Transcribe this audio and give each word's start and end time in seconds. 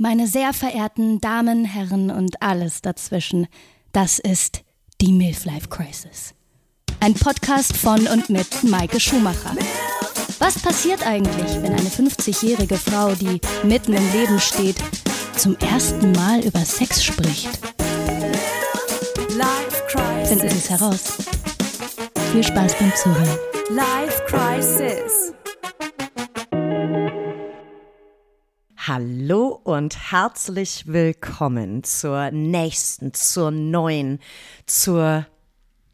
Meine 0.00 0.28
sehr 0.28 0.52
verehrten 0.52 1.20
Damen, 1.20 1.64
Herren 1.64 2.12
und 2.12 2.40
alles 2.40 2.82
dazwischen, 2.82 3.48
das 3.90 4.20
ist 4.20 4.62
die 5.00 5.12
Milf-Life 5.12 5.68
Crisis. 5.68 6.34
Ein 7.00 7.14
Podcast 7.14 7.76
von 7.76 8.06
und 8.06 8.30
mit 8.30 8.62
Maike 8.62 9.00
Schumacher. 9.00 9.56
Was 10.38 10.56
passiert 10.60 11.04
eigentlich, 11.04 11.60
wenn 11.62 11.74
eine 11.74 11.88
50-jährige 11.88 12.76
Frau, 12.76 13.12
die 13.16 13.40
mitten 13.64 13.92
im 13.92 14.12
Leben 14.12 14.38
steht, 14.38 14.76
zum 15.36 15.56
ersten 15.56 16.12
Mal 16.12 16.44
über 16.44 16.60
Sex 16.60 17.02
spricht? 17.02 17.58
Finden 20.28 20.48
Sie 20.50 20.58
es 20.58 20.70
heraus. 20.70 21.18
Viel 22.30 22.44
Spaß 22.44 22.74
beim 22.78 22.94
Zuhören. 22.94 23.38
Life 23.70 24.22
Crisis. 24.28 25.32
Hallo 28.88 29.48
und 29.64 30.12
herzlich 30.12 30.86
willkommen 30.86 31.84
zur 31.84 32.30
nächsten, 32.30 33.12
zur 33.12 33.50
neuen, 33.50 34.18
zur 34.64 35.26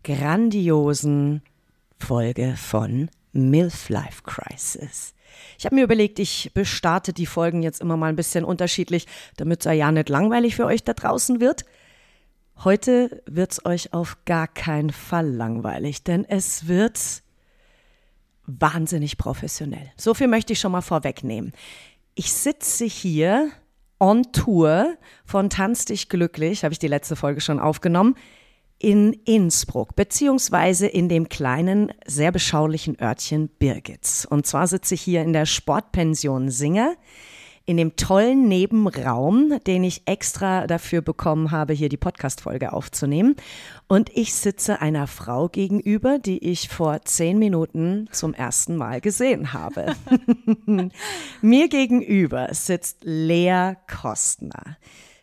grandiosen 0.05 1.43
Folge 1.99 2.55
von 2.57 3.11
MILF 3.33 3.89
Life 3.89 4.23
Crisis. 4.23 5.13
Ich 5.59 5.65
habe 5.65 5.75
mir 5.75 5.83
überlegt, 5.83 6.21
ich 6.21 6.53
bestarte 6.55 7.13
die 7.13 7.27
Folgen 7.27 7.65
jetzt 7.65 7.81
immer 7.81 7.97
mal 7.97 8.11
ein 8.11 8.17
bisschen 8.17 8.45
unterschiedlich, 8.45 9.09
damit 9.39 9.67
es 9.67 9.77
ja 9.77 9.91
nicht 9.91 10.09
langweilig 10.09 10.55
für 10.55 10.67
euch 10.67 10.85
da 10.85 10.93
draußen 10.93 11.41
wird. 11.41 11.65
Heute 12.63 13.25
wird 13.27 13.51
es 13.51 13.67
euch 13.67 13.93
auf 13.93 14.19
gar 14.25 14.47
keinen 14.47 14.91
Fall 14.91 15.29
langweilig, 15.29 16.05
denn 16.05 16.25
es 16.25 16.69
wird 16.69 17.25
wahnsinnig 18.47 19.19
professionell. 19.19 19.91
So 19.97 20.15
viel 20.15 20.29
möchte 20.29 20.53
ich 20.53 20.61
schon 20.61 20.71
mal 20.71 20.83
vorwegnehmen. 20.83 21.53
Ich 22.17 22.33
sitze 22.33 22.85
hier 22.85 23.51
on 23.99 24.31
Tour 24.31 24.97
von 25.25 25.51
Tanz 25.51 25.85
dich 25.85 26.09
glücklich, 26.09 26.63
habe 26.63 26.73
ich 26.73 26.79
die 26.79 26.87
letzte 26.87 27.17
Folge 27.17 27.41
schon 27.41 27.59
aufgenommen, 27.59 28.15
in 28.79 29.15
Innsbruck, 29.25 29.97
beziehungsweise 29.97 30.87
in 30.87 31.09
dem 31.09 31.29
kleinen, 31.29 31.93
sehr 32.07 32.31
beschaulichen 32.31 33.01
Örtchen 33.01 33.49
Birgitz. 33.49 34.27
Und 34.29 34.47
zwar 34.47 34.69
sitze 34.69 34.95
ich 34.95 35.03
hier 35.03 35.23
in 35.23 35.33
der 35.33 35.47
Sportpension 35.47 36.51
Singer 36.51 36.95
in 37.67 37.77
dem 37.77 37.97
tollen 37.97 38.47
Nebenraum, 38.47 39.59
den 39.67 39.85
ich 39.85 40.03
extra 40.07 40.67
dafür 40.67 41.01
bekommen 41.01 41.51
habe, 41.51 41.73
hier 41.73 41.89
die 41.89 41.97
Podcast-Folge 41.97 42.73
aufzunehmen. 42.73 43.37
Und 43.89 44.11
ich 44.15 44.35
sitze 44.35 44.81
einer 44.81 45.07
Frau 45.07 45.49
gegenüber, 45.49 46.19
die 46.19 46.39
ich 46.39 46.69
vor 46.69 47.03
zehn 47.05 47.39
Minuten 47.39 48.09
zum 48.13 48.35
ersten 48.35 48.77
Mal 48.77 49.01
gesehen 49.01 49.53
habe. 49.53 49.95
Mir 51.41 51.69
gegenüber 51.69 52.49
sitzt 52.53 52.99
Lea 53.03 53.75
Kostner. 53.89 54.77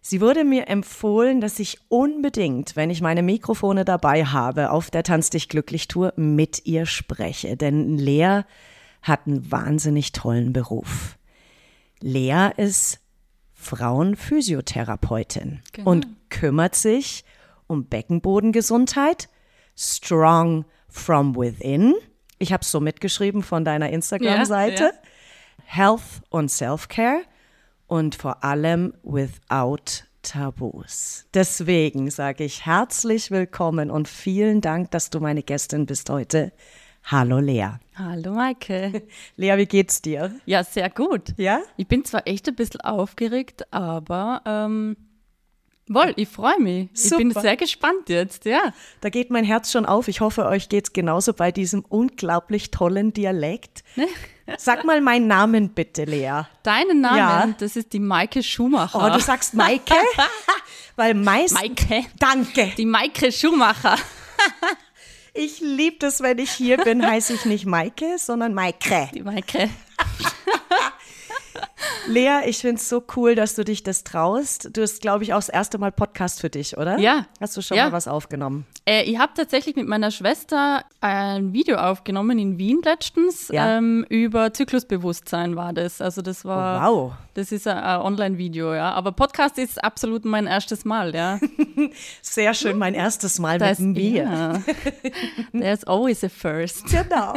Sie 0.03 0.19
wurde 0.19 0.43
mir 0.43 0.67
empfohlen, 0.67 1.41
dass 1.41 1.59
ich 1.59 1.77
unbedingt, 1.87 2.75
wenn 2.75 2.89
ich 2.89 3.01
meine 3.01 3.21
Mikrofone 3.21 3.85
dabei 3.85 4.25
habe, 4.25 4.71
auf 4.71 4.89
der 4.89 5.03
Tanz 5.03 5.29
dich 5.29 5.47
glücklich 5.47 5.87
Tour 5.87 6.13
mit 6.15 6.65
ihr 6.65 6.87
spreche. 6.87 7.55
Denn 7.55 7.97
Lea 7.97 8.41
hat 9.03 9.27
einen 9.27 9.51
wahnsinnig 9.51 10.11
tollen 10.11 10.53
Beruf. 10.53 11.19
Lea 12.01 12.49
ist 12.57 12.99
Frauenphysiotherapeutin 13.53 15.59
Genau. 15.71 15.91
und 15.91 16.07
kümmert 16.29 16.75
sich 16.75 17.23
um 17.67 17.85
Beckenbodengesundheit, 17.85 19.29
strong 19.77 20.65
from 20.89 21.35
within. 21.35 21.93
Ich 22.39 22.51
habe 22.51 22.61
es 22.61 22.71
so 22.71 22.79
mitgeschrieben 22.79 23.43
von 23.43 23.63
deiner 23.63 23.89
Instagram-Seite. 23.91 24.83
Ja, 24.83 24.91
Health 25.63 26.21
und 26.29 26.49
Self-Care 26.51 27.21
und 27.87 28.15
vor 28.15 28.43
allem 28.43 28.93
without 29.03 30.03
Tabus. 30.23 31.25
Deswegen 31.33 32.11
sage 32.11 32.43
ich 32.43 32.65
herzlich 32.65 33.31
willkommen 33.31 33.89
und 33.89 34.07
vielen 34.07 34.61
Dank, 34.61 34.91
dass 34.91 35.09
du 35.09 35.19
meine 35.19 35.43
Gästin 35.43 35.85
bist 35.85 36.09
heute. 36.09 36.51
Hallo 37.03 37.39
Lea. 37.39 37.69
Hallo 37.95 38.33
Maike. 38.33 39.03
Lea, 39.35 39.57
wie 39.57 39.65
geht's 39.65 40.01
dir? 40.01 40.33
Ja, 40.45 40.63
sehr 40.63 40.89
gut. 40.89 41.33
Ja? 41.37 41.61
Ich 41.77 41.87
bin 41.87 42.05
zwar 42.05 42.25
echt 42.25 42.47
ein 42.47 42.55
bisschen 42.55 42.81
aufgeregt, 42.81 43.71
aber 43.73 44.41
ähm, 44.45 44.95
wohl, 45.87 46.13
ich 46.15 46.29
freue 46.29 46.57
mich. 46.59 46.89
Ich 46.93 47.09
bin 47.09 47.29
Super. 47.29 47.41
sehr 47.41 47.57
gespannt 47.57 48.07
jetzt, 48.07 48.45
ja. 48.45 48.73
Da 49.01 49.09
geht 49.09 49.29
mein 49.29 49.43
Herz 49.43 49.71
schon 49.71 49.85
auf. 49.85 50.07
Ich 50.07 50.21
hoffe, 50.21 50.45
euch 50.45 50.69
geht's 50.69 50.93
genauso 50.93 51.33
bei 51.33 51.51
diesem 51.51 51.81
unglaublich 51.83 52.71
tollen 52.71 53.11
Dialekt. 53.11 53.83
Sag 54.57 54.85
mal 54.85 55.01
meinen 55.01 55.27
Namen 55.27 55.69
bitte, 55.69 56.05
Lea. 56.05 56.43
Deinen 56.63 57.01
Namen, 57.01 57.17
Ja. 57.17 57.55
das 57.59 57.75
ist 57.75 57.91
die 57.93 57.99
Maike 57.99 58.41
Schumacher. 58.41 59.05
Oh, 59.05 59.13
du 59.13 59.19
sagst 59.21 59.53
Maike? 59.53 59.93
Weil 60.95 61.13
meist. 61.13 61.53
Maike. 61.55 62.05
Danke. 62.19 62.71
Die 62.77 62.85
Maike 62.85 63.31
Schumacher. 63.33 63.97
Ich 65.33 65.61
liebe 65.61 65.97
das, 65.99 66.21
wenn 66.21 66.39
ich 66.39 66.51
hier 66.51 66.77
bin, 66.77 67.05
heiße 67.05 67.33
ich 67.33 67.45
nicht 67.45 67.65
Maike, 67.65 68.17
sondern 68.17 68.53
Maike. 68.53 69.09
Die 69.13 69.23
Maike. 69.23 69.69
Lea, 72.07 72.41
ich 72.45 72.59
finde 72.59 72.75
es 72.75 72.89
so 72.89 73.03
cool, 73.15 73.35
dass 73.35 73.55
du 73.55 73.63
dich 73.63 73.83
das 73.83 74.03
traust. 74.03 74.69
Du 74.75 74.81
hast, 74.81 75.01
glaube 75.01 75.23
ich, 75.23 75.33
auch 75.33 75.37
das 75.37 75.49
erste 75.49 75.77
Mal 75.77 75.91
Podcast 75.91 76.41
für 76.41 76.49
dich, 76.49 76.77
oder? 76.77 76.97
Ja. 76.99 77.25
Hast 77.39 77.55
du 77.57 77.61
schon 77.61 77.77
Ja. 77.77 77.85
mal 77.85 77.91
was 77.91 78.07
aufgenommen? 78.07 78.65
Äh, 78.85 79.03
ich 79.03 79.17
habe 79.19 79.31
tatsächlich 79.35 79.75
mit 79.75 79.87
meiner 79.87 80.11
Schwester 80.11 80.83
ein 81.01 81.53
Video 81.53 81.77
aufgenommen 81.77 82.37
in 82.39 82.57
Wien 82.57 82.81
letztens. 82.83 83.47
Ja. 83.49 83.77
Ähm, 83.77 84.05
über 84.09 84.53
Zyklusbewusstsein 84.53 85.55
war 85.55 85.73
das. 85.73 86.01
Also 86.01 86.21
das 86.21 86.45
war. 86.45 86.91
Oh, 86.91 86.95
wow. 87.05 87.13
Das 87.33 87.53
ist 87.53 87.65
ein, 87.65 87.77
ein 87.77 88.01
Online-Video, 88.01 88.73
ja. 88.73 88.91
Aber 88.91 89.13
Podcast 89.13 89.57
ist 89.57 89.81
absolut 89.81 90.25
mein 90.25 90.47
erstes 90.47 90.83
Mal, 90.83 91.15
ja. 91.15 91.39
Sehr 92.21 92.53
schön, 92.53 92.77
mein 92.77 92.93
erstes 92.93 93.39
Mal 93.39 93.57
Das, 93.57 93.79
mit 93.79 93.95
mir. 93.95 94.23
ja. 94.23 94.61
There's 95.53 95.85
always 95.85 96.23
a 96.25 96.29
first. 96.29 96.85
Genau. 96.87 97.33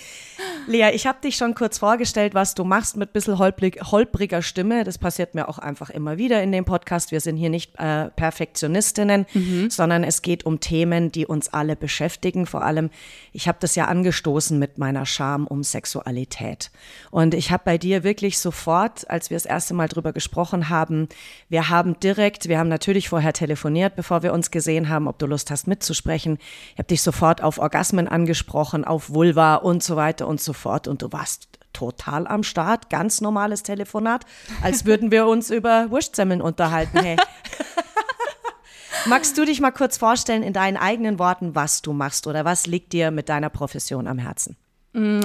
Lea, 0.66 0.90
ich 0.94 1.06
habe 1.06 1.18
dich 1.22 1.36
schon 1.36 1.54
kurz 1.54 1.78
vorgestellt, 1.78 2.34
was 2.34 2.54
du 2.54 2.64
machst 2.64 2.96
mit 2.96 3.10
ein 3.10 3.12
bisschen 3.12 3.38
holprig, 3.38 3.67
holpriger 3.72 4.42
Stimme. 4.42 4.84
Das 4.84 4.98
passiert 4.98 5.34
mir 5.34 5.48
auch 5.48 5.58
einfach 5.58 5.90
immer 5.90 6.18
wieder 6.18 6.42
in 6.42 6.52
dem 6.52 6.64
Podcast. 6.64 7.12
Wir 7.12 7.20
sind 7.20 7.36
hier 7.36 7.50
nicht 7.50 7.78
äh, 7.78 8.08
Perfektionistinnen, 8.10 9.26
sondern 9.68 10.04
es 10.04 10.22
geht 10.22 10.44
um 10.46 10.60
Themen, 10.60 11.12
die 11.12 11.26
uns 11.26 11.52
alle 11.52 11.76
beschäftigen. 11.76 12.46
Vor 12.46 12.62
allem, 12.62 12.90
ich 13.32 13.48
habe 13.48 13.58
das 13.60 13.74
ja 13.74 13.86
angestoßen 13.86 14.58
mit 14.58 14.78
meiner 14.78 15.06
Scham 15.06 15.46
um 15.46 15.62
Sexualität. 15.62 16.70
Und 17.10 17.34
ich 17.34 17.50
habe 17.50 17.62
bei 17.64 17.78
dir 17.78 18.04
wirklich 18.04 18.38
sofort, 18.38 19.08
als 19.10 19.30
wir 19.30 19.36
das 19.36 19.46
erste 19.46 19.74
Mal 19.74 19.88
drüber 19.88 20.12
gesprochen 20.12 20.68
haben, 20.68 21.08
wir 21.48 21.68
haben 21.68 21.98
direkt, 22.00 22.48
wir 22.48 22.58
haben 22.58 22.68
natürlich 22.68 23.08
vorher 23.08 23.32
telefoniert, 23.32 23.96
bevor 23.96 24.22
wir 24.22 24.32
uns 24.32 24.50
gesehen 24.50 24.88
haben, 24.88 25.08
ob 25.08 25.18
du 25.18 25.26
Lust 25.26 25.50
hast 25.50 25.66
mitzusprechen. 25.66 26.38
Ich 26.72 26.78
habe 26.78 26.88
dich 26.88 27.02
sofort 27.02 27.42
auf 27.42 27.58
Orgasmen 27.58 28.08
angesprochen, 28.08 28.84
auf 28.84 29.10
Vulva 29.10 29.56
und 29.56 29.82
so 29.82 29.96
weiter 29.96 30.26
und 30.26 30.40
so 30.40 30.52
fort. 30.52 30.88
Und 30.88 31.02
du 31.02 31.12
warst 31.12 31.57
total 31.78 32.26
am 32.26 32.42
Start, 32.42 32.90
ganz 32.90 33.20
normales 33.20 33.62
Telefonat, 33.62 34.24
als 34.62 34.84
würden 34.84 35.12
wir 35.12 35.26
uns 35.26 35.50
über 35.50 35.90
Wurstsemmeln 35.90 36.42
unterhalten. 36.42 36.98
Hey. 36.98 37.16
Magst 39.06 39.38
du 39.38 39.44
dich 39.44 39.60
mal 39.60 39.70
kurz 39.70 39.96
vorstellen 39.96 40.42
in 40.42 40.52
deinen 40.52 40.76
eigenen 40.76 41.20
Worten, 41.20 41.54
was 41.54 41.80
du 41.82 41.92
machst 41.92 42.26
oder 42.26 42.44
was 42.44 42.66
liegt 42.66 42.92
dir 42.92 43.12
mit 43.12 43.28
deiner 43.28 43.48
Profession 43.48 44.08
am 44.08 44.18
Herzen? 44.18 44.56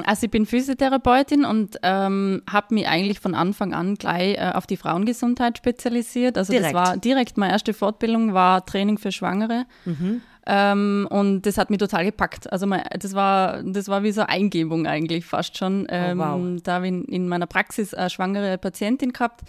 Also 0.05 0.25
ich 0.25 0.31
bin 0.31 0.45
Physiotherapeutin 0.45 1.45
und 1.45 1.79
ähm, 1.81 2.43
habe 2.47 2.75
mich 2.75 2.87
eigentlich 2.87 3.19
von 3.19 3.33
Anfang 3.33 3.73
an 3.73 3.95
gleich 3.95 4.37
äh, 4.37 4.51
auf 4.53 4.67
die 4.67 4.77
Frauengesundheit 4.77 5.57
spezialisiert. 5.57 6.37
Also 6.37 6.53
Direkt. 6.53 6.75
das 6.75 6.87
war 6.89 6.97
direkt 6.97 7.37
meine 7.37 7.53
erste 7.53 7.73
Fortbildung, 7.73 8.33
war 8.33 8.65
Training 8.65 8.99
für 8.99 9.11
Schwangere. 9.11 9.65
Mhm. 9.85 10.21
Ähm, 10.45 11.07
und 11.09 11.43
das 11.43 11.57
hat 11.57 11.69
mich 11.69 11.79
total 11.79 12.05
gepackt. 12.05 12.51
Also 12.51 12.67
mein, 12.67 12.83
das, 12.99 13.13
war, 13.13 13.63
das 13.63 13.87
war 13.87 14.03
wie 14.03 14.11
so 14.11 14.21
eine 14.21 14.29
Eingebung 14.29 14.87
eigentlich 14.87 15.25
fast 15.25 15.57
schon. 15.57 15.87
Ähm, 15.89 16.19
Oh, 16.19 16.23
wow. 16.23 16.61
Da 16.63 16.73
habe 16.75 16.87
ich 16.87 16.93
in, 16.93 17.05
in 17.05 17.27
meiner 17.27 17.47
Praxis 17.47 17.93
eine 17.93 18.09
schwangere 18.09 18.57
Patientin 18.57 19.13
gehabt. 19.13 19.41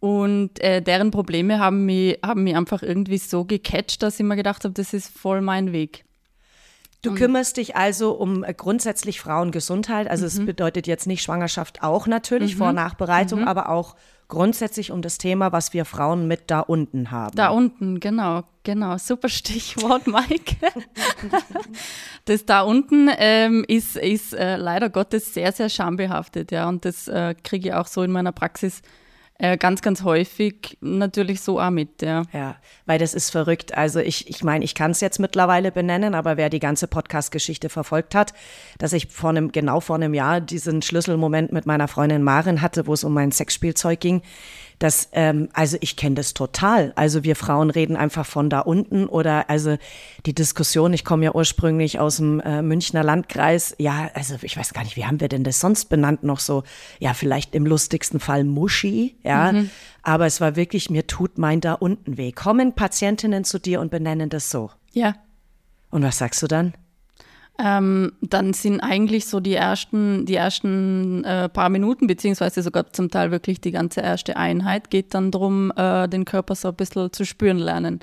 Und 0.00 0.58
äh, 0.60 0.82
deren 0.82 1.10
Probleme 1.10 1.58
haben 1.60 1.84
mich, 1.84 2.18
haben 2.24 2.44
mich 2.44 2.56
einfach 2.56 2.82
irgendwie 2.82 3.18
so 3.18 3.44
gecatcht, 3.44 4.02
dass 4.02 4.18
ich 4.18 4.26
mir 4.26 4.36
gedacht 4.36 4.64
habe, 4.64 4.74
das 4.74 4.94
ist 4.94 5.16
voll 5.16 5.40
mein 5.42 5.72
Weg. 5.72 6.04
Du 7.02 7.14
kümmerst 7.14 7.56
dich 7.56 7.76
also 7.76 8.12
um 8.12 8.44
äh, 8.44 8.54
grundsätzlich 8.54 9.20
Frauengesundheit. 9.20 10.08
Also 10.08 10.24
es 10.26 10.44
bedeutet 10.44 10.86
jetzt 10.86 11.06
nicht 11.06 11.22
Schwangerschaft 11.22 11.82
auch 11.82 12.06
natürlich, 12.06 12.56
Vor- 12.56 12.68
und 12.70 12.76
Nachbereitung, 12.76 13.46
aber 13.46 13.68
auch 13.68 13.96
grundsätzlich 14.32 14.90
um 14.90 15.02
das 15.02 15.18
Thema, 15.18 15.52
was 15.52 15.74
wir 15.74 15.84
Frauen 15.84 16.26
mit 16.26 16.44
da 16.50 16.60
unten 16.60 17.10
haben. 17.10 17.36
Da 17.36 17.50
unten, 17.50 18.00
genau, 18.00 18.44
genau. 18.62 18.96
Super 18.96 19.28
Stichwort, 19.28 20.06
Mike. 20.06 20.56
das 22.24 22.46
da 22.46 22.62
unten 22.62 23.10
ähm, 23.18 23.62
ist, 23.68 23.96
ist 23.96 24.32
äh, 24.32 24.56
leider 24.56 24.88
Gottes 24.88 25.34
sehr, 25.34 25.52
sehr 25.52 25.68
schambehaftet, 25.68 26.50
ja. 26.50 26.66
Und 26.66 26.86
das 26.86 27.08
äh, 27.08 27.34
kriege 27.44 27.68
ich 27.68 27.74
auch 27.74 27.86
so 27.86 28.02
in 28.02 28.10
meiner 28.10 28.32
Praxis 28.32 28.80
äh, 29.42 29.58
ganz, 29.58 29.82
ganz 29.82 30.04
häufig 30.04 30.78
natürlich 30.80 31.40
so 31.40 31.60
auch 31.60 31.70
mit, 31.70 32.00
ja. 32.00 32.22
Ja, 32.32 32.54
weil 32.86 33.00
das 33.00 33.12
ist 33.12 33.30
verrückt. 33.30 33.76
Also 33.76 33.98
ich, 33.98 34.30
ich 34.30 34.44
meine, 34.44 34.64
ich 34.64 34.76
kann 34.76 34.92
es 34.92 35.00
jetzt 35.00 35.18
mittlerweile 35.18 35.72
benennen, 35.72 36.14
aber 36.14 36.36
wer 36.36 36.48
die 36.48 36.60
ganze 36.60 36.86
Podcast-Geschichte 36.86 37.68
verfolgt 37.68 38.14
hat, 38.14 38.34
dass 38.78 38.92
ich 38.92 39.08
vor 39.08 39.30
einem, 39.30 39.50
genau 39.50 39.80
vor 39.80 39.96
einem 39.96 40.14
Jahr 40.14 40.40
diesen 40.40 40.80
Schlüsselmoment 40.80 41.50
mit 41.50 41.66
meiner 41.66 41.88
Freundin 41.88 42.22
Marin 42.22 42.62
hatte, 42.62 42.86
wo 42.86 42.92
es 42.92 43.02
um 43.02 43.14
mein 43.14 43.32
Sexspielzeug 43.32 43.98
ging, 43.98 44.22
Das, 44.82 45.10
ähm, 45.12 45.48
also 45.52 45.76
ich 45.80 45.94
kenne 45.94 46.16
das 46.16 46.34
total. 46.34 46.92
Also 46.96 47.22
wir 47.22 47.36
Frauen 47.36 47.70
reden 47.70 47.94
einfach 47.94 48.26
von 48.26 48.50
da 48.50 48.58
unten 48.58 49.06
oder 49.06 49.48
also 49.48 49.76
die 50.26 50.34
Diskussion, 50.34 50.92
ich 50.92 51.04
komme 51.04 51.24
ja 51.24 51.36
ursprünglich 51.36 52.00
aus 52.00 52.16
dem 52.16 52.40
äh, 52.40 52.62
Münchner 52.62 53.04
Landkreis, 53.04 53.76
ja, 53.78 54.10
also 54.14 54.34
ich 54.42 54.56
weiß 54.56 54.74
gar 54.74 54.82
nicht, 54.82 54.96
wie 54.96 55.06
haben 55.06 55.20
wir 55.20 55.28
denn 55.28 55.44
das 55.44 55.60
sonst 55.60 55.84
benannt 55.84 56.24
noch 56.24 56.40
so, 56.40 56.64
ja, 56.98 57.14
vielleicht 57.14 57.54
im 57.54 57.64
lustigsten 57.64 58.18
Fall 58.18 58.42
Muschi, 58.42 59.14
ja, 59.22 59.52
mhm. 59.52 59.70
aber 60.02 60.26
es 60.26 60.40
war 60.40 60.56
wirklich, 60.56 60.90
mir 60.90 61.06
tut 61.06 61.38
mein 61.38 61.60
da 61.60 61.74
unten 61.74 62.16
weh. 62.16 62.32
Kommen 62.32 62.72
Patientinnen 62.72 63.44
zu 63.44 63.60
dir 63.60 63.80
und 63.80 63.92
benennen 63.92 64.30
das 64.30 64.50
so? 64.50 64.72
Ja. 64.90 65.14
Und 65.90 66.02
was 66.02 66.18
sagst 66.18 66.42
du 66.42 66.48
dann? 66.48 66.74
Ähm, 67.58 68.12
dann 68.20 68.54
sind 68.54 68.80
eigentlich 68.80 69.26
so 69.26 69.40
die 69.40 69.54
ersten, 69.54 70.24
die 70.26 70.34
ersten 70.34 71.22
äh, 71.24 71.48
paar 71.48 71.68
Minuten, 71.68 72.06
beziehungsweise 72.06 72.62
sogar 72.62 72.92
zum 72.92 73.10
Teil 73.10 73.30
wirklich 73.30 73.60
die 73.60 73.72
ganze 73.72 74.00
erste 74.00 74.36
Einheit, 74.36 74.90
geht 74.90 75.14
dann 75.14 75.30
darum, 75.30 75.72
äh, 75.76 76.08
den 76.08 76.24
Körper 76.24 76.54
so 76.54 76.68
ein 76.68 76.74
bisschen 76.74 77.12
zu 77.12 77.24
spüren 77.24 77.58
lernen. 77.58 78.00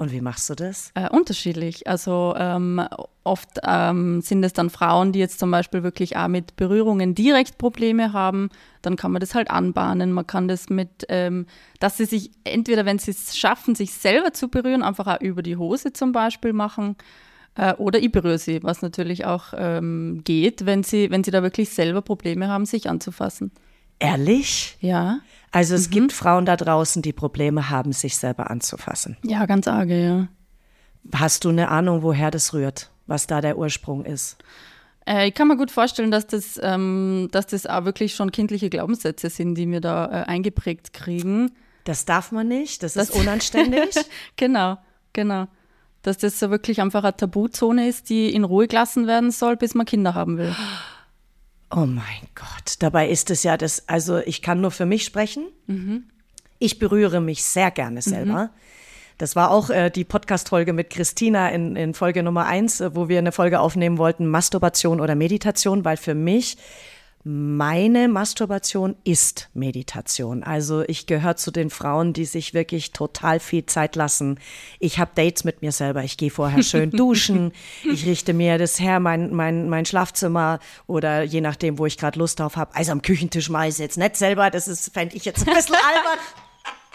Und 0.00 0.12
wie 0.12 0.22
machst 0.22 0.48
du 0.48 0.54
das? 0.54 0.92
Äh, 0.94 1.10
unterschiedlich. 1.10 1.86
Also 1.86 2.34
ähm, 2.38 2.80
oft 3.22 3.58
ähm, 3.62 4.22
sind 4.22 4.42
es 4.42 4.54
dann 4.54 4.70
Frauen, 4.70 5.12
die 5.12 5.18
jetzt 5.18 5.38
zum 5.38 5.50
Beispiel 5.50 5.82
wirklich 5.82 6.16
auch 6.16 6.28
mit 6.28 6.56
Berührungen 6.56 7.14
direkt 7.14 7.58
Probleme 7.58 8.14
haben. 8.14 8.48
Dann 8.80 8.96
kann 8.96 9.12
man 9.12 9.20
das 9.20 9.34
halt 9.34 9.50
anbahnen. 9.50 10.12
Man 10.12 10.26
kann 10.26 10.48
das 10.48 10.70
mit, 10.70 11.04
ähm, 11.10 11.44
dass 11.80 11.98
sie 11.98 12.06
sich 12.06 12.30
entweder, 12.44 12.86
wenn 12.86 12.98
sie 12.98 13.10
es 13.10 13.36
schaffen, 13.36 13.74
sich 13.74 13.92
selber 13.92 14.32
zu 14.32 14.48
berühren, 14.48 14.82
einfach 14.82 15.06
auch 15.06 15.20
über 15.20 15.42
die 15.42 15.58
Hose 15.58 15.92
zum 15.92 16.12
Beispiel 16.12 16.54
machen. 16.54 16.96
Äh, 17.60 17.74
oder 17.74 17.98
ich 17.98 18.10
berühre 18.10 18.38
sie, 18.38 18.62
was 18.62 18.80
natürlich 18.80 19.26
auch 19.26 19.52
ähm, 19.54 20.22
geht, 20.24 20.64
wenn 20.64 20.82
sie, 20.82 21.10
wenn 21.10 21.22
sie 21.22 21.30
da 21.30 21.42
wirklich 21.42 21.68
selber 21.68 22.00
Probleme 22.00 22.48
haben, 22.48 22.64
sich 22.64 22.88
anzufassen. 22.88 23.52
Ehrlich? 23.98 24.78
Ja. 24.80 25.20
Also 25.50 25.74
es 25.74 25.88
mhm. 25.88 25.92
gibt 25.92 26.12
Frauen 26.14 26.46
da 26.46 26.56
draußen, 26.56 27.02
die 27.02 27.12
Probleme 27.12 27.68
haben, 27.68 27.92
sich 27.92 28.16
selber 28.16 28.50
anzufassen. 28.50 29.18
Ja, 29.22 29.44
ganz 29.44 29.68
arge, 29.68 30.02
ja. 30.02 30.28
Hast 31.14 31.44
du 31.44 31.50
eine 31.50 31.68
Ahnung, 31.68 32.02
woher 32.02 32.30
das 32.30 32.54
rührt, 32.54 32.90
was 33.06 33.26
da 33.26 33.42
der 33.42 33.58
Ursprung 33.58 34.06
ist? 34.06 34.38
Äh, 35.06 35.28
ich 35.28 35.34
kann 35.34 35.48
mir 35.48 35.58
gut 35.58 35.70
vorstellen, 35.70 36.10
dass 36.10 36.26
das, 36.26 36.58
ähm, 36.62 37.28
dass 37.30 37.46
das 37.46 37.66
auch 37.66 37.84
wirklich 37.84 38.14
schon 38.14 38.32
kindliche 38.32 38.70
Glaubenssätze 38.70 39.28
sind, 39.28 39.54
die 39.56 39.70
wir 39.70 39.82
da 39.82 40.06
äh, 40.06 40.24
eingeprägt 40.24 40.94
kriegen. 40.94 41.52
Das 41.84 42.06
darf 42.06 42.32
man 42.32 42.48
nicht, 42.48 42.82
das, 42.82 42.94
das 42.94 43.10
ist 43.10 43.16
unanständig. 43.16 43.90
genau, 44.36 44.78
genau 45.12 45.46
dass 46.02 46.18
das 46.18 46.38
so 46.38 46.50
wirklich 46.50 46.80
einfach 46.80 47.04
eine 47.04 47.16
Tabuzone 47.16 47.88
ist, 47.88 48.08
die 48.08 48.34
in 48.34 48.44
Ruhe 48.44 48.68
gelassen 48.68 49.06
werden 49.06 49.30
soll, 49.30 49.56
bis 49.56 49.74
man 49.74 49.86
Kinder 49.86 50.14
haben 50.14 50.38
will. 50.38 50.54
Oh 51.70 51.86
mein 51.86 52.28
Gott, 52.34 52.76
dabei 52.80 53.08
ist 53.08 53.30
es 53.30 53.42
ja 53.42 53.56
das, 53.56 53.88
also 53.88 54.18
ich 54.18 54.42
kann 54.42 54.60
nur 54.60 54.70
für 54.70 54.86
mich 54.86 55.04
sprechen. 55.04 55.46
Mhm. 55.66 56.04
Ich 56.58 56.78
berühre 56.78 57.20
mich 57.20 57.44
sehr 57.44 57.70
gerne 57.70 58.02
selber. 58.02 58.44
Mhm. 58.44 58.50
Das 59.18 59.36
war 59.36 59.50
auch 59.50 59.68
äh, 59.68 59.90
die 59.90 60.04
Podcast-Folge 60.04 60.72
mit 60.72 60.88
Christina 60.88 61.50
in, 61.50 61.76
in 61.76 61.92
Folge 61.92 62.22
Nummer 62.22 62.46
eins, 62.46 62.80
äh, 62.80 62.94
wo 62.96 63.08
wir 63.08 63.18
eine 63.18 63.32
Folge 63.32 63.60
aufnehmen 63.60 63.98
wollten, 63.98 64.26
Masturbation 64.26 64.98
oder 64.98 65.14
Meditation, 65.14 65.84
weil 65.84 65.98
für 65.98 66.14
mich 66.14 66.56
meine 67.22 68.08
Masturbation 68.08 68.96
ist 69.04 69.50
Meditation. 69.52 70.42
Also 70.42 70.82
ich 70.86 71.06
gehöre 71.06 71.36
zu 71.36 71.50
den 71.50 71.68
Frauen, 71.68 72.14
die 72.14 72.24
sich 72.24 72.54
wirklich 72.54 72.92
total 72.92 73.40
viel 73.40 73.66
Zeit 73.66 73.94
lassen. 73.94 74.38
Ich 74.78 74.98
habe 74.98 75.10
Dates 75.14 75.44
mit 75.44 75.60
mir 75.60 75.72
selber. 75.72 76.02
Ich 76.02 76.16
gehe 76.16 76.30
vorher 76.30 76.62
schön 76.62 76.90
duschen. 76.92 77.52
Ich 77.84 78.06
richte 78.06 78.32
mir 78.32 78.56
das 78.56 78.80
her, 78.80 79.00
mein, 79.00 79.34
mein, 79.34 79.68
mein 79.68 79.84
Schlafzimmer 79.84 80.60
oder 80.86 81.22
je 81.22 81.42
nachdem, 81.42 81.78
wo 81.78 81.84
ich 81.84 81.98
gerade 81.98 82.18
Lust 82.18 82.40
drauf 82.40 82.56
habe. 82.56 82.74
Also 82.74 82.92
am 82.92 83.02
Küchentisch 83.02 83.50
mache 83.50 83.64
ich 83.64 83.70
es 83.72 83.78
jetzt 83.78 83.98
nicht 83.98 84.16
selber. 84.16 84.50
Das 84.50 84.66
ist, 84.66 84.90
fände 84.92 85.14
ich 85.14 85.26
jetzt 85.26 85.46
ein 85.46 85.54
bisschen 85.54 85.74
albern. 85.94 86.18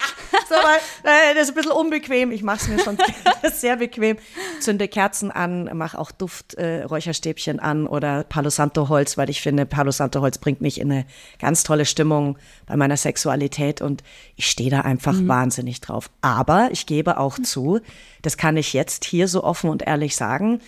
so, 0.49 0.55
weil, 0.55 0.77
äh, 1.03 1.33
das 1.33 1.43
ist 1.43 1.49
ein 1.49 1.55
bisschen 1.55 1.71
unbequem. 1.71 2.31
Ich 2.31 2.43
mache 2.43 2.57
es 2.57 2.67
mir 2.67 2.79
schon 2.79 2.97
sehr 3.53 3.77
bequem. 3.77 4.17
Zünde 4.59 4.87
Kerzen 4.87 5.31
an, 5.31 5.69
mache 5.77 5.97
auch 5.97 6.11
Dufträucherstäbchen 6.11 7.59
äh, 7.59 7.61
an 7.61 7.87
oder 7.87 8.23
Palo 8.23 8.49
Santo 8.49 8.89
Holz, 8.89 9.17
weil 9.17 9.29
ich 9.29 9.41
finde, 9.41 9.65
Palo 9.65 9.91
Santo 9.91 10.21
Holz 10.21 10.37
bringt 10.37 10.61
mich 10.61 10.79
in 10.79 10.91
eine 10.91 11.05
ganz 11.39 11.63
tolle 11.63 11.85
Stimmung 11.85 12.37
bei 12.65 12.75
meiner 12.75 12.97
Sexualität 12.97 13.81
und 13.81 14.03
ich 14.35 14.49
stehe 14.49 14.69
da 14.69 14.81
einfach 14.81 15.13
mhm. 15.13 15.27
wahnsinnig 15.27 15.81
drauf. 15.81 16.09
Aber 16.21 16.69
ich 16.71 16.85
gebe 16.85 17.17
auch 17.17 17.39
zu, 17.39 17.79
das 18.21 18.37
kann 18.37 18.57
ich 18.57 18.73
jetzt 18.73 19.05
hier 19.05 19.27
so 19.27 19.43
offen 19.43 19.69
und 19.69 19.83
ehrlich 19.83 20.15
sagen, 20.15 20.61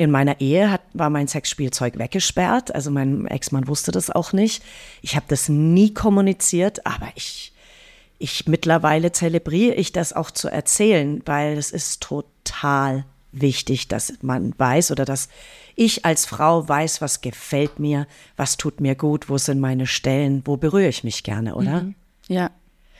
in 0.00 0.10
meiner 0.10 0.40
Ehe 0.40 0.70
hat, 0.70 0.80
war 0.94 1.10
mein 1.10 1.28
Sexspielzeug 1.28 1.98
weggesperrt. 1.98 2.74
Also 2.74 2.90
mein 2.90 3.26
Ex-Mann 3.26 3.68
wusste 3.68 3.92
das 3.92 4.08
auch 4.08 4.32
nicht. 4.32 4.62
Ich 5.02 5.14
habe 5.14 5.26
das 5.28 5.50
nie 5.50 5.92
kommuniziert, 5.92 6.86
aber 6.86 7.08
ich 7.16 7.49
ich 8.20 8.46
mittlerweile 8.46 9.12
zelebriere 9.12 9.74
ich 9.74 9.92
das 9.92 10.12
auch 10.12 10.30
zu 10.30 10.48
erzählen, 10.48 11.22
weil 11.24 11.56
es 11.56 11.70
ist 11.70 12.02
total 12.02 13.06
wichtig, 13.32 13.88
dass 13.88 14.12
man 14.20 14.54
weiß 14.58 14.90
oder 14.90 15.06
dass 15.06 15.30
ich 15.74 16.04
als 16.04 16.26
Frau 16.26 16.68
weiß, 16.68 17.00
was 17.00 17.22
gefällt 17.22 17.78
mir, 17.78 18.06
was 18.36 18.58
tut 18.58 18.80
mir 18.80 18.94
gut, 18.94 19.30
wo 19.30 19.38
sind 19.38 19.58
meine 19.58 19.86
Stellen, 19.86 20.42
wo 20.44 20.58
berühre 20.58 20.88
ich 20.88 21.02
mich 21.02 21.22
gerne, 21.22 21.54
oder? 21.54 21.82
Mhm. 21.82 21.94
Ja, 22.28 22.50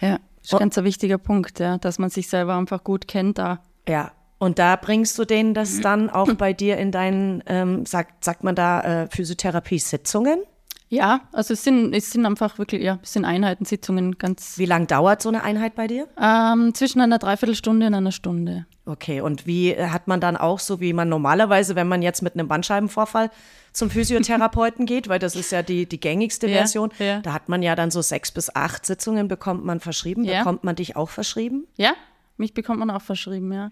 ja, 0.00 0.18
das 0.38 0.46
ist 0.46 0.54
ein 0.54 0.60
ganz 0.60 0.78
ein 0.78 0.84
wichtiger 0.84 1.18
Punkt, 1.18 1.60
ja, 1.60 1.76
dass 1.76 1.98
man 1.98 2.08
sich 2.08 2.28
selber 2.28 2.56
einfach 2.56 2.82
gut 2.82 3.06
kennt 3.06 3.36
da. 3.36 3.60
Ja, 3.86 4.12
und 4.38 4.58
da 4.58 4.76
bringst 4.76 5.18
du 5.18 5.26
denen 5.26 5.52
das 5.52 5.82
dann 5.82 6.08
auch 6.08 6.32
bei 6.32 6.54
dir 6.54 6.78
in 6.78 6.92
deinen, 6.92 7.42
ähm, 7.44 7.84
sagt, 7.84 8.24
sagt 8.24 8.42
man 8.42 8.54
da, 8.54 9.02
äh, 9.02 9.08
Physiotherapie-Sitzungen? 9.10 10.42
Ja, 10.90 11.20
also 11.32 11.54
es 11.54 11.62
sind, 11.62 11.94
es 11.94 12.10
sind 12.10 12.26
einfach 12.26 12.58
wirklich, 12.58 12.82
ja, 12.82 12.98
es 13.00 13.12
sind 13.12 13.24
Einheiten, 13.24 13.64
Sitzungen 13.64 14.18
ganz. 14.18 14.58
Wie 14.58 14.66
lang 14.66 14.88
dauert 14.88 15.22
so 15.22 15.28
eine 15.28 15.44
Einheit 15.44 15.76
bei 15.76 15.86
dir? 15.86 16.08
Ähm, 16.20 16.74
zwischen 16.74 17.00
einer 17.00 17.18
Dreiviertelstunde 17.18 17.86
und 17.86 17.94
einer 17.94 18.10
Stunde. 18.10 18.66
Okay, 18.86 19.20
und 19.20 19.46
wie 19.46 19.70
äh, 19.70 19.86
hat 19.86 20.08
man 20.08 20.20
dann 20.20 20.36
auch 20.36 20.58
so, 20.58 20.80
wie 20.80 20.92
man 20.92 21.08
normalerweise, 21.08 21.76
wenn 21.76 21.86
man 21.86 22.02
jetzt 22.02 22.22
mit 22.22 22.34
einem 22.34 22.48
Bandscheibenvorfall 22.48 23.30
zum 23.72 23.88
Physiotherapeuten 23.88 24.84
geht, 24.86 25.08
weil 25.08 25.20
das 25.20 25.36
ist 25.36 25.52
ja 25.52 25.62
die, 25.62 25.86
die 25.86 26.00
gängigste 26.00 26.48
ja, 26.48 26.56
Version, 26.58 26.90
ja. 26.98 27.20
da 27.20 27.34
hat 27.34 27.48
man 27.48 27.62
ja 27.62 27.76
dann 27.76 27.92
so 27.92 28.02
sechs 28.02 28.32
bis 28.32 28.54
acht 28.56 28.84
Sitzungen, 28.84 29.28
bekommt 29.28 29.64
man 29.64 29.78
verschrieben. 29.78 30.24
Ja. 30.24 30.38
Bekommt 30.38 30.64
man 30.64 30.74
dich 30.74 30.96
auch 30.96 31.10
verschrieben? 31.10 31.68
Ja, 31.76 31.92
mich 32.36 32.52
bekommt 32.52 32.80
man 32.80 32.90
auch 32.90 33.02
verschrieben, 33.02 33.52
ja. 33.52 33.70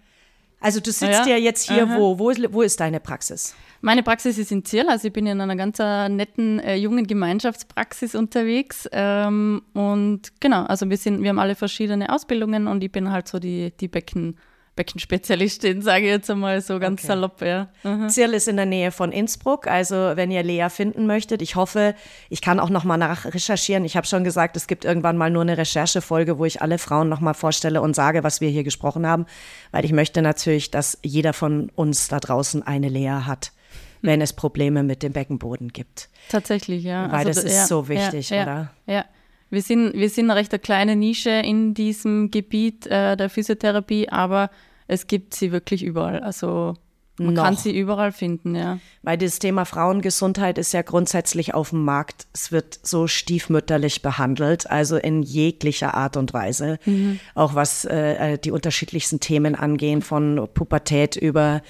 Also 0.60 0.80
du 0.80 0.90
sitzt 0.90 1.26
ja, 1.26 1.36
jetzt 1.36 1.70
hier, 1.70 1.88
wo, 1.88 2.18
wo, 2.18 2.32
wo 2.50 2.62
ist 2.62 2.80
deine 2.80 2.98
Praxis? 2.98 3.54
Meine 3.80 4.02
Praxis 4.02 4.38
ist 4.38 4.50
in 4.50 4.64
Zierl, 4.64 4.88
also 4.88 5.06
ich 5.06 5.12
bin 5.12 5.26
in 5.26 5.40
einer 5.40 5.54
ganz 5.54 5.78
äh, 5.78 6.08
netten 6.08 6.58
äh, 6.58 6.74
jungen 6.74 7.06
Gemeinschaftspraxis 7.06 8.16
unterwegs. 8.16 8.88
Ähm, 8.90 9.62
und 9.72 10.40
genau, 10.40 10.64
also 10.64 10.90
wir 10.90 10.96
sind, 10.96 11.22
wir 11.22 11.28
haben 11.28 11.38
alle 11.38 11.54
verschiedene 11.54 12.12
Ausbildungen 12.12 12.66
und 12.66 12.82
ich 12.82 12.90
bin 12.90 13.12
halt 13.12 13.28
so 13.28 13.38
die, 13.38 13.72
die 13.78 13.86
Becken, 13.86 14.36
Beckenspezialistin, 14.78 15.82
sage 15.82 16.04
ich 16.04 16.10
jetzt 16.10 16.30
einmal 16.30 16.62
so 16.62 16.78
ganz 16.78 17.00
okay. 17.00 17.08
salopp. 17.08 17.42
Ja. 17.42 17.68
Mhm. 17.82 18.08
Zierl 18.08 18.32
ist 18.32 18.46
in 18.46 18.54
der 18.54 18.64
Nähe 18.64 18.92
von 18.92 19.10
Innsbruck, 19.10 19.66
also 19.66 20.12
wenn 20.14 20.30
ihr 20.30 20.44
Lea 20.44 20.68
finden 20.70 21.06
möchtet, 21.06 21.42
ich 21.42 21.56
hoffe, 21.56 21.96
ich 22.30 22.40
kann 22.40 22.60
auch 22.60 22.70
nochmal 22.70 22.96
nachrecherchieren. 22.96 23.84
Ich 23.84 23.96
habe 23.96 24.06
schon 24.06 24.22
gesagt, 24.22 24.56
es 24.56 24.68
gibt 24.68 24.84
irgendwann 24.84 25.16
mal 25.16 25.30
nur 25.30 25.42
eine 25.42 25.58
Recherchefolge, 25.58 26.38
wo 26.38 26.44
ich 26.44 26.62
alle 26.62 26.78
Frauen 26.78 27.08
nochmal 27.08 27.34
vorstelle 27.34 27.82
und 27.82 27.96
sage, 27.96 28.22
was 28.22 28.40
wir 28.40 28.50
hier 28.50 28.62
gesprochen 28.62 29.04
haben, 29.04 29.26
weil 29.72 29.84
ich 29.84 29.92
möchte 29.92 30.22
natürlich, 30.22 30.70
dass 30.70 30.96
jeder 31.02 31.32
von 31.32 31.70
uns 31.74 32.06
da 32.06 32.20
draußen 32.20 32.62
eine 32.62 32.88
Lea 32.88 33.24
hat 33.26 33.52
wenn 34.00 34.20
es 34.20 34.32
Probleme 34.32 34.84
mit 34.84 35.02
dem 35.02 35.12
Beckenboden 35.12 35.72
gibt. 35.72 36.08
Tatsächlich, 36.28 36.84
ja. 36.84 37.10
Weil 37.10 37.26
also, 37.26 37.30
das 37.30 37.42
ist 37.42 37.56
ja, 37.56 37.66
so 37.66 37.88
wichtig, 37.88 38.30
ja, 38.30 38.42
oder? 38.44 38.70
Ja. 38.86 39.04
Wir 39.50 39.62
sind, 39.62 39.94
wir 39.94 40.10
sind 40.10 40.30
eine 40.30 40.38
recht 40.38 40.62
kleine 40.62 40.94
Nische 40.94 41.30
in 41.30 41.72
diesem 41.72 42.30
Gebiet 42.30 42.86
äh, 42.86 43.16
der 43.16 43.30
Physiotherapie, 43.30 44.08
aber 44.10 44.50
es 44.88 45.06
gibt 45.06 45.34
sie 45.34 45.52
wirklich 45.52 45.84
überall. 45.84 46.20
Also 46.20 46.74
man 47.18 47.34
Noch. 47.34 47.44
kann 47.44 47.56
sie 47.56 47.76
überall 47.76 48.12
finden, 48.12 48.54
ja. 48.54 48.78
Weil 49.02 49.18
das 49.18 49.38
Thema 49.38 49.64
Frauengesundheit 49.64 50.56
ist 50.56 50.72
ja 50.72 50.82
grundsätzlich 50.82 51.54
auf 51.54 51.70
dem 51.70 51.84
Markt. 51.84 52.26
Es 52.32 52.52
wird 52.52 52.78
so 52.82 53.06
stiefmütterlich 53.06 54.02
behandelt, 54.02 54.70
also 54.70 54.96
in 54.96 55.22
jeglicher 55.22 55.94
Art 55.94 56.16
und 56.16 56.32
Weise. 56.32 56.78
Mhm. 56.84 57.20
Auch 57.34 57.54
was 57.54 57.84
äh, 57.84 58.34
äh 58.34 58.38
die 58.38 58.50
unterschiedlichsten 58.50 59.20
Themen 59.20 59.54
angehen, 59.54 60.02
von 60.02 60.48
Pubertät 60.54 61.16
über 61.16 61.62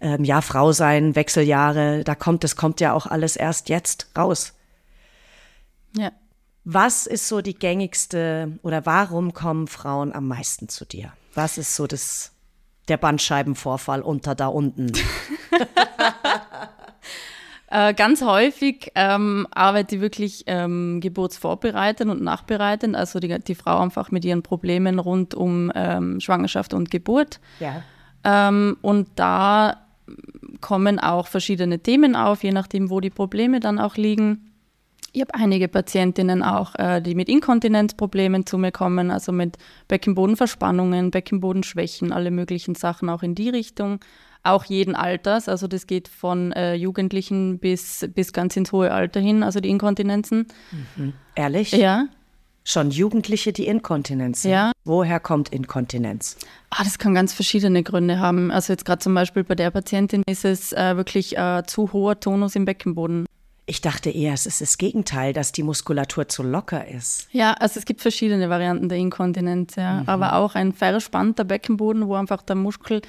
ähm, 0.00 0.24
ja, 0.24 0.40
Frau 0.40 0.72
sein, 0.72 1.16
Wechseljahre, 1.16 2.04
da 2.04 2.14
kommt, 2.14 2.44
das 2.44 2.56
kommt 2.56 2.80
ja 2.80 2.92
auch 2.92 3.06
alles 3.06 3.36
erst 3.36 3.68
jetzt 3.68 4.10
raus. 4.16 4.54
Ja. 5.96 6.12
Was 6.64 7.06
ist 7.06 7.28
so 7.28 7.40
die 7.40 7.54
gängigste 7.54 8.58
oder 8.62 8.84
warum 8.84 9.32
kommen 9.32 9.68
Frauen 9.68 10.12
am 10.12 10.28
meisten 10.28 10.68
zu 10.68 10.84
dir? 10.84 11.12
Was 11.34 11.56
ist 11.56 11.74
so 11.74 11.86
das, 11.86 12.32
der 12.88 12.96
Bandscheibenvorfall 12.96 14.02
unter 14.02 14.34
da 14.34 14.48
unten? 14.48 14.92
Äh, 17.70 17.92
ganz 17.92 18.22
häufig 18.22 18.92
ähm, 18.94 19.46
arbeite 19.50 19.96
ich 19.96 20.00
wirklich 20.00 20.44
ähm, 20.46 21.00
geburtsvorbereitend 21.02 22.10
und 22.10 22.22
nachbereitend, 22.22 22.96
also 22.96 23.20
die, 23.20 23.38
die 23.40 23.54
Frau 23.54 23.78
einfach 23.78 24.10
mit 24.10 24.24
ihren 24.24 24.42
Problemen 24.42 24.98
rund 24.98 25.34
um 25.34 25.70
ähm, 25.74 26.18
Schwangerschaft 26.18 26.72
und 26.72 26.90
Geburt. 26.90 27.40
Ja. 27.60 27.82
Ähm, 28.24 28.78
und 28.80 29.08
da 29.16 29.76
kommen 30.62 30.98
auch 30.98 31.26
verschiedene 31.26 31.78
Themen 31.78 32.16
auf, 32.16 32.42
je 32.42 32.52
nachdem, 32.52 32.88
wo 32.88 33.00
die 33.00 33.10
Probleme 33.10 33.60
dann 33.60 33.78
auch 33.78 33.96
liegen. 33.96 34.47
Ich 35.12 35.20
habe 35.22 35.34
einige 35.34 35.68
Patientinnen 35.68 36.42
auch, 36.42 36.74
äh, 36.74 37.00
die 37.00 37.14
mit 37.14 37.28
Inkontinenzproblemen 37.28 38.46
zu 38.46 38.58
mir 38.58 38.72
kommen, 38.72 39.10
also 39.10 39.32
mit 39.32 39.56
Beckenbodenverspannungen, 39.88 41.10
Beckenbodenschwächen, 41.10 42.12
alle 42.12 42.30
möglichen 42.30 42.74
Sachen 42.74 43.08
auch 43.08 43.22
in 43.22 43.34
die 43.34 43.48
Richtung. 43.48 44.00
Auch 44.44 44.64
jeden 44.64 44.94
Alters, 44.94 45.48
also 45.48 45.66
das 45.66 45.86
geht 45.86 46.08
von 46.08 46.52
äh, 46.52 46.74
Jugendlichen 46.74 47.58
bis, 47.58 48.08
bis 48.14 48.32
ganz 48.32 48.56
ins 48.56 48.70
hohe 48.70 48.92
Alter 48.92 49.20
hin, 49.20 49.42
also 49.42 49.60
die 49.60 49.68
Inkontinenzen. 49.68 50.46
Ehrlich? 51.34 51.72
Ja, 51.72 52.06
Schon 52.68 52.90
Jugendliche, 52.90 53.54
die 53.54 53.66
Inkontinenz. 53.66 54.42
Ja. 54.42 54.72
Woher 54.84 55.20
kommt 55.20 55.48
Inkontinenz? 55.48 56.36
Ah, 56.68 56.84
das 56.84 56.98
kann 56.98 57.14
ganz 57.14 57.32
verschiedene 57.32 57.82
Gründe 57.82 58.18
haben. 58.18 58.50
Also 58.50 58.74
jetzt 58.74 58.84
gerade 58.84 58.98
zum 58.98 59.14
Beispiel 59.14 59.42
bei 59.42 59.54
der 59.54 59.70
Patientin 59.70 60.22
ist 60.26 60.44
es 60.44 60.74
äh, 60.74 60.94
wirklich 60.94 61.38
äh, 61.38 61.62
zu 61.66 61.94
hoher 61.94 62.20
Tonus 62.20 62.56
im 62.56 62.66
Beckenboden. 62.66 63.24
Ich 63.68 63.82
dachte 63.82 64.08
eher, 64.08 64.32
es 64.32 64.46
ist 64.46 64.62
das 64.62 64.78
Gegenteil, 64.78 65.34
dass 65.34 65.52
die 65.52 65.62
Muskulatur 65.62 66.26
zu 66.26 66.42
locker 66.42 66.88
ist. 66.88 67.28
Ja, 67.32 67.52
also 67.52 67.78
es 67.78 67.84
gibt 67.84 68.00
verschiedene 68.00 68.48
Varianten 68.48 68.88
der 68.88 68.96
Inkontinenz, 68.96 69.76
ja. 69.76 70.04
Aber 70.06 70.36
auch 70.36 70.54
ein 70.54 70.72
verspannter 70.72 71.44
Beckenboden, 71.44 72.08
wo 72.08 72.14
einfach 72.14 72.40
der 72.40 72.56
Muskel 72.56 73.02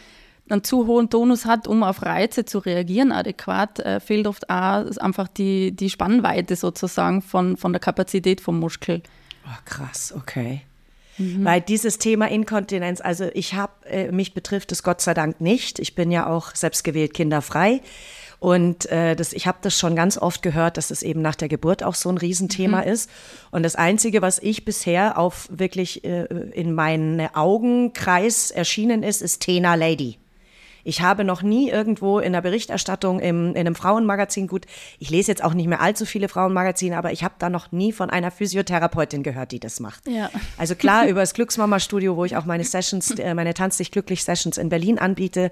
einen 0.50 0.66
zu 0.66 0.86
hohen 0.86 1.10
Tonus 1.10 1.46
hat, 1.46 1.66
um 1.66 1.82
auf 1.82 2.02
Reize 2.02 2.44
zu 2.44 2.60
reagieren 2.60 3.14
adäquat, 3.14 3.80
äh, 3.80 4.02
fehlt 4.02 4.28
oft 4.28 4.50
auch 4.50 4.98
einfach 4.98 5.30
die, 5.30 5.72
die 5.72 5.90
Spannweite 5.90 6.58
sozusagen 6.58 7.22
von, 7.22 7.56
von 7.56 7.72
der 7.72 7.80
Kapazität 7.80 8.42
vom 8.42 8.60
Muskel. 8.60 9.02
Oh, 9.46 9.58
krass, 9.64 10.14
okay. 10.16 10.64
Weil 11.20 11.60
dieses 11.60 11.98
Thema 11.98 12.30
Inkontinenz, 12.30 13.02
also 13.02 13.30
ich 13.34 13.54
habe, 13.54 13.74
äh, 13.86 14.10
mich 14.10 14.34
betrifft 14.34 14.72
es 14.72 14.84
Gott 14.84 15.02
sei 15.02 15.14
Dank 15.14 15.42
nicht. 15.42 15.78
Ich 15.80 15.94
bin 15.94 16.12
ja 16.12 16.28
auch 16.28 16.56
selbstgewählt 16.56 17.14
kinderfrei. 17.14 17.82
Und 18.40 18.90
äh, 18.90 19.16
das, 19.16 19.34
ich 19.34 19.48
habe 19.48 19.58
das 19.62 19.78
schon 19.78 19.96
ganz 19.96 20.18
oft 20.18 20.42
gehört, 20.42 20.78
dass 20.78 20.92
es 20.92 21.04
eben 21.04 21.22
nach 21.22 21.36
der 21.36 21.50
Geburt 21.50 21.84
auch 21.84 21.96
so 21.96 22.10
ein 22.10 22.18
Riesenthema 22.18 22.80
ist. 22.82 23.10
Und 23.52 23.64
das 23.64 23.76
Einzige, 23.76 24.22
was 24.22 24.40
ich 24.40 24.64
bisher 24.64 25.18
auf 25.18 25.50
wirklich 25.52 26.06
äh, 26.06 26.24
in 26.54 26.74
meinen 26.74 27.20
Augenkreis 27.36 28.50
erschienen 28.52 29.04
ist, 29.04 29.22
ist 29.22 29.42
Tena 29.42 29.76
Lady. 29.76 30.18
Ich 30.84 31.02
habe 31.02 31.24
noch 31.24 31.42
nie 31.42 31.70
irgendwo 31.70 32.20
in 32.20 32.34
der 32.34 32.42
Berichterstattung 32.42 33.20
im, 33.20 33.50
in 33.50 33.58
einem 33.58 33.76
Frauenmagazin, 33.76 34.48
gut, 34.48 34.66
ich 34.98 35.10
lese 35.10 35.32
jetzt 35.32 35.44
auch 35.44 35.54
nicht 35.54 35.68
mehr 35.68 35.82
allzu 35.82 36.06
viele 36.06 36.30
Frauenmagazine, 36.30 36.98
aber 36.98 37.12
ich 37.12 37.24
habe 37.24 37.36
da 37.38 37.50
noch 37.50 37.72
nie 37.72 37.92
von 37.92 38.10
einer 38.10 38.32
Physiotherapeutin 38.32 39.22
gehört, 39.22 39.52
die 39.52 39.60
das 39.60 39.80
macht. 39.80 40.08
Ja. 40.08 40.30
Also 40.58 40.76
klar, 40.76 41.06
über 41.10 41.20
das 41.20 41.34
Glücksmama-Studio, 41.34 42.16
wo 42.16 42.26
ich 42.26 42.38
auch 42.38 42.46
meine 42.46 42.64
Sessions, 42.64 43.12
äh, 43.12 43.34
meine 43.34 43.54
Tanz 43.54 43.78
dich 43.78 43.92
glücklich 43.92 44.24
Sessions 44.24 44.58
in 44.58 44.70
Berlin 44.70 45.00
anbiete. 45.00 45.52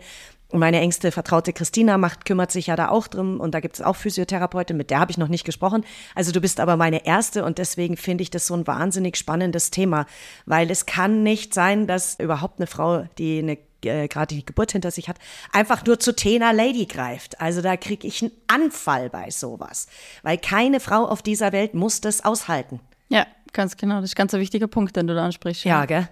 Meine 0.53 0.79
engste 0.79 1.11
Vertraute 1.11 1.51
Christina 1.51 1.97
macht, 1.97 2.23
kümmert 2.23 2.51
sich 2.51 2.67
ja 2.67 2.77
da 2.77 2.87
auch 2.87 3.07
drum 3.07 3.41
und 3.41 3.53
da 3.53 3.59
gibt 3.59 3.75
es 3.75 3.81
auch 3.81 3.97
Physiotherapeutin, 3.97 4.77
mit 4.77 4.89
der 4.91 4.99
habe 4.99 5.11
ich 5.11 5.17
noch 5.17 5.27
nicht 5.27 5.43
gesprochen. 5.43 5.83
Also 6.15 6.31
du 6.31 6.39
bist 6.39 6.61
aber 6.61 6.77
meine 6.77 7.05
erste 7.05 7.43
und 7.43 7.57
deswegen 7.57 7.97
finde 7.97 8.21
ich 8.21 8.31
das 8.31 8.47
so 8.47 8.53
ein 8.53 8.65
wahnsinnig 8.65 9.17
spannendes 9.17 9.71
Thema, 9.71 10.05
weil 10.45 10.71
es 10.71 10.85
kann 10.85 11.21
nicht 11.21 11.53
sein, 11.53 11.85
dass 11.85 12.17
überhaupt 12.19 12.59
eine 12.59 12.67
Frau, 12.67 13.03
die 13.17 13.39
eine 13.39 13.57
äh, 13.83 14.07
gerade 14.07 14.33
die 14.33 14.45
Geburt 14.45 14.71
hinter 14.71 14.91
sich 14.91 15.09
hat, 15.09 15.17
einfach 15.51 15.85
nur 15.85 15.99
zu 15.99 16.15
Tena 16.15 16.51
Lady 16.51 16.85
greift. 16.85 17.41
Also 17.41 17.61
da 17.61 17.75
kriege 17.75 18.07
ich 18.07 18.21
einen 18.21 18.31
Anfall 18.47 19.09
bei 19.09 19.29
sowas, 19.29 19.87
weil 20.23 20.37
keine 20.37 20.79
Frau 20.79 21.05
auf 21.05 21.21
dieser 21.21 21.51
Welt 21.51 21.73
muss 21.73 22.01
das 22.01 22.23
aushalten. 22.23 22.79
Ja, 23.09 23.25
ganz 23.57 23.75
genau. 23.75 23.95
Das 23.95 24.11
ist 24.11 24.15
ganz 24.15 24.33
ein 24.33 24.39
wichtiger 24.39 24.67
Punkt, 24.67 24.95
den 24.95 25.07
du 25.07 25.15
da 25.15 25.25
ansprichst. 25.25 25.65
Ja, 25.65 25.83
gell? 25.85 26.07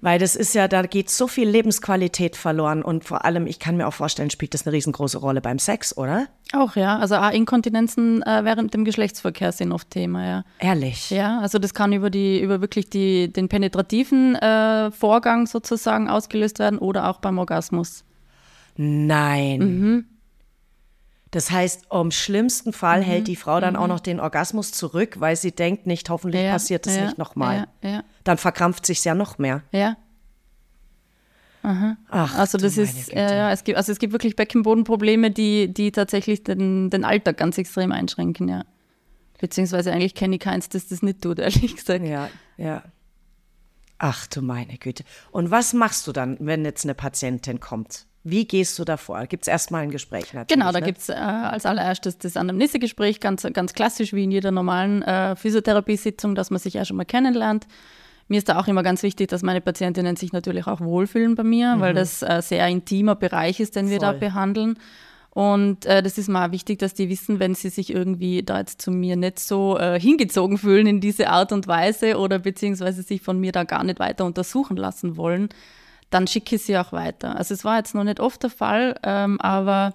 Weil 0.00 0.18
das 0.18 0.34
ist 0.34 0.54
ja, 0.54 0.66
da 0.66 0.82
geht 0.82 1.10
so 1.10 1.28
viel 1.28 1.48
Lebensqualität 1.48 2.34
verloren 2.34 2.82
und 2.82 3.04
vor 3.04 3.24
allem, 3.24 3.46
ich 3.46 3.60
kann 3.60 3.76
mir 3.76 3.86
auch 3.86 3.94
vorstellen, 3.94 4.30
spielt 4.30 4.54
das 4.54 4.66
eine 4.66 4.72
riesengroße 4.72 5.18
Rolle 5.18 5.40
beim 5.40 5.60
Sex, 5.60 5.96
oder? 5.96 6.26
Auch, 6.52 6.74
ja. 6.74 6.98
Also 6.98 7.16
auch 7.16 7.30
Inkontinenzen 7.30 8.22
äh, 8.22 8.44
während 8.44 8.74
dem 8.74 8.84
Geschlechtsverkehr 8.84 9.52
sind 9.52 9.70
oft 9.70 9.90
Thema, 9.90 10.26
ja. 10.26 10.44
Ehrlich. 10.58 11.10
Ja, 11.10 11.38
also 11.40 11.58
das 11.58 11.74
kann 11.74 11.92
über 11.92 12.10
die, 12.10 12.40
über 12.40 12.60
wirklich 12.60 12.90
die, 12.90 13.32
den 13.32 13.48
penetrativen 13.48 14.34
äh, 14.36 14.90
Vorgang 14.90 15.46
sozusagen 15.46 16.08
ausgelöst 16.08 16.58
werden 16.58 16.78
oder 16.78 17.08
auch 17.08 17.18
beim 17.18 17.38
Orgasmus. 17.38 18.04
Nein. 18.76 19.58
Mhm. 19.58 20.04
Das 21.30 21.50
heißt, 21.50 21.86
im 21.92 22.10
schlimmsten 22.10 22.72
Fall 22.72 23.02
hält 23.04 23.28
die 23.28 23.36
Frau 23.36 23.60
dann 23.60 23.76
auch 23.76 23.86
noch 23.86 24.00
den 24.00 24.18
Orgasmus 24.18 24.72
zurück, 24.72 25.20
weil 25.20 25.36
sie 25.36 25.52
denkt 25.52 25.86
nicht, 25.86 26.10
hoffentlich 26.10 26.42
Mhm. 26.42 26.46
Ja, 26.46 26.52
passiert 26.52 26.86
das 26.86 26.96
ja, 26.96 27.04
nicht 27.04 27.18
nochmal. 27.18 27.68
Ja, 27.82 28.02
Dann 28.24 28.36
verkrampft 28.36 28.84
sich's 28.84 29.04
ja 29.04 29.14
noch 29.14 29.38
mehr. 29.38 29.62
ja. 29.72 29.96
Ach, 31.62 32.38
Also 32.38 32.56
das 32.56 32.78
ist, 32.78 33.12
äh, 33.12 33.36
ja, 33.36 33.52
es 33.52 33.64
gibt, 33.64 33.76
also 33.76 33.92
es 33.92 33.98
gibt 33.98 34.12
wirklich 34.14 34.34
Beckenbodenprobleme, 34.34 35.30
die, 35.30 35.72
die 35.72 35.92
tatsächlich 35.92 36.42
den, 36.42 36.88
den 36.88 37.04
Alltag 37.04 37.36
ganz 37.36 37.58
extrem 37.58 37.92
einschränken, 37.92 38.48
ja. 38.48 38.64
Beziehungsweise 39.38 39.92
eigentlich 39.92 40.14
kenne 40.14 40.36
ich 40.36 40.40
keins, 40.40 40.68
das 40.68 40.88
das 40.88 41.02
nicht 41.02 41.20
tut, 41.22 41.38
ehrlich 41.38 41.76
gesagt. 41.76 42.04
Ja, 42.04 42.30
ja. 42.56 42.82
Ach 43.98 44.26
du 44.26 44.40
meine 44.40 44.78
Güte. 44.78 45.04
Und 45.30 45.50
was 45.50 45.74
machst 45.74 46.06
du 46.06 46.12
dann, 46.12 46.38
wenn 46.40 46.64
jetzt 46.64 46.84
eine 46.84 46.94
Patientin 46.94 47.60
kommt? 47.60 48.06
Wie 48.22 48.44
gehst 48.44 48.78
du 48.78 48.84
davor? 48.84 49.26
Gibt 49.26 49.44
es 49.44 49.48
erstmal 49.48 49.82
ein 49.82 49.90
Gespräch 49.90 50.34
natürlich? 50.34 50.48
Genau, 50.48 50.72
da 50.72 50.80
ne? 50.80 50.86
gibt's 50.86 51.08
äh, 51.08 51.14
als 51.14 51.64
allererstes 51.64 52.18
das 52.18 52.36
Anamnesegespräch, 52.36 53.18
ganz, 53.20 53.46
ganz 53.52 53.72
klassisch 53.72 54.12
wie 54.12 54.24
in 54.24 54.30
jeder 54.30 54.50
normalen 54.50 55.02
äh, 55.02 55.36
Physiotherapiesitzung, 55.36 56.34
dass 56.34 56.50
man 56.50 56.60
sich 56.60 56.74
ja 56.74 56.84
schon 56.84 56.98
mal 56.98 57.04
kennenlernt. 57.04 57.66
Mir 58.28 58.38
ist 58.38 58.48
da 58.48 58.60
auch 58.60 58.68
immer 58.68 58.82
ganz 58.82 59.02
wichtig, 59.02 59.28
dass 59.28 59.42
meine 59.42 59.60
Patientinnen 59.60 60.16
sich 60.16 60.32
natürlich 60.32 60.66
auch 60.66 60.80
wohlfühlen 60.80 61.34
bei 61.34 61.42
mir, 61.42 61.76
weil 61.78 61.94
das 61.94 62.22
äh, 62.22 62.40
sehr 62.42 62.68
intimer 62.68 63.16
Bereich 63.16 63.58
ist, 63.58 63.74
den 63.74 63.90
wir 63.90 63.98
da 63.98 64.12
behandeln. 64.12 64.78
Und 65.30 65.86
äh, 65.86 66.02
das 66.02 66.18
ist 66.18 66.28
mal 66.28 66.48
auch 66.48 66.52
wichtig, 66.52 66.78
dass 66.80 66.94
die 66.94 67.08
wissen, 67.08 67.38
wenn 67.38 67.54
sie 67.54 67.70
sich 67.70 67.92
irgendwie 67.92 68.42
da 68.42 68.58
jetzt 68.58 68.82
zu 68.82 68.90
mir 68.90 69.16
nicht 69.16 69.38
so 69.38 69.78
äh, 69.78 69.98
hingezogen 69.98 70.58
fühlen 70.58 70.86
in 70.86 71.00
diese 71.00 71.28
Art 71.28 71.52
und 71.52 71.68
Weise 71.68 72.18
oder 72.18 72.40
beziehungsweise 72.40 73.02
sich 73.02 73.22
von 73.22 73.38
mir 73.38 73.52
da 73.52 73.64
gar 73.64 73.84
nicht 73.84 74.00
weiter 74.00 74.24
untersuchen 74.24 74.76
lassen 74.76 75.16
wollen, 75.16 75.48
dann 76.10 76.26
schicke 76.26 76.56
ich 76.56 76.62
sie 76.62 76.76
auch 76.76 76.92
weiter. 76.92 77.36
Also 77.36 77.54
es 77.54 77.64
war 77.64 77.78
jetzt 77.78 77.94
noch 77.94 78.04
nicht 78.04 78.20
oft 78.20 78.42
der 78.42 78.50
Fall, 78.50 78.98
ähm, 79.02 79.40
aber 79.40 79.92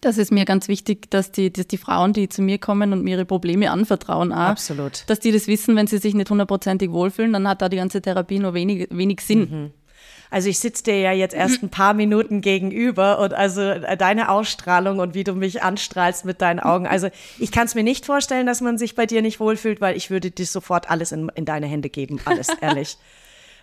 das 0.00 0.18
ist 0.18 0.30
mir 0.30 0.44
ganz 0.44 0.68
wichtig, 0.68 1.10
dass 1.10 1.32
die, 1.32 1.52
dass 1.52 1.66
die 1.66 1.78
Frauen, 1.78 2.12
die 2.12 2.28
zu 2.28 2.42
mir 2.42 2.58
kommen 2.58 2.92
und 2.92 3.02
mir 3.02 3.16
ihre 3.16 3.24
Probleme 3.24 3.70
anvertrauen, 3.70 4.32
auch, 4.32 4.50
Absolut. 4.50 5.04
dass 5.08 5.20
die 5.20 5.32
das 5.32 5.46
wissen, 5.46 5.74
wenn 5.76 5.86
sie 5.86 5.98
sich 5.98 6.14
nicht 6.14 6.30
hundertprozentig 6.30 6.90
wohlfühlen, 6.90 7.32
dann 7.32 7.48
hat 7.48 7.62
da 7.62 7.68
die 7.68 7.76
ganze 7.76 8.00
Therapie 8.00 8.38
nur 8.38 8.54
wenig, 8.54 8.88
wenig 8.90 9.20
Sinn. 9.20 9.72
Also 10.30 10.50
ich 10.50 10.58
sitze 10.58 10.84
dir 10.84 11.00
ja 11.00 11.12
jetzt 11.12 11.34
erst 11.34 11.62
ein 11.62 11.70
paar 11.70 11.94
Minuten 11.94 12.42
gegenüber 12.42 13.18
und 13.18 13.32
also 13.32 13.62
äh, 13.62 13.96
deine 13.96 14.28
Ausstrahlung 14.28 14.98
und 14.98 15.14
wie 15.14 15.24
du 15.24 15.32
mich 15.32 15.62
anstrahlst 15.62 16.24
mit 16.24 16.42
deinen 16.42 16.60
Augen. 16.60 16.86
Also 16.86 17.08
ich 17.38 17.50
kann 17.50 17.64
es 17.64 17.74
mir 17.74 17.82
nicht 17.82 18.04
vorstellen, 18.04 18.46
dass 18.46 18.60
man 18.60 18.76
sich 18.76 18.94
bei 18.94 19.06
dir 19.06 19.22
nicht 19.22 19.40
wohlfühlt, 19.40 19.80
weil 19.80 19.96
ich 19.96 20.10
würde 20.10 20.30
dir 20.30 20.44
sofort 20.44 20.90
alles 20.90 21.12
in, 21.12 21.30
in 21.34 21.46
deine 21.46 21.66
Hände 21.66 21.88
geben. 21.88 22.20
Alles, 22.24 22.48
ehrlich. 22.60 22.98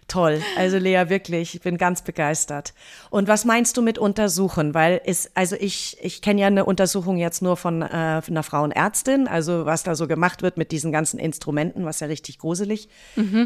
Toll. 0.08 0.40
Also 0.56 0.78
Lea, 0.78 1.06
wirklich, 1.08 1.56
ich 1.56 1.62
bin 1.62 1.78
ganz 1.78 2.04
begeistert. 2.04 2.76
Und 3.10 3.28
was 3.28 3.44
meinst 3.44 3.76
du 3.76 3.82
mit 3.82 3.98
untersuchen? 3.98 4.76
Weil 4.76 5.02
es, 5.04 5.32
also 5.34 5.56
ich, 5.60 5.98
ich 6.00 6.22
kenne 6.22 6.42
ja 6.42 6.48
eine 6.48 6.64
Untersuchung 6.66 7.18
jetzt 7.18 7.42
nur 7.42 7.58
von 7.58 7.82
äh, 7.82 7.86
einer 7.86 8.44
Frauenärztin, 8.44 9.28
also 9.28 9.66
was 9.66 9.82
da 9.82 9.96
so 9.96 10.08
gemacht 10.08 10.44
wird 10.44 10.58
mit 10.58 10.72
diesen 10.72 10.92
ganzen 10.92 11.20
Instrumenten, 11.20 11.86
was 11.86 12.02
ja 12.02 12.08
richtig 12.08 12.38
gruselig 12.38 12.88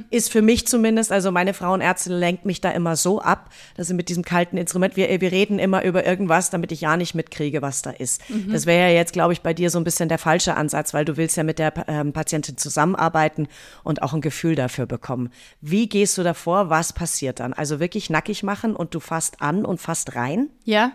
ist 0.10 0.32
für 0.32 0.42
mich 0.42 0.68
zumindest. 0.68 1.14
Also 1.14 1.32
meine 1.32 1.54
Frauenärztin 1.54 2.12
lenkt 2.12 2.46
mich 2.46 2.60
da 2.60 2.72
immer 2.72 2.98
so 2.98 3.22
ab, 3.22 3.50
dass 3.78 3.88
sie 3.88 3.94
mit 3.94 4.10
diesem 4.10 4.26
kalten 4.26 4.58
Instrument, 4.58 4.98
wir, 4.98 5.22
wir 5.22 5.32
reden 5.32 5.60
immer 5.60 5.86
über 5.86 6.06
irgendwas, 6.06 6.50
damit 6.50 6.74
ich 6.74 6.82
ja 6.82 6.98
nicht 6.98 7.16
mitkriege, 7.16 7.62
was 7.62 7.82
da 7.82 7.92
ist. 7.92 8.22
Das 8.52 8.66
wäre 8.66 8.90
ja 8.90 8.96
jetzt, 8.96 9.14
glaube 9.14 9.32
ich, 9.32 9.42
bei 9.42 9.54
dir 9.54 9.70
so 9.70 9.80
ein 9.80 9.86
bisschen 9.86 10.10
der 10.10 10.18
falsche 10.18 10.56
Ansatz, 10.58 10.94
weil 10.94 11.06
du 11.06 11.16
willst 11.16 11.38
ja 11.38 11.44
mit 11.44 11.58
der 11.58 11.74
ähm, 11.88 12.12
Patientin 12.12 12.58
zusammenarbeiten 12.58 13.48
und 13.84 14.02
auch 14.02 14.14
ein 14.14 14.22
Gefühl 14.22 14.56
dafür 14.56 14.88
bekommen. 14.88 15.32
Wie 15.62 15.88
gehst 15.88 16.18
du 16.18 16.24
davor? 16.24 16.49
Was 16.50 16.94
passiert 16.94 17.40
dann? 17.40 17.54
Also 17.54 17.80
wirklich 17.80 18.10
nackig 18.10 18.44
machen 18.44 18.76
und 18.76 18.94
du 18.96 19.00
fasst 19.00 19.42
an 19.42 19.66
und 19.66 19.80
fasst 19.80 20.16
rein? 20.16 20.50
Ja, 20.64 20.92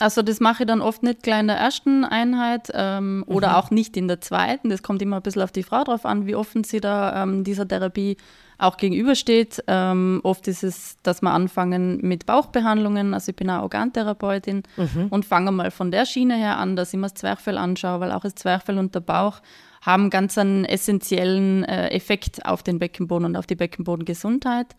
also 0.00 0.22
das 0.22 0.38
mache 0.38 0.62
ich 0.62 0.66
dann 0.68 0.80
oft 0.80 1.02
nicht 1.02 1.22
gleich 1.22 1.40
in 1.40 1.48
der 1.48 1.56
ersten 1.56 2.04
Einheit 2.04 2.70
ähm, 2.72 3.24
oder 3.26 3.58
auch 3.58 3.70
nicht 3.70 3.96
in 3.96 4.06
der 4.06 4.20
zweiten. 4.20 4.68
Das 4.70 4.82
kommt 4.82 5.02
immer 5.02 5.16
ein 5.16 5.22
bisschen 5.22 5.42
auf 5.42 5.50
die 5.50 5.64
Frau 5.64 5.82
drauf 5.82 6.06
an, 6.06 6.26
wie 6.26 6.36
offen 6.36 6.62
sie 6.62 6.80
da 6.80 7.24
ähm, 7.24 7.42
dieser 7.42 7.66
Therapie 7.66 8.16
auch 8.58 8.76
gegenübersteht. 8.76 9.62
Ähm, 9.66 10.20
oft 10.22 10.46
ist 10.46 10.62
es, 10.62 10.98
dass 11.02 11.20
wir 11.20 11.32
anfangen 11.32 11.98
mit 12.02 12.26
Bauchbehandlungen. 12.26 13.12
Also 13.12 13.30
ich 13.30 13.36
bin 13.36 13.50
auch 13.50 13.62
Organtherapeutin 13.62 14.62
und 15.10 15.24
fange 15.24 15.50
mal 15.50 15.70
von 15.70 15.90
der 15.90 16.06
Schiene 16.06 16.36
her 16.36 16.58
an, 16.58 16.76
dass 16.76 16.92
ich 16.92 16.98
mir 16.98 17.06
das 17.06 17.14
Zwerchfell 17.14 17.58
anschaue, 17.58 18.00
weil 18.00 18.12
auch 18.12 18.22
das 18.22 18.36
Zwerchfell 18.36 18.78
und 18.78 18.94
der 18.94 19.00
Bauch 19.00 19.40
haben 19.88 20.10
ganz 20.10 20.36
einen 20.36 20.66
essentiellen 20.66 21.64
äh, 21.64 21.88
Effekt 21.88 22.44
auf 22.44 22.62
den 22.62 22.78
Beckenboden 22.78 23.24
und 23.24 23.36
auf 23.36 23.46
die 23.46 23.54
Beckenbodengesundheit. 23.54 24.76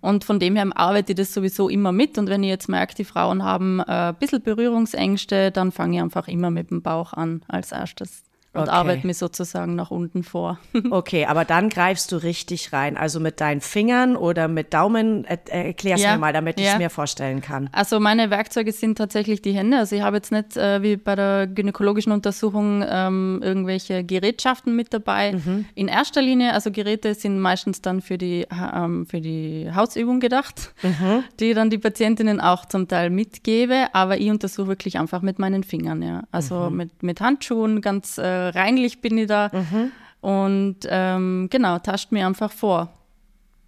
Und 0.00 0.24
von 0.24 0.40
dem 0.40 0.56
her 0.56 0.66
arbeite 0.74 1.12
ich 1.12 1.16
das 1.16 1.34
sowieso 1.34 1.68
immer 1.68 1.92
mit. 1.92 2.16
Und 2.16 2.30
wenn 2.30 2.42
ich 2.42 2.48
jetzt 2.48 2.68
merke, 2.68 2.94
die 2.94 3.04
Frauen 3.04 3.44
haben 3.44 3.80
äh, 3.80 3.84
ein 3.84 4.14
bisschen 4.14 4.42
Berührungsängste, 4.42 5.50
dann 5.50 5.72
fange 5.72 5.98
ich 5.98 6.02
einfach 6.02 6.26
immer 6.26 6.50
mit 6.50 6.70
dem 6.70 6.80
Bauch 6.80 7.12
an 7.12 7.42
als 7.48 7.72
erstes. 7.72 8.25
Und 8.56 8.64
Okay. 8.68 8.70
arbeite 8.76 9.06
mir 9.06 9.14
sozusagen 9.14 9.74
nach 9.74 9.90
unten 9.90 10.22
vor. 10.22 10.58
Okay, 10.90 11.26
aber 11.26 11.44
dann 11.44 11.68
greifst 11.68 12.12
du 12.12 12.16
richtig 12.16 12.72
rein. 12.72 12.96
Also 12.96 13.20
mit 13.20 13.40
deinen 13.40 13.60
Fingern 13.60 14.16
oder 14.16 14.48
mit 14.48 14.72
Daumen. 14.74 15.24
Er, 15.24 15.38
erklär's 15.66 16.00
Ja, 16.02 16.12
mir 16.12 16.18
mal, 16.18 16.32
damit 16.32 16.58
ich 16.60 16.66
es 16.66 16.78
mir 16.78 16.90
vorstellen 16.90 17.40
kann. 17.40 17.68
Also 17.72 18.00
meine 18.00 18.30
Werkzeuge 18.30 18.72
sind 18.72 18.96
tatsächlich 18.98 19.42
die 19.42 19.52
Hände. 19.52 19.78
Also 19.78 19.96
ich 19.96 20.02
habe 20.02 20.16
jetzt 20.16 20.32
nicht 20.32 20.56
äh, 20.56 20.82
wie 20.82 20.96
bei 20.96 21.14
der 21.16 21.46
gynäkologischen 21.46 22.12
Untersuchung 22.12 22.84
ähm, 22.88 23.40
irgendwelche 23.42 24.04
Gerätschaften 24.04 24.74
mit 24.76 24.92
dabei. 24.94 25.32
Mhm. 25.32 25.66
In 25.74 25.88
erster 25.88 26.22
Linie, 26.22 26.52
also 26.52 26.70
Geräte 26.70 27.14
sind 27.14 27.38
meistens 27.40 27.82
dann 27.82 28.00
für 28.00 28.18
die, 28.18 28.46
ähm, 28.74 29.06
für 29.06 29.20
die 29.20 29.70
Hausübung 29.74 30.20
gedacht, 30.20 30.72
Mhm. 30.82 31.24
die 31.40 31.54
dann 31.54 31.70
die 31.70 31.78
Patientinnen 31.78 32.40
auch 32.40 32.64
zum 32.66 32.88
Teil 32.88 33.10
mitgebe. 33.10 33.88
Aber 33.92 34.18
ich 34.18 34.30
untersuche 34.30 34.68
wirklich 34.68 34.98
einfach 34.98 35.22
mit 35.22 35.38
meinen 35.38 35.64
Fingern. 35.64 36.02
Ja. 36.02 36.22
Also 36.30 36.70
Mhm. 36.70 36.76
mit, 36.76 37.02
mit 37.02 37.20
Handschuhen, 37.20 37.80
ganz 37.80 38.18
äh, 38.18 38.45
reinlich 38.54 39.00
bin 39.00 39.18
ich 39.18 39.26
da. 39.26 39.50
Mhm. 39.52 39.92
Und 40.20 40.78
ähm, 40.88 41.48
genau, 41.50 41.78
tascht 41.78 42.12
mir 42.12 42.26
einfach 42.26 42.52
vor. 42.52 42.92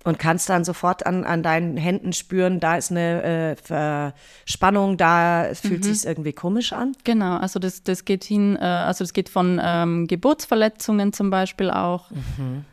Und 0.05 0.19
kannst 0.19 0.49
dann 0.49 0.65
sofort 0.65 1.05
an, 1.07 1.25
an 1.25 1.43
deinen 1.43 1.77
Händen 1.77 2.13
spüren, 2.13 2.61
da 2.61 2.77
ist 2.77 2.93
eine 2.93 3.23
äh, 3.23 3.57
Verspannung, 3.57 4.97
da 4.97 5.49
fühlt 5.55 5.81
Mhm. 5.81 5.83
sich's 5.83 6.05
irgendwie 6.05 6.33
komisch 6.33 6.73
an. 6.73 6.93
Genau, 7.05 7.37
also 7.37 7.59
das, 7.59 7.83
das 7.83 8.05
geht 8.05 8.23
hin, 8.25 8.57
äh, 8.57 8.65
also 8.65 9.03
das 9.03 9.13
geht 9.13 9.29
von 9.29 9.61
ähm, 9.63 10.07
Geburtsverletzungen 10.07 11.13
zum 11.13 11.31
Beispiel 11.31 11.71
auch, 11.71 12.11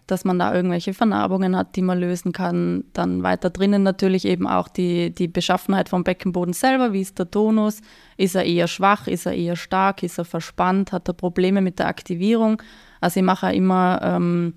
dass 0.05 0.23
man 0.23 0.37
da 0.37 0.53
irgendwelche 0.53 0.93
Vernarbungen 0.93 1.57
hat, 1.57 1.75
die 1.75 1.81
man 1.81 1.99
lösen 1.99 2.31
kann. 2.31 2.83
Dann 2.93 3.23
weiter 3.23 3.49
drinnen 3.49 3.81
natürlich 3.81 4.25
eben 4.25 4.47
auch 4.47 4.67
die, 4.67 5.09
die 5.13 5.27
Beschaffenheit 5.27 5.89
vom 5.89 6.03
Beckenboden 6.03 6.53
selber, 6.53 6.93
wie 6.93 7.01
ist 7.01 7.17
der 7.17 7.29
Tonus, 7.31 7.81
ist 8.17 8.35
er 8.35 8.45
eher 8.45 8.67
schwach, 8.67 9.07
ist 9.07 9.25
er 9.25 9.33
eher 9.33 9.55
stark, 9.55 10.03
ist 10.03 10.19
er 10.19 10.25
verspannt, 10.25 10.91
hat 10.91 11.07
er 11.09 11.13
Probleme 11.13 11.61
mit 11.61 11.79
der 11.79 11.87
Aktivierung. 11.87 12.61
Also 13.01 13.19
ich 13.19 13.25
mache 13.25 13.51
immer 13.51 13.99
ähm, 14.03 14.53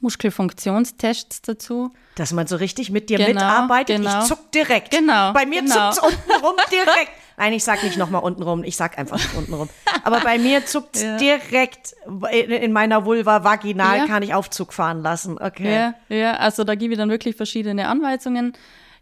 Muskelfunktionstests 0.00 1.42
dazu. 1.42 1.92
Dass 2.16 2.32
man 2.32 2.46
so 2.46 2.56
richtig 2.56 2.90
mit 2.90 3.08
dir 3.10 3.18
Genau, 3.18 3.32
mitarbeitet. 3.32 3.96
genau. 3.96 4.20
Ich 4.22 4.26
zuck 4.28 4.50
direkt. 4.52 4.90
Genau, 4.90 5.32
Bei 5.32 5.46
mir 5.46 5.62
genau. 5.62 5.92
zuckt's 5.92 5.98
untenrum 6.16 6.54
direkt. 6.70 7.10
Nein, 7.36 7.54
ich 7.54 7.64
sag 7.64 7.82
nicht 7.82 7.96
nochmal 7.96 8.22
untenrum, 8.22 8.64
ich 8.64 8.76
sag 8.76 8.98
einfach 8.98 9.16
nicht 9.16 9.34
untenrum. 9.34 9.68
Aber 10.04 10.20
bei 10.20 10.38
mir 10.38 10.66
zuckt's 10.66 11.02
Ja. 11.02 11.16
direkt 11.16 11.94
in, 12.32 12.50
in 12.50 12.72
meiner 12.72 13.06
Vulva 13.06 13.44
vaginal, 13.44 13.98
Ja. 13.98 14.06
kann 14.06 14.22
ich 14.22 14.34
Aufzug 14.34 14.72
fahren 14.74 15.02
lassen. 15.02 15.38
Okay. 15.40 15.74
Ja, 15.74 15.94
ja, 16.14 16.32
also 16.36 16.64
da 16.64 16.74
gebe 16.74 16.92
ich 16.92 16.98
dann 16.98 17.08
wirklich 17.08 17.36
verschiedene 17.36 17.88
Anweisungen, 17.88 18.52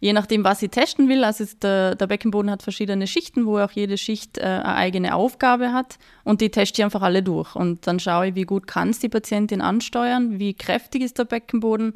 je 0.00 0.12
nachdem, 0.12 0.44
was 0.44 0.62
ich 0.62 0.70
testen 0.70 1.08
will. 1.08 1.24
Also 1.24 1.44
der, 1.60 1.94
der 1.94 2.06
Beckenboden 2.06 2.50
hat 2.50 2.62
verschiedene 2.62 3.06
Schichten, 3.06 3.46
wo 3.46 3.58
auch 3.58 3.72
jede 3.72 3.98
Schicht 3.98 4.38
äh, 4.38 4.42
eine 4.42 4.74
eigene 4.74 5.14
Aufgabe 5.14 5.72
hat 5.72 5.98
und 6.24 6.40
die 6.40 6.50
teste 6.50 6.80
ich 6.80 6.84
einfach 6.84 7.02
alle 7.02 7.22
durch. 7.22 7.54
Und 7.54 7.86
dann 7.86 8.00
schaue 8.00 8.28
ich, 8.28 8.34
wie 8.34 8.44
gut 8.44 8.66
kann 8.66 8.90
es 8.90 9.00
die 9.00 9.08
Patientin 9.08 9.60
ansteuern, 9.60 10.38
wie 10.38 10.54
kräftig 10.54 11.02
ist 11.02 11.18
der 11.18 11.24
Beckenboden, 11.24 11.92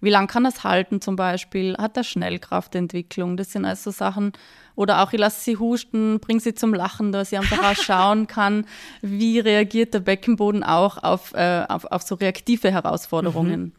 wie 0.00 0.10
lang 0.10 0.26
kann 0.26 0.44
das 0.44 0.62
halten 0.62 1.00
zum 1.00 1.16
Beispiel, 1.16 1.74
hat 1.78 1.96
er 1.96 2.04
Schnellkraftentwicklung, 2.04 3.38
das 3.38 3.52
sind 3.52 3.64
also 3.64 3.90
Sachen. 3.90 4.32
Oder 4.74 5.02
auch 5.02 5.14
ich 5.14 5.18
lasse 5.18 5.40
sie 5.40 5.56
husten, 5.56 6.20
bringe 6.20 6.40
sie 6.40 6.54
zum 6.54 6.74
Lachen, 6.74 7.12
dass 7.12 7.30
sie 7.30 7.38
einfach 7.38 7.64
auch 7.64 7.74
schauen 7.82 8.26
kann, 8.26 8.66
wie 9.00 9.38
reagiert 9.38 9.94
der 9.94 10.00
Beckenboden 10.00 10.62
auch 10.62 11.02
auf, 11.02 11.32
äh, 11.32 11.64
auf, 11.66 11.86
auf 11.86 12.02
so 12.02 12.16
reaktive 12.16 12.70
Herausforderungen. 12.70 13.72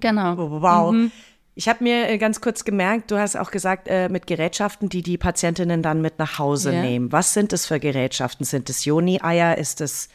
Genau. 0.00 0.36
Wow. 0.36 1.12
Ich 1.54 1.68
habe 1.68 1.84
mir 1.84 2.08
äh, 2.08 2.18
ganz 2.18 2.40
kurz 2.40 2.64
gemerkt, 2.64 3.10
du 3.10 3.18
hast 3.18 3.36
auch 3.36 3.50
gesagt, 3.50 3.86
äh, 3.88 4.08
mit 4.08 4.26
Gerätschaften, 4.26 4.88
die 4.88 5.02
die 5.02 5.18
Patientinnen 5.18 5.82
dann 5.82 6.00
mit 6.00 6.18
nach 6.18 6.38
Hause 6.38 6.72
Ja. 6.72 6.80
nehmen. 6.80 7.12
Was 7.12 7.34
sind 7.34 7.52
es 7.52 7.66
für 7.66 7.78
Gerätschaften? 7.78 8.44
Sind 8.46 8.70
es 8.70 8.84
Joni-Eier? 8.86 9.58
Ist 9.58 9.80
es 9.82 10.08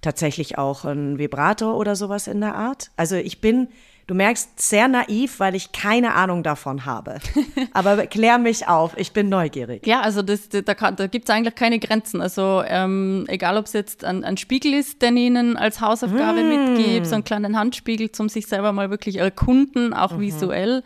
tatsächlich 0.00 0.56
auch 0.56 0.84
ein 0.84 1.18
Vibrator 1.18 1.76
oder 1.76 1.94
sowas 1.94 2.26
in 2.26 2.40
der 2.40 2.54
Art? 2.54 2.90
Also 2.96 3.16
ich 3.16 3.40
bin, 3.40 3.68
du 4.08 4.14
merkst, 4.14 4.60
sehr 4.60 4.88
naiv, 4.88 5.38
weil 5.38 5.54
ich 5.54 5.70
keine 5.70 6.14
Ahnung 6.14 6.42
davon 6.42 6.86
habe. 6.86 7.18
Aber 7.72 8.06
klär 8.06 8.38
mich 8.38 8.66
auf, 8.66 8.96
ich 8.96 9.12
bin 9.12 9.28
neugierig. 9.28 9.86
Ja, 9.86 10.00
also 10.00 10.22
das, 10.22 10.48
da, 10.48 10.60
da 10.62 11.06
gibt 11.06 11.28
es 11.28 11.34
eigentlich 11.34 11.54
keine 11.54 11.78
Grenzen. 11.78 12.20
Also 12.20 12.62
ähm, 12.66 13.26
egal, 13.28 13.58
ob 13.58 13.66
es 13.66 13.74
jetzt 13.74 14.04
ein, 14.04 14.24
ein 14.24 14.38
Spiegel 14.38 14.74
ist, 14.74 15.02
den 15.02 15.16
ich 15.16 15.28
Ihnen 15.28 15.58
als 15.58 15.82
Hausaufgabe 15.82 16.42
mitgebe, 16.42 17.04
so 17.04 17.16
einen 17.16 17.24
kleinen 17.24 17.56
Handspiegel 17.56 18.10
zum 18.10 18.30
sich 18.30 18.46
selber 18.46 18.72
mal 18.72 18.88
wirklich 18.88 19.16
erkunden, 19.16 19.92
auch 19.92 20.18
visuell. 20.18 20.82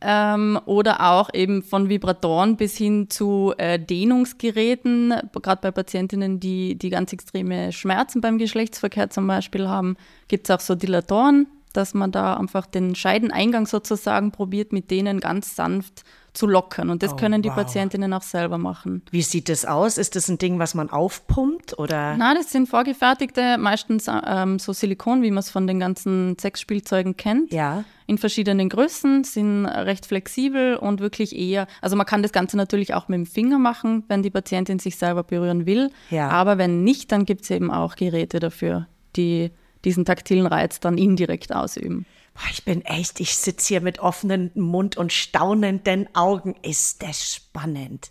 Ähm, 0.00 0.58
oder 0.66 1.12
auch 1.12 1.30
eben 1.32 1.62
von 1.62 1.88
Vibratoren 1.88 2.56
bis 2.56 2.76
hin 2.76 3.08
zu 3.08 3.54
äh, 3.56 3.78
Dehnungsgeräten, 3.78 5.14
gerade 5.32 5.60
bei 5.60 5.70
Patientinnen, 5.70 6.40
die, 6.40 6.76
die 6.76 6.90
ganz 6.90 7.12
extreme 7.12 7.70
Schmerzen 7.70 8.20
beim 8.20 8.38
Geschlechtsverkehr 8.38 9.10
zum 9.10 9.28
Beispiel 9.28 9.68
haben, 9.68 9.96
gibt 10.26 10.48
es 10.48 10.54
auch 10.54 10.60
so 10.60 10.74
Dilatoren, 10.74 11.46
dass 11.76 11.94
man 11.94 12.12
da 12.12 12.36
einfach 12.36 12.66
den 12.66 12.94
Scheideneingang 12.94 13.66
sozusagen 13.66 14.32
probiert, 14.32 14.72
mit 14.72 14.90
denen 14.90 15.20
ganz 15.20 15.56
sanft 15.56 16.04
zu 16.34 16.46
lockern. 16.46 16.88
Und 16.88 17.02
das 17.02 17.12
Oh, 17.12 17.16
können 17.16 17.42
die 17.42 17.50
wow. 17.50 17.56
Patientinnen 17.56 18.12
auch 18.14 18.22
selber 18.22 18.56
machen. 18.56 19.02
Wie 19.10 19.20
sieht 19.20 19.50
das 19.50 19.66
aus? 19.66 19.98
Ist 19.98 20.16
das 20.16 20.28
ein 20.28 20.38
Ding, 20.38 20.58
was 20.58 20.74
man 20.74 20.88
aufpumpt 20.88 21.78
oder? 21.78 22.16
Na, 22.16 22.32
das 22.34 22.50
sind 22.50 22.68
vorgefertigte, 22.70 23.58
meistens 23.58 24.06
ähm, 24.08 24.58
so 24.58 24.72
Silikon, 24.72 25.22
wie 25.22 25.30
man 25.30 25.40
es 25.40 25.50
von 25.50 25.66
den 25.66 25.78
ganzen 25.78 26.38
Sexspielzeugen 26.38 27.18
kennt. 27.18 27.52
Ja. 27.52 27.84
In 28.06 28.16
verschiedenen 28.16 28.70
Größen, 28.70 29.24
sind 29.24 29.66
recht 29.66 30.06
flexibel 30.06 30.76
und 30.76 31.00
wirklich 31.00 31.36
eher, 31.36 31.66
also 31.82 31.96
man 31.96 32.06
kann 32.06 32.22
das 32.22 32.32
Ganze 32.32 32.56
natürlich 32.56 32.94
auch 32.94 33.08
mit 33.08 33.18
dem 33.18 33.26
Finger 33.26 33.58
machen, 33.58 34.04
wenn 34.08 34.22
die 34.22 34.30
Patientin 34.30 34.78
sich 34.78 34.96
selber 34.96 35.22
berühren 35.24 35.66
will. 35.66 35.90
Ja. 36.10 36.28
Aber 36.28 36.56
wenn 36.56 36.82
nicht, 36.82 37.12
dann 37.12 37.26
gibt 37.26 37.42
es 37.44 37.50
eben 37.50 37.70
auch 37.70 37.94
Geräte 37.94 38.40
dafür, 38.40 38.86
die 39.16 39.50
diesen 39.84 40.04
taktilen 40.04 40.46
Reiz 40.46 40.80
dann 40.80 40.98
indirekt 40.98 41.54
ausüben. 41.54 42.06
Boah, 42.34 42.48
ich 42.50 42.64
bin 42.64 42.82
echt, 42.86 43.20
ich 43.20 43.36
sitze 43.36 43.68
hier 43.68 43.80
mit 43.82 43.98
offenem 43.98 44.50
Mund 44.54 44.96
und 44.96 45.12
staunenden 45.12 46.08
Augen. 46.14 46.54
Ist 46.62 47.02
das 47.02 47.34
spannend. 47.34 48.10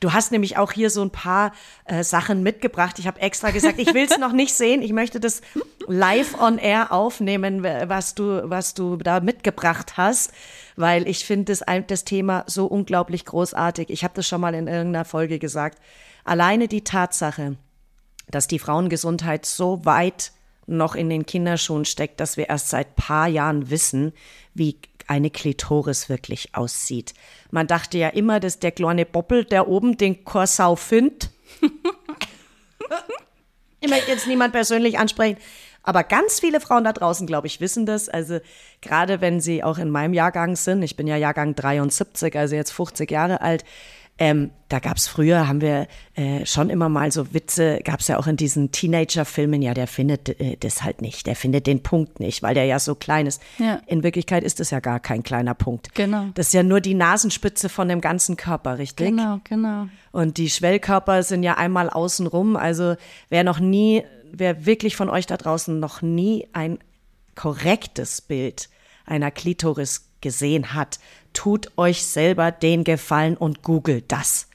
Du 0.00 0.12
hast 0.12 0.30
nämlich 0.30 0.58
auch 0.58 0.72
hier 0.72 0.90
so 0.90 1.00
ein 1.00 1.10
paar 1.10 1.52
äh, 1.86 2.04
Sachen 2.04 2.42
mitgebracht. 2.42 2.98
Ich 2.98 3.06
habe 3.06 3.20
extra 3.20 3.50
gesagt, 3.50 3.78
ich 3.78 3.94
will 3.94 4.04
es 4.04 4.18
noch 4.18 4.32
nicht 4.32 4.52
sehen. 4.52 4.82
Ich 4.82 4.92
möchte 4.92 5.20
das 5.20 5.40
live 5.86 6.38
on 6.38 6.58
air 6.58 6.92
aufnehmen, 6.92 7.62
was 7.62 8.14
du, 8.14 8.42
was 8.50 8.74
du 8.74 8.96
da 8.96 9.20
mitgebracht 9.20 9.96
hast, 9.96 10.32
weil 10.76 11.08
ich 11.08 11.24
finde 11.24 11.52
das, 11.52 11.64
das 11.86 12.04
Thema 12.04 12.44
so 12.46 12.66
unglaublich 12.66 13.24
großartig. 13.24 13.88
Ich 13.88 14.04
habe 14.04 14.14
das 14.14 14.28
schon 14.28 14.42
mal 14.42 14.54
in 14.54 14.66
irgendeiner 14.66 15.06
Folge 15.06 15.38
gesagt. 15.38 15.78
Alleine 16.24 16.68
die 16.68 16.84
Tatsache, 16.84 17.56
dass 18.28 18.48
die 18.48 18.58
Frauengesundheit 18.58 19.46
so 19.46 19.86
weit 19.86 20.32
noch 20.66 20.94
in 20.94 21.10
den 21.10 21.26
Kinderschuhen 21.26 21.84
steckt, 21.84 22.20
dass 22.20 22.36
wir 22.36 22.48
erst 22.48 22.68
seit 22.68 22.96
paar 22.96 23.28
Jahren 23.28 23.70
wissen, 23.70 24.12
wie 24.54 24.78
eine 25.06 25.30
Klitoris 25.30 26.08
wirklich 26.08 26.54
aussieht. 26.54 27.14
Man 27.50 27.66
dachte 27.66 27.98
ja 27.98 28.08
immer, 28.08 28.40
dass 28.40 28.58
der 28.60 28.72
kleine 28.72 29.04
Boppel, 29.04 29.44
der 29.44 29.68
oben 29.68 29.96
den 29.96 30.24
Korsau 30.24 30.76
findet. 30.76 31.30
ich 33.80 33.90
möchte 33.90 34.10
jetzt 34.10 34.26
niemand 34.26 34.52
persönlich 34.52 34.98
ansprechen, 34.98 35.38
aber 35.82 36.04
ganz 36.04 36.40
viele 36.40 36.60
Frauen 36.60 36.84
da 36.84 36.92
draußen, 36.92 37.26
glaube 37.26 37.48
ich, 37.48 37.60
wissen 37.60 37.86
das. 37.86 38.08
Also 38.08 38.38
gerade 38.80 39.20
wenn 39.20 39.40
sie 39.40 39.64
auch 39.64 39.78
in 39.78 39.90
meinem 39.90 40.14
Jahrgang 40.14 40.54
sind, 40.56 40.82
ich 40.82 40.96
bin 40.96 41.06
ja 41.06 41.16
Jahrgang 41.16 41.54
73, 41.54 42.36
also 42.36 42.54
jetzt 42.54 42.70
50 42.72 43.10
Jahre 43.10 43.40
alt, 43.40 43.64
ähm, 44.18 44.50
da 44.68 44.78
gab 44.78 44.98
es 44.98 45.08
früher, 45.08 45.48
haben 45.48 45.60
wir 45.60 45.88
äh, 46.14 46.44
schon 46.46 46.70
immer 46.70 46.88
mal 46.88 47.10
so 47.10 47.32
Witze, 47.34 47.80
gab 47.82 48.00
es 48.00 48.08
ja 48.08 48.18
auch 48.18 48.26
in 48.26 48.36
diesen 48.36 48.70
Teenager-Filmen, 48.70 49.62
ja, 49.62 49.74
der 49.74 49.86
findet 49.86 50.40
äh, 50.40 50.56
das 50.58 50.82
halt 50.82 51.02
nicht, 51.02 51.26
der 51.26 51.34
findet 51.34 51.66
den 51.66 51.82
Punkt 51.82 52.20
nicht, 52.20 52.42
weil 52.42 52.54
der 52.54 52.66
ja 52.66 52.78
so 52.78 52.94
klein 52.94 53.26
ist. 53.26 53.42
Ja. 53.58 53.80
In 53.86 54.02
Wirklichkeit 54.02 54.44
ist 54.44 54.60
es 54.60 54.70
ja 54.70 54.80
gar 54.80 55.00
kein 55.00 55.22
kleiner 55.22 55.54
Punkt. 55.54 55.94
Genau. 55.94 56.26
Das 56.34 56.48
ist 56.48 56.52
ja 56.52 56.62
nur 56.62 56.80
die 56.80 56.94
Nasenspitze 56.94 57.68
von 57.68 57.88
dem 57.88 58.00
ganzen 58.00 58.36
Körper, 58.36 58.78
richtig? 58.78 59.08
Genau, 59.08 59.40
genau. 59.44 59.88
Und 60.12 60.36
die 60.36 60.50
Schwellkörper 60.50 61.22
sind 61.22 61.42
ja 61.42 61.56
einmal 61.56 61.88
außenrum. 61.90 62.56
Also 62.56 62.96
wer 63.30 63.44
noch 63.44 63.60
nie, 63.60 64.04
wer 64.30 64.66
wirklich 64.66 64.94
von 64.94 65.08
euch 65.08 65.26
da 65.26 65.36
draußen 65.36 65.80
noch 65.80 66.02
nie 66.02 66.46
ein 66.52 66.78
korrektes 67.34 68.20
Bild 68.20 68.68
einer 69.06 69.30
Klitoris 69.30 70.10
gesehen 70.20 70.72
hat, 70.74 70.98
tut 71.32 71.70
euch 71.76 72.04
selber 72.04 72.50
den 72.50 72.84
Gefallen 72.84 73.36
und 73.36 73.62
googelt 73.62 74.10
das. 74.12 74.48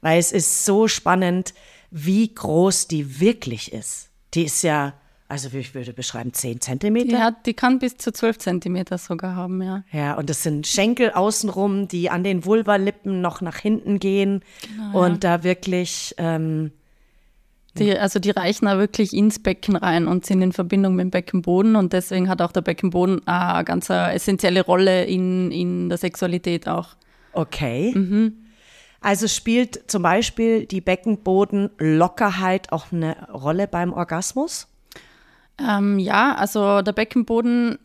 Weil 0.00 0.18
es 0.18 0.32
ist 0.32 0.64
so 0.64 0.88
spannend, 0.88 1.54
wie 1.90 2.34
groß 2.34 2.88
die 2.88 3.20
wirklich 3.20 3.72
ist. 3.72 4.08
Die 4.34 4.44
ist 4.44 4.62
ja, 4.62 4.94
also 5.28 5.52
wie 5.52 5.58
ich 5.58 5.74
würde 5.74 5.92
beschreiben, 5.92 6.32
10 6.32 6.60
Zentimeter. 6.60 7.08
Die, 7.08 7.16
hat, 7.16 7.46
die 7.46 7.54
kann 7.54 7.78
bis 7.78 7.96
zu 7.98 8.12
12 8.12 8.38
Zentimeter 8.38 8.98
sogar 8.98 9.36
haben, 9.36 9.62
ja. 9.62 9.84
Ja, 9.92 10.14
und 10.14 10.28
das 10.30 10.42
sind 10.42 10.66
Schenkel 10.66 11.10
außenrum, 11.10 11.88
die 11.88 12.10
an 12.10 12.24
den 12.24 12.44
Vulvalippen 12.44 13.20
noch 13.20 13.40
nach 13.40 13.58
hinten 13.58 13.98
gehen 13.98 14.42
und 14.92 15.22
da 15.22 15.44
wirklich, 15.44 16.14
ähm, 16.18 16.72
Die, 17.78 17.98
also 17.98 18.18
die 18.18 18.30
reichen 18.30 18.66
da 18.66 18.78
wirklich 18.78 19.14
ins 19.14 19.38
Becken 19.38 19.76
rein 19.76 20.06
und 20.06 20.26
sind 20.26 20.42
in 20.42 20.52
Verbindung 20.52 20.94
mit 20.94 21.04
dem 21.04 21.10
Beckenboden 21.10 21.74
und 21.74 21.94
deswegen 21.94 22.28
hat 22.28 22.42
auch 22.42 22.52
der 22.52 22.60
Beckenboden 22.60 23.26
eine 23.26 23.64
ganz 23.64 23.88
essentielle 23.88 24.62
Rolle 24.62 25.04
in, 25.04 25.50
in 25.50 25.88
der 25.88 25.96
Sexualität 25.96 26.68
auch. 26.68 26.88
okay. 27.32 27.92
Mhm. 27.94 28.42
Also 29.02 29.26
spielt 29.26 29.90
zum 29.90 30.04
Beispiel 30.04 30.64
die 30.64 30.80
Beckenbodenlockerheit 30.80 32.70
auch 32.70 32.92
eine 32.92 33.28
Rolle 33.30 33.66
beim 33.66 33.92
Orgasmus? 33.92 34.68
Ähm, 35.58 35.98
ja, 35.98 36.36
also 36.36 36.82
der 36.82 36.92
Beckenboden, 36.92 37.78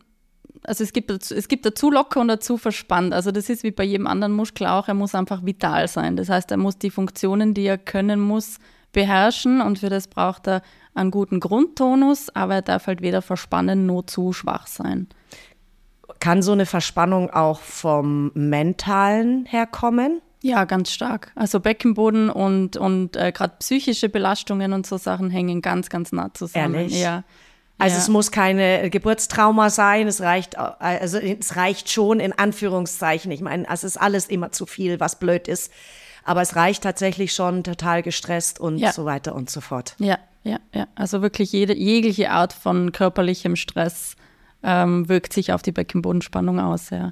also 0.62 0.84
es 0.84 0.92
gibt, 0.92 1.10
es 1.10 1.48
gibt 1.48 1.66
dazu 1.66 1.90
locker 1.90 2.20
und 2.20 2.28
dazu 2.28 2.56
verspannt. 2.56 3.12
Also 3.12 3.32
das 3.32 3.50
ist 3.50 3.64
wie 3.64 3.72
bei 3.72 3.82
jedem 3.82 4.06
anderen 4.06 4.32
Muskel 4.32 4.68
auch, 4.68 4.86
er 4.86 4.94
muss 4.94 5.16
einfach 5.16 5.44
vital 5.44 5.88
sein. 5.88 6.16
Das 6.16 6.28
heißt, 6.28 6.52
er 6.52 6.56
muss 6.56 6.78
die 6.78 6.90
Funktionen, 6.90 7.52
die 7.52 7.66
er 7.66 7.78
können 7.78 8.20
muss, 8.20 8.58
beherrschen 8.92 9.60
und 9.60 9.78
für 9.78 9.90
das 9.90 10.08
braucht 10.08 10.48
er 10.48 10.62
einen 10.94 11.10
guten 11.10 11.40
Grundtonus, 11.40 12.28
aber 12.34 12.56
er 12.56 12.62
darf 12.62 12.86
halt 12.86 13.02
weder 13.02 13.22
verspannen 13.22 13.86
noch 13.86 14.02
zu 14.02 14.32
schwach 14.32 14.66
sein. 14.66 15.08
Kann 16.20 16.42
so 16.42 16.52
eine 16.52 16.66
Verspannung 16.66 17.30
auch 17.30 17.60
vom 17.60 18.32
Mentalen 18.34 19.46
herkommen? 19.46 20.20
Ja, 20.42 20.64
ganz 20.64 20.90
stark. 20.92 21.32
Also 21.34 21.60
Beckenboden 21.60 22.30
und, 22.30 22.76
und 22.76 23.16
äh, 23.16 23.32
gerade 23.32 23.54
psychische 23.58 24.08
Belastungen 24.08 24.72
und 24.72 24.86
so 24.86 24.96
Sachen 24.96 25.30
hängen 25.30 25.62
ganz, 25.62 25.88
ganz 25.88 26.12
nah 26.12 26.32
zusammen. 26.32 26.74
Ehrlich? 26.74 27.00
Ja. 27.00 27.24
Also 27.78 27.94
ja. 27.94 28.02
es 28.02 28.08
muss 28.08 28.32
keine 28.32 28.90
Geburtstrauma 28.90 29.70
sein, 29.70 30.08
es 30.08 30.20
reicht, 30.20 30.58
also 30.58 31.18
es 31.18 31.54
reicht 31.54 31.88
schon 31.90 32.18
in 32.18 32.32
Anführungszeichen. 32.32 33.30
Ich 33.30 33.40
meine, 33.40 33.68
es 33.72 33.84
ist 33.84 33.96
alles 33.96 34.26
immer 34.26 34.50
zu 34.50 34.66
viel, 34.66 34.98
was 34.98 35.18
blöd 35.20 35.46
ist. 35.46 35.72
Aber 36.28 36.42
es 36.42 36.56
reicht 36.56 36.82
tatsächlich 36.82 37.32
schon 37.32 37.64
total 37.64 38.02
gestresst 38.02 38.60
und 38.60 38.78
Ja. 38.78 38.92
so 38.92 39.04
weiter 39.04 39.34
und 39.34 39.48
so 39.50 39.60
fort. 39.60 39.94
Ja, 39.98 40.18
ja, 40.44 40.58
ja. 40.74 40.86
Also 40.94 41.22
wirklich 41.22 41.52
jede, 41.52 41.74
jegliche 41.74 42.30
Art 42.30 42.52
von 42.52 42.92
körperlichem 42.92 43.56
Stress 43.56 44.14
ähm, 44.62 45.08
wirkt 45.08 45.32
sich 45.32 45.52
auf 45.52 45.62
die 45.62 45.72
Beckenbodenspannung 45.72 46.60
aus, 46.60 46.90
ja. 46.90 47.10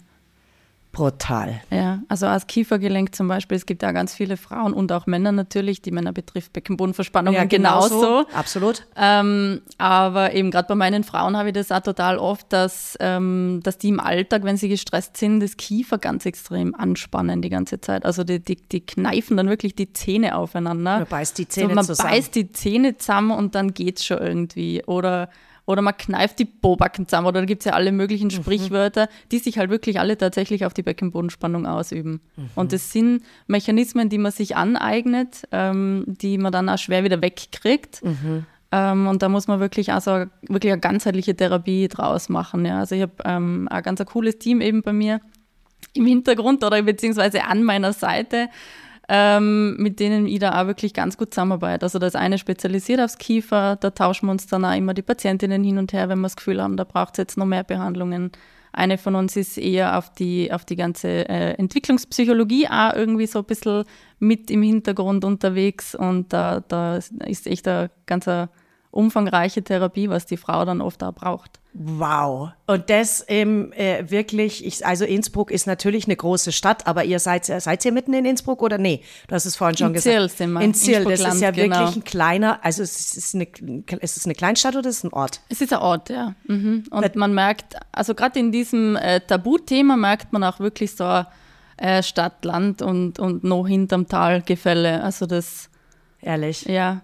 Brutal. 0.96 1.60
Ja, 1.70 1.98
also 2.08 2.26
als 2.26 2.46
Kiefergelenk 2.46 3.14
zum 3.14 3.28
Beispiel, 3.28 3.54
es 3.58 3.66
gibt 3.66 3.82
da 3.82 3.92
ganz 3.92 4.14
viele 4.14 4.38
Frauen 4.38 4.72
und 4.72 4.90
auch 4.92 5.06
Männer 5.06 5.30
natürlich, 5.30 5.82
die 5.82 5.90
Männer 5.90 6.14
betrifft 6.14 6.54
Beckenbodenverspannungen 6.54 7.50
genauso. 7.50 8.24
Absolut. 8.32 8.86
Ähm, 8.96 9.60
aber 9.76 10.32
eben 10.32 10.50
gerade 10.50 10.68
bei 10.68 10.74
meinen 10.74 11.04
Frauen 11.04 11.36
habe 11.36 11.50
ich 11.50 11.54
das 11.54 11.70
auch 11.70 11.82
total 11.82 12.16
oft, 12.16 12.50
dass, 12.50 12.96
ähm, 13.00 13.60
dass 13.62 13.76
die 13.76 13.90
im 13.90 14.00
Alltag, 14.00 14.44
wenn 14.44 14.56
sie 14.56 14.70
gestresst 14.70 15.18
sind, 15.18 15.40
das 15.40 15.58
Kiefer 15.58 15.98
ganz 15.98 16.24
extrem 16.24 16.74
anspannen 16.74 17.42
die 17.42 17.50
ganze 17.50 17.78
Zeit. 17.78 18.06
Also 18.06 18.24
die, 18.24 18.40
die, 18.40 18.56
die 18.56 18.80
kneifen 18.80 19.36
dann 19.36 19.50
wirklich 19.50 19.74
die 19.74 19.92
Zähne 19.92 20.34
aufeinander. 20.34 21.00
Man 21.00 21.06
beißt 21.06 21.36
die 21.36 21.46
Zähne 21.46 21.68
so, 21.68 21.74
man 21.74 21.84
zusammen. 21.84 22.10
beißt 22.10 22.34
die 22.34 22.52
Zähne 22.52 22.96
zusammen 22.96 23.32
und 23.32 23.54
dann 23.54 23.74
geht's 23.74 24.02
schon 24.02 24.16
irgendwie. 24.16 24.82
Oder, 24.86 25.28
oder 25.66 25.82
man 25.82 25.96
kneift 25.96 26.38
die 26.38 26.44
Bobacken 26.44 27.06
zusammen. 27.06 27.26
Oder 27.26 27.40
da 27.40 27.46
gibt's 27.46 27.64
ja 27.64 27.72
alle 27.72 27.92
möglichen 27.92 28.30
Sprichwörter, 28.30 29.08
die 29.32 29.38
sich 29.38 29.58
halt 29.58 29.68
wirklich 29.68 30.00
alle 30.00 30.16
tatsächlich 30.16 30.64
auf 30.64 30.72
die 30.72 30.82
Beckenbodenspannung 30.82 31.66
ausüben. 31.66 32.20
Und 32.54 32.72
das 32.72 32.92
sind 32.92 33.22
Mechanismen, 33.48 34.08
die 34.08 34.18
man 34.18 34.32
sich 34.32 34.56
aneignet, 34.56 35.46
ähm, 35.52 36.04
die 36.06 36.38
man 36.38 36.52
dann 36.52 36.68
auch 36.68 36.78
schwer 36.78 37.04
wieder 37.04 37.20
wegkriegt. 37.20 38.00
Ähm, 38.72 39.06
und 39.06 39.22
da 39.22 39.28
muss 39.28 39.48
man 39.48 39.60
wirklich 39.60 39.92
also 39.92 40.24
wirklich 40.42 40.72
eine 40.72 40.80
ganzheitliche 40.80 41.36
Therapie 41.36 41.88
draus 41.88 42.28
machen. 42.28 42.64
Ja. 42.64 42.78
Also 42.78 42.94
ich 42.94 43.02
habe 43.02 43.14
ähm, 43.24 43.68
ein 43.70 43.82
ganz 43.82 44.04
cooles 44.06 44.38
Team 44.38 44.60
eben 44.60 44.82
bei 44.82 44.92
mir 44.92 45.20
im 45.94 46.06
Hintergrund 46.06 46.62
oder 46.64 46.82
beziehungsweise 46.82 47.44
an 47.44 47.62
meiner 47.62 47.92
Seite, 47.92 48.48
ähm, 49.08 49.76
mit 49.76 50.00
denen 50.00 50.26
ich 50.26 50.40
da 50.40 50.60
auch 50.60 50.66
wirklich 50.66 50.92
ganz 50.94 51.16
gut 51.16 51.32
zusammenarbeite. 51.32 51.84
Also 51.84 51.98
das 51.98 52.14
eine 52.14 52.38
spezialisiert 52.38 53.00
aufs 53.00 53.18
Kiefer, 53.18 53.76
da 53.76 53.90
tauschen 53.90 54.26
wir 54.26 54.32
uns 54.32 54.46
dann 54.46 54.64
auch 54.64 54.76
immer 54.76 54.94
die 54.94 55.02
Patientinnen 55.02 55.62
hin 55.62 55.78
und 55.78 55.92
her, 55.92 56.08
wenn 56.08 56.18
wir 56.18 56.26
das 56.26 56.36
Gefühl 56.36 56.62
haben, 56.62 56.76
da 56.76 56.84
braucht 56.84 57.14
es 57.14 57.18
jetzt 57.18 57.36
noch 57.36 57.46
mehr 57.46 57.64
Behandlungen. 57.64 58.32
Eine 58.72 58.98
von 58.98 59.14
uns 59.14 59.36
ist 59.36 59.56
eher 59.56 59.96
auf 59.96 60.12
die, 60.12 60.52
auf 60.52 60.64
die 60.64 60.76
ganze 60.76 61.28
äh, 61.28 61.52
Entwicklungspsychologie 61.54 62.68
auch 62.68 62.94
irgendwie 62.94 63.26
so 63.26 63.38
ein 63.38 63.44
bisschen 63.44 63.84
mit 64.18 64.50
im 64.50 64.62
Hintergrund 64.62 65.24
unterwegs 65.24 65.94
und 65.94 66.32
da, 66.32 66.60
da 66.60 66.96
ist 66.96 67.46
echt 67.46 67.66
eine 67.68 67.90
ganz 68.04 68.28
eine 68.28 68.50
umfangreiche 68.96 69.62
Therapie, 69.62 70.08
was 70.08 70.26
die 70.26 70.36
Frau 70.36 70.64
dann 70.64 70.80
oft 70.80 71.02
auch 71.02 71.12
braucht. 71.12 71.60
Wow. 71.78 72.52
Und 72.66 72.88
das 72.88 73.24
ähm, 73.28 73.70
äh, 73.74 74.10
wirklich, 74.10 74.64
ich, 74.64 74.86
also 74.86 75.04
Innsbruck 75.04 75.50
ist 75.50 75.66
natürlich 75.66 76.06
eine 76.06 76.16
große 76.16 76.50
Stadt, 76.50 76.86
aber 76.86 77.04
ihr 77.04 77.18
seid, 77.18 77.44
seid 77.44 77.84
ihr 77.84 77.92
mitten 77.92 78.14
in 78.14 78.24
Innsbruck 78.24 78.62
oder 78.62 78.78
nee? 78.78 79.02
Du 79.28 79.34
hast 79.34 79.44
es 79.44 79.56
vorhin 79.56 79.76
schon 79.76 79.88
In 79.88 79.92
gesagt. 79.92 80.14
Zirl 80.14 80.28
sind 80.30 80.52
wir, 80.52 80.62
In 80.62 80.72
Zirl, 80.72 81.04
das 81.04 81.20
ist 81.20 81.40
ja 81.42 81.50
genau. 81.50 81.76
wirklich 81.78 81.96
ein 81.96 82.04
kleiner, 82.04 82.64
also 82.64 82.82
es 82.82 83.14
ist, 83.14 83.34
eine, 83.34 83.44
ist 84.00 84.16
es 84.16 84.24
eine 84.24 84.34
Kleinstadt 84.34 84.74
oder 84.74 84.88
ist 84.88 84.98
es 84.98 85.04
ein 85.04 85.12
Ort? 85.12 85.40
Es 85.50 85.60
ist 85.60 85.72
ein 85.72 85.80
Ort, 85.80 86.08
ja. 86.08 86.34
Mhm. 86.46 86.84
Und 86.90 87.16
man 87.16 87.34
merkt, 87.34 87.76
also 87.92 88.14
gerade 88.14 88.38
in 88.38 88.52
diesem 88.52 88.96
äh, 88.96 89.20
Tabuthema 89.20 89.96
merkt 89.96 90.32
man 90.32 90.44
auch 90.44 90.60
wirklich 90.60 90.96
so 90.96 91.24
äh, 91.76 92.02
Stadt, 92.02 92.44
Land 92.44 92.80
und, 92.80 93.18
und 93.18 93.44
noch 93.44 93.66
hinterm 93.66 94.08
Tal 94.08 94.40
Gefälle. 94.40 95.02
Also 95.02 95.26
das, 95.26 95.68
Ehrlich. 96.22 96.62
ja, 96.62 97.02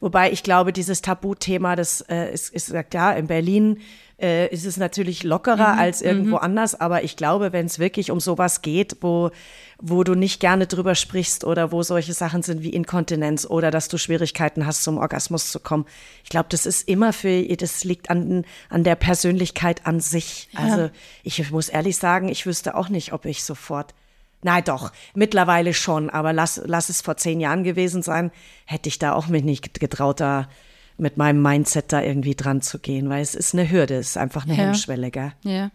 Wobei 0.00 0.32
ich 0.32 0.42
glaube, 0.42 0.72
dieses 0.72 1.02
Tabuthema, 1.02 1.76
das 1.76 2.00
äh, 2.08 2.32
ist, 2.32 2.52
ist 2.54 2.74
ja, 2.92 3.12
in 3.12 3.26
Berlin 3.26 3.78
äh, 4.20 4.48
ist 4.48 4.66
es 4.66 4.76
natürlich 4.76 5.22
lockerer 5.22 5.78
als 5.78 6.02
irgendwo 6.02 6.36
anders, 6.36 6.78
aber 6.78 7.04
ich 7.04 7.16
glaube, 7.16 7.52
wenn 7.52 7.66
es 7.66 7.78
wirklich 7.78 8.10
um 8.10 8.20
sowas 8.20 8.62
geht, 8.62 8.98
wo, 9.00 9.30
wo 9.78 10.04
du 10.04 10.14
nicht 10.14 10.40
gerne 10.40 10.66
drüber 10.66 10.94
sprichst 10.94 11.44
oder 11.44 11.72
wo 11.72 11.82
solche 11.82 12.12
Sachen 12.12 12.42
sind 12.42 12.62
wie 12.62 12.70
Inkontinenz 12.70 13.46
oder 13.46 13.70
dass 13.70 13.88
du 13.88 13.98
Schwierigkeiten 13.98 14.66
hast, 14.66 14.84
zum 14.84 14.98
Orgasmus 14.98 15.50
zu 15.50 15.60
kommen, 15.60 15.86
ich 16.22 16.30
glaube, 16.30 16.48
das 16.50 16.66
ist 16.66 16.88
immer 16.88 17.12
für, 17.12 17.42
das 17.56 17.84
liegt 17.84 18.10
an, 18.10 18.44
an 18.68 18.84
der 18.84 18.94
Persönlichkeit 18.94 19.86
an 19.86 20.00
sich. 20.00 20.48
Also 20.54 20.90
ich 21.22 21.50
muss 21.50 21.68
ehrlich 21.68 21.96
sagen, 21.96 22.28
ich 22.28 22.46
wüsste 22.46 22.74
auch 22.74 22.88
nicht, 22.88 23.12
ob 23.12 23.24
ich 23.24 23.44
sofort 23.44 23.94
Nein, 24.42 24.64
doch, 24.64 24.92
mittlerweile 25.14 25.74
schon, 25.74 26.08
aber 26.08 26.32
lass, 26.32 26.62
lass 26.64 26.88
es 26.88 27.02
vor 27.02 27.16
zehn 27.16 27.40
Jahren 27.40 27.62
gewesen 27.62 28.02
sein, 28.02 28.30
hätte 28.64 28.88
ich 28.88 28.98
da 28.98 29.12
auch 29.12 29.26
mich 29.28 29.44
nicht 29.44 29.78
getraut, 29.78 30.20
da 30.20 30.48
mit 30.96 31.16
meinem 31.16 31.42
Mindset 31.42 31.92
da 31.92 32.00
irgendwie 32.02 32.34
dran 32.34 32.62
zu 32.62 32.78
gehen, 32.78 33.08
weil 33.10 33.22
es 33.22 33.34
ist 33.34 33.54
eine 33.54 33.70
Hürde, 33.70 33.96
es 33.96 34.10
ist 34.10 34.16
einfach 34.16 34.44
eine 34.44 34.54
Ja. 34.54 34.64
Hemmschwelle, 34.64 35.10
gell? 35.10 35.32
ja. 35.42 35.70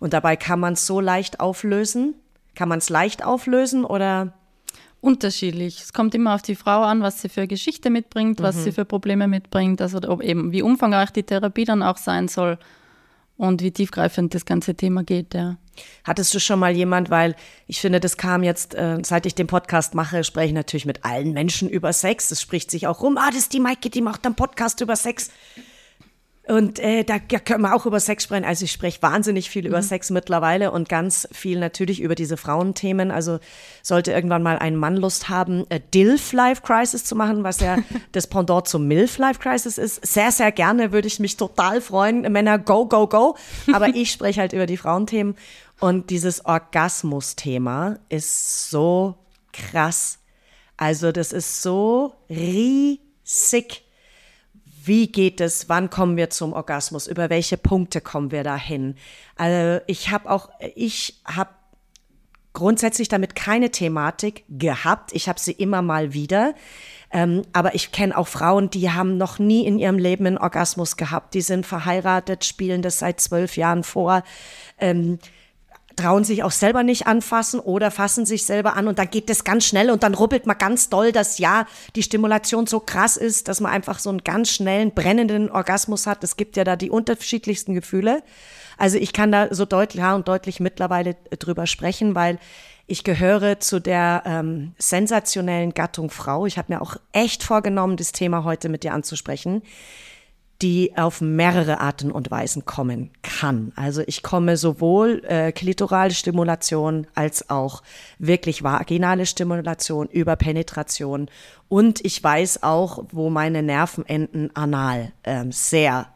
Und 0.00 0.12
dabei 0.12 0.36
kann 0.36 0.60
man 0.60 0.74
es 0.74 0.86
so 0.86 1.00
leicht 1.00 1.40
auflösen. 1.40 2.14
Kann 2.54 2.68
man 2.68 2.78
es 2.78 2.88
leicht 2.88 3.24
auflösen 3.24 3.84
oder? 3.84 4.32
Unterschiedlich. 5.00 5.80
Es 5.82 5.92
kommt 5.92 6.14
immer 6.14 6.34
auf 6.34 6.42
die 6.42 6.54
Frau 6.54 6.82
an, 6.82 7.02
was 7.02 7.20
sie 7.20 7.28
für 7.28 7.46
Geschichte 7.48 7.90
mitbringt, 7.90 8.40
was 8.40 8.62
sie 8.62 8.72
für 8.72 8.84
Probleme 8.84 9.26
mitbringt, 9.28 9.80
also 9.80 9.98
ob 10.08 10.22
eben 10.22 10.52
wie 10.52 10.62
umfangreich 10.62 11.10
die 11.10 11.22
Therapie 11.24 11.64
dann 11.64 11.82
auch 11.82 11.96
sein 11.96 12.28
soll 12.28 12.58
und 13.38 13.62
wie 13.62 13.70
tiefgreifend 13.70 14.34
das 14.34 14.44
ganze 14.44 14.74
Thema 14.74 15.04
geht, 15.04 15.32
ja. 15.32 15.56
Hattest 16.02 16.34
du 16.34 16.40
schon 16.40 16.58
mal 16.58 16.74
jemand, 16.74 17.08
weil 17.08 17.36
ich 17.68 17.80
finde, 17.80 18.00
das 18.00 18.16
kam 18.16 18.42
jetzt, 18.42 18.74
äh, 18.74 18.98
seit 19.02 19.26
ich 19.26 19.36
den 19.36 19.46
Podcast 19.46 19.94
mache, 19.94 20.24
spreche 20.24 20.48
ich 20.48 20.52
natürlich 20.52 20.86
mit 20.86 21.04
allen 21.04 21.32
Menschen 21.32 21.70
über 21.70 21.92
Sex. 21.92 22.32
Es 22.32 22.42
spricht 22.42 22.70
sich 22.70 22.88
auch 22.88 23.00
rum, 23.00 23.16
ah, 23.16 23.28
das 23.28 23.38
ist 23.38 23.52
die 23.52 23.60
Maike, 23.60 23.88
die 23.88 24.02
macht 24.02 24.26
einen 24.26 24.34
Podcast 24.34 24.80
über 24.80 24.96
Sex. 24.96 25.30
Und 26.48 26.78
äh, 26.78 27.04
da 27.04 27.18
können 27.18 27.60
wir 27.60 27.74
auch 27.74 27.84
über 27.84 28.00
Sex 28.00 28.24
sprechen. 28.24 28.46
Also 28.46 28.64
ich 28.64 28.72
spreche 28.72 29.02
wahnsinnig 29.02 29.50
viel 29.50 29.66
über 29.66 29.82
Sex 29.82 30.08
mittlerweile 30.08 30.70
und 30.72 30.88
ganz 30.88 31.28
viel 31.30 31.60
natürlich 31.60 32.00
über 32.00 32.14
diese 32.14 32.38
Frauenthemen. 32.38 33.10
Also 33.10 33.38
sollte 33.82 34.12
irgendwann 34.12 34.42
mal 34.42 34.58
ein 34.58 34.74
Mann 34.74 34.96
Lust 34.96 35.28
haben, 35.28 35.66
äh, 35.68 35.78
DILF 35.92 36.32
Life 36.32 36.62
Crisis 36.62 37.04
zu 37.04 37.16
machen, 37.16 37.44
was 37.44 37.60
ja 37.60 37.76
das 38.12 38.26
Pendant 38.28 38.66
zum 38.66 38.88
MILF 38.88 39.18
Life 39.18 39.40
Crisis 39.40 39.76
ist. 39.76 40.06
Sehr, 40.06 40.32
sehr 40.32 40.50
gerne 40.50 40.90
würde 40.90 41.06
ich 41.06 41.20
mich 41.20 41.36
total 41.36 41.82
freuen. 41.82 42.22
Männer, 42.32 42.58
go, 42.58 42.86
go, 42.86 43.06
go. 43.06 43.36
Aber 43.72 43.88
ich 43.88 44.10
spreche 44.10 44.40
halt 44.40 44.54
über 44.54 44.64
die 44.64 44.78
Frauenthemen. 44.78 45.36
Und 45.80 46.08
dieses 46.08 46.46
Orgasmus-Thema 46.46 47.98
ist 48.08 48.70
so 48.70 49.16
krass. 49.52 50.18
Also 50.78 51.12
das 51.12 51.32
ist 51.32 51.62
so 51.62 52.14
riesig. 52.30 53.84
Wie 54.88 55.12
geht 55.12 55.40
es? 55.42 55.68
Wann 55.68 55.90
kommen 55.90 56.16
wir 56.16 56.30
zum 56.30 56.54
Orgasmus? 56.54 57.06
Über 57.06 57.28
welche 57.28 57.58
Punkte 57.58 58.00
kommen 58.00 58.32
wir 58.32 58.42
dahin? 58.42 58.96
Also 59.36 59.84
ich 59.86 60.10
habe 60.10 60.30
auch, 60.30 60.48
ich 60.74 61.20
habe 61.26 61.50
grundsätzlich 62.54 63.08
damit 63.08 63.36
keine 63.36 63.70
Thematik 63.70 64.44
gehabt. 64.48 65.12
Ich 65.12 65.28
habe 65.28 65.38
sie 65.38 65.52
immer 65.52 65.82
mal 65.82 66.14
wieder. 66.14 66.54
Ähm, 67.10 67.42
aber 67.52 67.74
ich 67.74 67.92
kenne 67.92 68.16
auch 68.16 68.28
Frauen, 68.28 68.70
die 68.70 68.90
haben 68.90 69.16
noch 69.16 69.38
nie 69.38 69.66
in 69.66 69.78
ihrem 69.78 69.98
Leben 69.98 70.26
einen 70.26 70.38
Orgasmus 70.38 70.96
gehabt. 70.96 71.34
Die 71.34 71.42
sind 71.42 71.66
verheiratet, 71.66 72.44
spielen 72.44 72.82
das 72.82 72.98
seit 72.98 73.20
zwölf 73.20 73.56
Jahren 73.56 73.84
vor. 73.84 74.22
Ähm, 74.78 75.18
trauen 75.98 76.24
sich 76.24 76.42
auch 76.44 76.52
selber 76.52 76.82
nicht 76.82 77.06
anfassen 77.06 77.60
oder 77.60 77.90
fassen 77.90 78.24
sich 78.24 78.46
selber 78.46 78.76
an 78.76 78.88
und 78.88 78.98
dann 78.98 79.10
geht 79.10 79.28
das 79.28 79.44
ganz 79.44 79.64
schnell 79.64 79.90
und 79.90 80.02
dann 80.02 80.14
rubbelt 80.14 80.46
man 80.46 80.56
ganz 80.56 80.88
doll, 80.88 81.12
dass 81.12 81.38
ja 81.38 81.66
die 81.96 82.02
Stimulation 82.02 82.66
so 82.66 82.80
krass 82.80 83.16
ist, 83.16 83.48
dass 83.48 83.60
man 83.60 83.72
einfach 83.72 83.98
so 83.98 84.08
einen 84.10 84.22
ganz 84.22 84.50
schnellen, 84.50 84.92
brennenden 84.92 85.50
Orgasmus 85.50 86.06
hat. 86.06 86.22
Es 86.22 86.36
gibt 86.36 86.56
ja 86.56 86.64
da 86.64 86.76
die 86.76 86.90
unterschiedlichsten 86.90 87.74
Gefühle. 87.74 88.22
Also 88.76 88.96
ich 88.96 89.12
kann 89.12 89.32
da 89.32 89.52
so 89.52 89.64
deutlich 89.64 90.00
ja, 90.00 90.14
und 90.14 90.28
deutlich 90.28 90.60
mittlerweile 90.60 91.16
drüber 91.38 91.66
sprechen, 91.66 92.14
weil 92.14 92.38
ich 92.86 93.02
gehöre 93.02 93.58
zu 93.58 93.80
der 93.80 94.22
ähm, 94.24 94.74
sensationellen 94.78 95.74
Gattung 95.74 96.10
Frau. 96.10 96.46
Ich 96.46 96.56
habe 96.56 96.72
mir 96.72 96.80
auch 96.80 96.96
echt 97.12 97.42
vorgenommen, 97.42 97.96
das 97.96 98.12
Thema 98.12 98.44
heute 98.44 98.68
mit 98.68 98.84
dir 98.84 98.94
anzusprechen 98.94 99.62
die 100.60 100.96
auf 100.96 101.20
mehrere 101.20 101.78
Arten 101.78 102.10
und 102.10 102.30
Weisen 102.30 102.64
kommen 102.64 103.10
kann. 103.22 103.72
Also 103.76 104.02
ich 104.06 104.22
komme 104.24 104.56
sowohl 104.56 105.22
äh, 105.26 105.52
klitorale 105.52 106.12
Stimulation 106.12 107.06
als 107.14 107.48
auch 107.48 107.82
wirklich 108.18 108.64
vaginale 108.64 109.26
Stimulation 109.26 110.08
über 110.08 110.34
Penetration 110.34 111.30
und 111.68 112.04
ich 112.04 112.22
weiß 112.22 112.62
auch, 112.64 113.04
wo 113.10 113.30
meine 113.30 113.62
Nerven 113.62 114.04
enden 114.06 114.50
anal 114.56 115.12
ähm, 115.22 115.52
sehr 115.52 116.08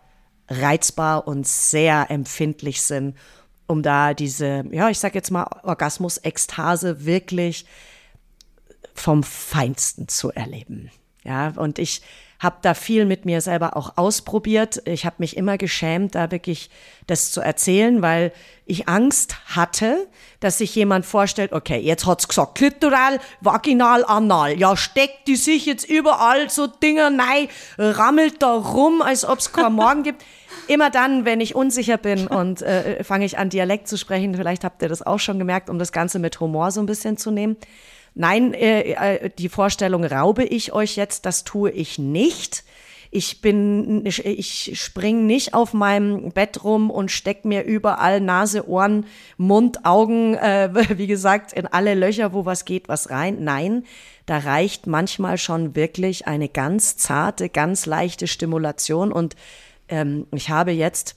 reizbar 0.49 1.29
und 1.29 1.47
sehr 1.47 2.11
empfindlich 2.11 2.83
sind, 2.83 3.17
um 3.67 3.83
da 3.83 4.13
diese, 4.13 4.65
ja, 4.71 4.91
ich 4.91 4.99
sag 4.99 5.15
jetzt 5.15 5.31
mal, 5.31 5.47
Orgasmus-Ekstase 5.63 7.05
wirklich 7.05 7.65
vom 8.95 9.23
Feinsten 9.23 10.09
zu 10.09 10.31
erleben. 10.31 10.91
Ja, 11.25 11.53
und 11.57 11.79
ich 11.79 12.03
habe 12.43 12.57
da 12.61 12.75
viel 12.75 13.05
mit 13.05 13.25
mir 13.25 13.41
selber 13.41 13.77
auch 13.77 13.97
ausprobiert. 13.97 14.83
Ich 14.85 15.07
habe 15.07 15.17
mich 15.19 15.37
immer 15.37 15.59
geschämt, 15.59 16.17
da 16.17 16.33
wirklich 16.33 16.71
das 17.07 17.31
zu 17.31 17.41
erzählen, 17.41 18.03
weil 18.03 18.33
ich 18.67 18.89
Angst 18.89 19.37
hatte, 19.47 20.09
dass 20.41 20.59
sich 20.59 20.75
jemand 20.75 21.07
vorstellt, 21.07 21.53
okay, 21.53 21.79
jetzt 21.79 22.05
hat's 22.05 22.27
gesagt, 22.27 22.57
klitoral, 22.57 23.21
vaginal, 23.41 24.05
anal. 24.05 24.59
Ja, 24.59 24.77
steckt 24.77 25.29
die 25.29 25.37
sich 25.37 25.67
jetzt 25.67 25.89
überall 25.89 26.51
so 26.51 26.67
Dinger 26.67 27.11
nein, 27.11 27.49
rammelt 27.79 28.43
da 28.43 28.55
rum, 28.55 29.03
als 29.03 29.25
ob's 29.25 29.53
keinen 29.53 29.75
Morgen 29.77 30.03
gibt. 30.03 30.25
Immer 30.67 30.91
dann, 30.91 31.25
wenn 31.25 31.41
ich 31.41 31.55
unsicher 31.55 31.97
bin 31.97 32.27
und 32.29 32.61
äh, 32.63 33.05
fange 33.05 33.25
ich 33.25 33.39
an, 33.39 33.51
Dialekt 33.51 33.87
zu 33.87 33.97
sprechen, 33.97 34.35
vielleicht 34.35 34.65
habt 34.65 34.83
ihr 34.83 34.89
das 34.89 35.03
auch 35.03 35.21
schon 35.21 35.39
gemerkt, 35.39 35.71
um 35.71 35.79
das 35.79 35.93
Ganze 35.93 36.19
mit 36.19 36.41
Humor 36.41 36.73
so 36.73 36.81
ein 36.81 36.87
bisschen 36.87 37.17
zu 37.17 37.31
nehmen. 37.31 37.57
Nein, 38.15 38.53
äh, 38.55 38.93
äh, 38.93 39.31
die 39.31 39.49
Vorstellung 39.49 40.05
raube 40.05 40.45
ich 40.45 40.73
euch 40.73 40.97
jetzt, 40.97 41.27
das 41.27 41.45
tue 41.45 41.71
ich 41.71 41.99
nicht. 41.99 42.65
Ich 43.15 43.43
bin, 43.43 44.07
ich 44.07 44.73
spring 44.75 45.27
nicht 45.27 45.53
auf 45.53 45.75
meinem 45.75 46.33
Bett 46.33 46.65
rum 46.65 46.91
und 46.91 47.11
steck 47.11 47.45
mir 47.45 47.63
überall 47.63 48.23
Nase, 48.23 48.67
Ohren, 48.67 49.05
Mund, 49.37 49.85
Augen, 49.85 50.35
äh, 50.35 50.71
wie 50.97 51.07
gesagt, 51.07 51.53
in 51.53 51.67
alle 51.67 51.95
Löcher, 51.95 52.33
wo 52.33 52.47
was 52.47 52.65
geht, 52.65 52.89
was 52.89 53.11
rein. 53.11 53.45
Nein, 53.45 53.85
da 54.25 54.39
reicht 54.39 54.87
manchmal 54.87 55.37
schon 55.37 55.77
wirklich 55.77 56.27
eine 56.27 56.49
ganz 56.49 56.97
zarte, 56.97 57.51
ganz 57.51 57.85
leichte 57.85 58.27
Stimulation. 58.27 59.13
Und 59.13 59.37
ähm, 59.89 60.27
ich 60.33 60.49
habe 60.49 60.71
jetzt 60.71 61.17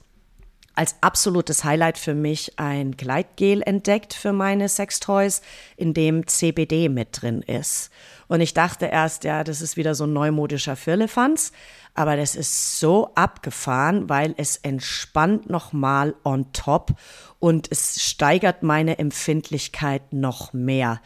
als 0.76 0.96
absolutes 1.02 1.64
Highlight 1.64 1.98
für 1.98 2.14
mich 2.14 2.60
ein 2.60 2.92
Gleitgel 2.98 3.62
entdeckt 3.62 4.14
für 4.14 4.34
meine 4.34 4.70
Sextoys, 4.70 5.42
in 5.78 5.94
dem 5.94 6.28
CBD 6.28 6.90
mit 6.90 7.22
drin 7.22 7.42
ist. 7.42 7.90
Und 8.28 8.42
ich 8.42 8.54
dachte 8.54 8.88
erst, 8.88 9.24
ja, 9.24 9.44
das 9.44 9.62
ist 9.62 9.78
wieder 9.78 9.96
so 9.96 10.06
ein 10.06 10.14
neumodischer 10.14 10.76
Firlefanz, 10.76 11.52
aber 11.94 12.18
das 12.18 12.36
ist 12.36 12.80
so 12.80 13.12
abgefahren, 13.16 14.10
weil 14.10 14.34
es 14.38 14.58
entspannt 14.58 15.50
nochmal 15.50 16.16
on 16.24 16.52
top 16.52 16.92
und 17.40 17.72
es 17.72 18.04
steigert 18.04 18.64
meine 18.64 19.00
Empfindlichkeit 19.00 20.12
noch 20.12 20.52
mehr. 20.54 21.02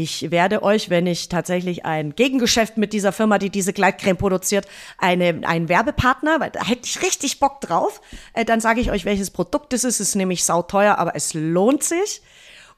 Ich 0.00 0.30
werde 0.30 0.62
euch, 0.62 0.90
wenn 0.90 1.08
ich 1.08 1.28
tatsächlich 1.28 1.84
ein 1.84 2.14
Gegengeschäft 2.14 2.76
mit 2.76 2.92
dieser 2.92 3.10
Firma, 3.10 3.38
die 3.38 3.50
diese 3.50 3.72
Gleitcreme 3.72 4.16
produziert, 4.16 4.68
eine, 4.96 5.40
einen 5.42 5.68
Werbepartner, 5.68 6.38
weil 6.38 6.50
da 6.50 6.64
hätte 6.64 6.82
ich 6.84 7.02
richtig 7.02 7.40
Bock 7.40 7.60
drauf, 7.60 8.00
äh, 8.32 8.44
dann 8.44 8.60
sage 8.60 8.80
ich 8.80 8.92
euch, 8.92 9.04
welches 9.04 9.30
Produkt 9.30 9.72
es 9.72 9.82
ist. 9.82 9.98
Es 9.98 10.10
ist 10.10 10.14
nämlich 10.14 10.44
sauteuer, 10.44 10.98
aber 10.98 11.16
es 11.16 11.34
lohnt 11.34 11.82
sich. 11.82 12.22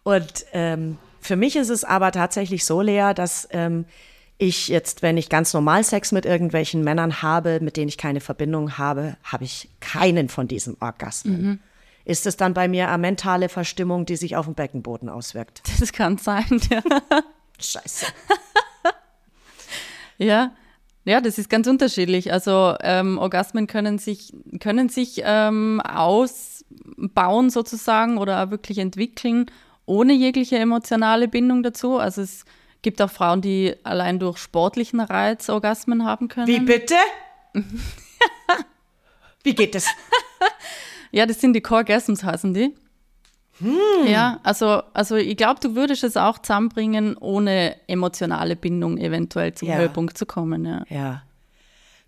Und 0.02 0.46
ähm, 0.54 0.96
für 1.20 1.36
mich 1.36 1.56
ist 1.56 1.68
es 1.68 1.84
aber 1.84 2.10
tatsächlich 2.10 2.64
so, 2.64 2.80
Lea, 2.80 3.12
dass 3.14 3.46
ähm, 3.50 3.84
ich 4.38 4.68
jetzt, 4.68 5.02
wenn 5.02 5.18
ich 5.18 5.28
ganz 5.28 5.52
normal 5.52 5.84
Sex 5.84 6.12
mit 6.12 6.24
irgendwelchen 6.24 6.82
Männern 6.82 7.20
habe, 7.20 7.60
mit 7.60 7.76
denen 7.76 7.90
ich 7.90 7.98
keine 7.98 8.22
Verbindung 8.22 8.78
habe, 8.78 9.18
habe 9.24 9.44
ich 9.44 9.68
keinen 9.80 10.30
von 10.30 10.48
diesen 10.48 10.78
Orgasmen. 10.80 11.42
Mhm 11.42 11.58
ist 12.10 12.26
es 12.26 12.36
dann 12.36 12.54
bei 12.54 12.66
mir 12.66 12.88
eine 12.88 12.98
mentale 12.98 13.48
Verstimmung, 13.48 14.04
die 14.04 14.16
sich 14.16 14.36
auf 14.36 14.46
den 14.46 14.54
Beckenboden 14.54 15.08
auswirkt. 15.08 15.62
Das 15.80 15.92
kann 15.92 16.18
sein, 16.18 16.60
ja. 16.70 16.82
Scheiße. 17.58 18.06
ja. 20.18 20.52
Ja, 21.04 21.20
das 21.22 21.38
ist 21.38 21.48
ganz 21.48 21.66
unterschiedlich. 21.66 22.32
Also 22.32 22.74
ähm, 22.80 23.16
Orgasmen 23.16 23.66
können 23.66 23.98
sich, 23.98 24.34
können 24.60 24.90
sich 24.90 25.22
ähm, 25.24 25.80
ausbauen 25.80 27.48
sozusagen 27.48 28.18
oder 28.18 28.50
wirklich 28.50 28.78
entwickeln 28.78 29.46
ohne 29.86 30.12
jegliche 30.12 30.58
emotionale 30.58 31.26
Bindung 31.28 31.62
dazu. 31.62 31.98
Also 31.98 32.22
es 32.22 32.44
gibt 32.82 33.00
auch 33.00 33.10
Frauen, 33.10 33.40
die 33.40 33.74
allein 33.82 34.18
durch 34.18 34.38
sportlichen 34.38 35.00
Reiz 35.00 35.48
Orgasmen 35.48 36.04
haben 36.04 36.28
können. 36.28 36.48
Wie 36.48 36.60
bitte? 36.60 36.96
Wie 39.42 39.54
geht 39.54 39.74
das? 39.74 39.86
Ja, 41.10 41.26
das 41.26 41.40
sind 41.40 41.54
die 41.54 41.60
Core-Gasms, 41.60 42.24
heißen 42.24 42.54
die. 42.54 42.74
Hm. 43.58 44.06
Ja, 44.06 44.40
also, 44.42 44.82
also 44.94 45.16
ich 45.16 45.36
glaube, 45.36 45.60
du 45.60 45.74
würdest 45.74 46.02
es 46.02 46.16
auch 46.16 46.38
zusammenbringen, 46.38 47.16
ohne 47.18 47.76
emotionale 47.88 48.56
Bindung 48.56 48.96
eventuell 48.96 49.52
zum 49.54 49.68
ja. 49.68 49.76
Höhepunkt 49.76 50.16
zu 50.16 50.24
kommen. 50.24 50.64
Ja. 50.64 50.84
ja. 50.88 51.22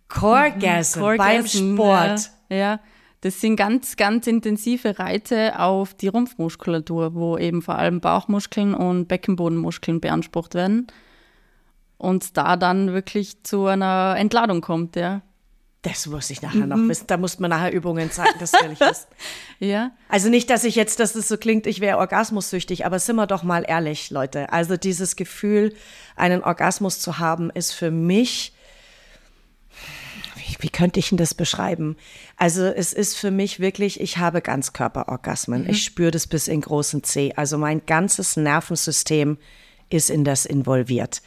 Core-Gasm 0.09 0.99
mhm. 0.99 1.03
Core 1.03 1.17
beim 1.17 1.47
Sport. 1.47 2.31
Ja, 2.49 2.57
ja, 2.57 2.81
das 3.23 3.41
sind 3.41 3.57
ganz, 3.57 3.97
ganz 3.97 4.27
intensive 4.27 4.99
Reize 4.99 5.59
auf 5.59 5.95
die 5.95 6.09
Rumpfmuskulatur, 6.09 7.15
wo 7.15 7.39
eben 7.39 7.63
vor 7.63 7.77
allem 7.77 8.01
Bauchmuskeln 8.01 8.75
und 8.75 9.07
Beckenbodenmuskeln 9.07 10.01
beansprucht 10.01 10.55
werden. 10.55 10.87
Und 11.99 12.37
da 12.37 12.57
dann 12.57 12.93
wirklich 12.93 13.45
zu 13.45 13.67
einer 13.67 14.17
Entladung 14.19 14.61
kommt, 14.61 14.97
ja. 14.97 15.23
Das 15.83 16.07
muss 16.07 16.31
ich 16.31 16.43
nachher 16.43 16.63
mhm. 16.63 16.69
noch 16.69 16.89
wissen. 16.89 17.09
Da 17.09 17.17
muss 17.17 17.41
man 17.41 17.51
nachher 17.51 17.73
Übungen 17.73 18.11
zeigen, 18.13 18.39
das 18.39 18.53
will 18.53 18.71
ich 18.73 18.81
wissen. 18.81 19.07
ja. 19.59 19.91
Also 20.09 20.29
nicht, 20.29 20.49
dass 20.49 20.63
ich 20.63 20.77
jetzt, 20.77 21.01
dass 21.01 21.17
es 21.17 21.27
so 21.27 21.37
klingt, 21.37 21.67
ich 21.67 21.81
wäre 21.81 21.99
orgasmussüchtig, 21.99 22.87
aber 22.87 23.01
sind 23.01 23.17
wir 23.17 23.27
doch 23.27 23.43
mal 23.43 23.65
ehrlich, 23.67 24.11
Leute. 24.11 24.53
Also 24.53 24.77
dieses 24.77 25.17
Gefühl, 25.17 25.75
einen 26.15 26.45
Orgasmus 26.45 27.01
zu 27.01 27.19
haben, 27.19 27.51
ist 27.51 27.73
für 27.73 27.91
mich, 27.91 28.53
wie, 30.37 30.57
wie 30.61 30.71
könnte 30.71 31.01
ich 31.01 31.09
denn 31.09 31.19
das 31.19 31.35
beschreiben? 31.35 31.97
Also 32.37 32.65
es 32.65 32.93
ist 32.93 33.19
für 33.19 33.33
mich 33.33 33.59
wirklich, 33.59 34.01
ich 34.01 34.19
habe 34.19 34.41
Ganzkörperorgasmen. 34.41 35.65
Mhm. 35.65 35.71
Ich 35.71 35.83
spüre 35.83 36.13
das 36.13 36.29
bis 36.29 36.47
in 36.47 36.61
großen 36.61 37.03
C. 37.03 37.33
Also 37.35 37.59
mein 37.59 37.85
ganzes 37.87 38.37
Nervensystem 38.37 39.37
ist 39.91 40.11
in 40.11 40.23
das 40.23 40.47
involviert. 40.47 41.23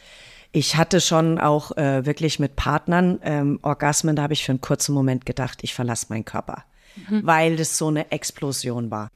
Ich 0.56 0.74
hatte 0.76 1.02
schon 1.02 1.38
auch 1.38 1.76
äh, 1.76 2.06
wirklich 2.06 2.38
mit 2.38 2.56
Partnern 2.56 3.18
ähm, 3.22 3.58
Orgasmen, 3.60 4.16
da 4.16 4.22
habe 4.22 4.32
ich 4.32 4.42
für 4.42 4.52
einen 4.52 4.62
kurzen 4.62 4.94
Moment 4.94 5.26
gedacht, 5.26 5.58
ich 5.60 5.74
verlasse 5.74 6.06
meinen 6.08 6.24
Körper, 6.24 6.64
mhm. 7.10 7.26
weil 7.26 7.56
das 7.56 7.76
so 7.76 7.88
eine 7.88 8.10
Explosion 8.10 8.90
war. 8.90 9.10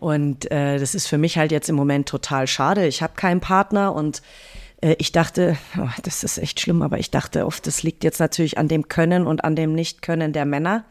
Und 0.00 0.50
äh, 0.50 0.80
das 0.80 0.96
ist 0.96 1.06
für 1.06 1.18
mich 1.18 1.38
halt 1.38 1.52
jetzt 1.52 1.68
im 1.68 1.76
Moment 1.76 2.08
total 2.08 2.48
schade. 2.48 2.84
Ich 2.88 3.00
habe 3.00 3.12
keinen 3.14 3.38
Partner 3.38 3.94
und 3.94 4.22
äh, 4.80 4.96
ich 4.98 5.12
dachte, 5.12 5.56
oh, 5.78 5.86
das 6.02 6.24
ist 6.24 6.38
echt 6.38 6.58
schlimm, 6.58 6.82
aber 6.82 6.98
ich 6.98 7.12
dachte 7.12 7.46
oft, 7.46 7.64
das 7.68 7.84
liegt 7.84 8.02
jetzt 8.02 8.18
natürlich 8.18 8.58
an 8.58 8.66
dem 8.66 8.88
Können 8.88 9.28
und 9.28 9.44
an 9.44 9.54
dem 9.54 9.76
Nicht-Können 9.76 10.32
der 10.32 10.46
Männer. 10.46 10.84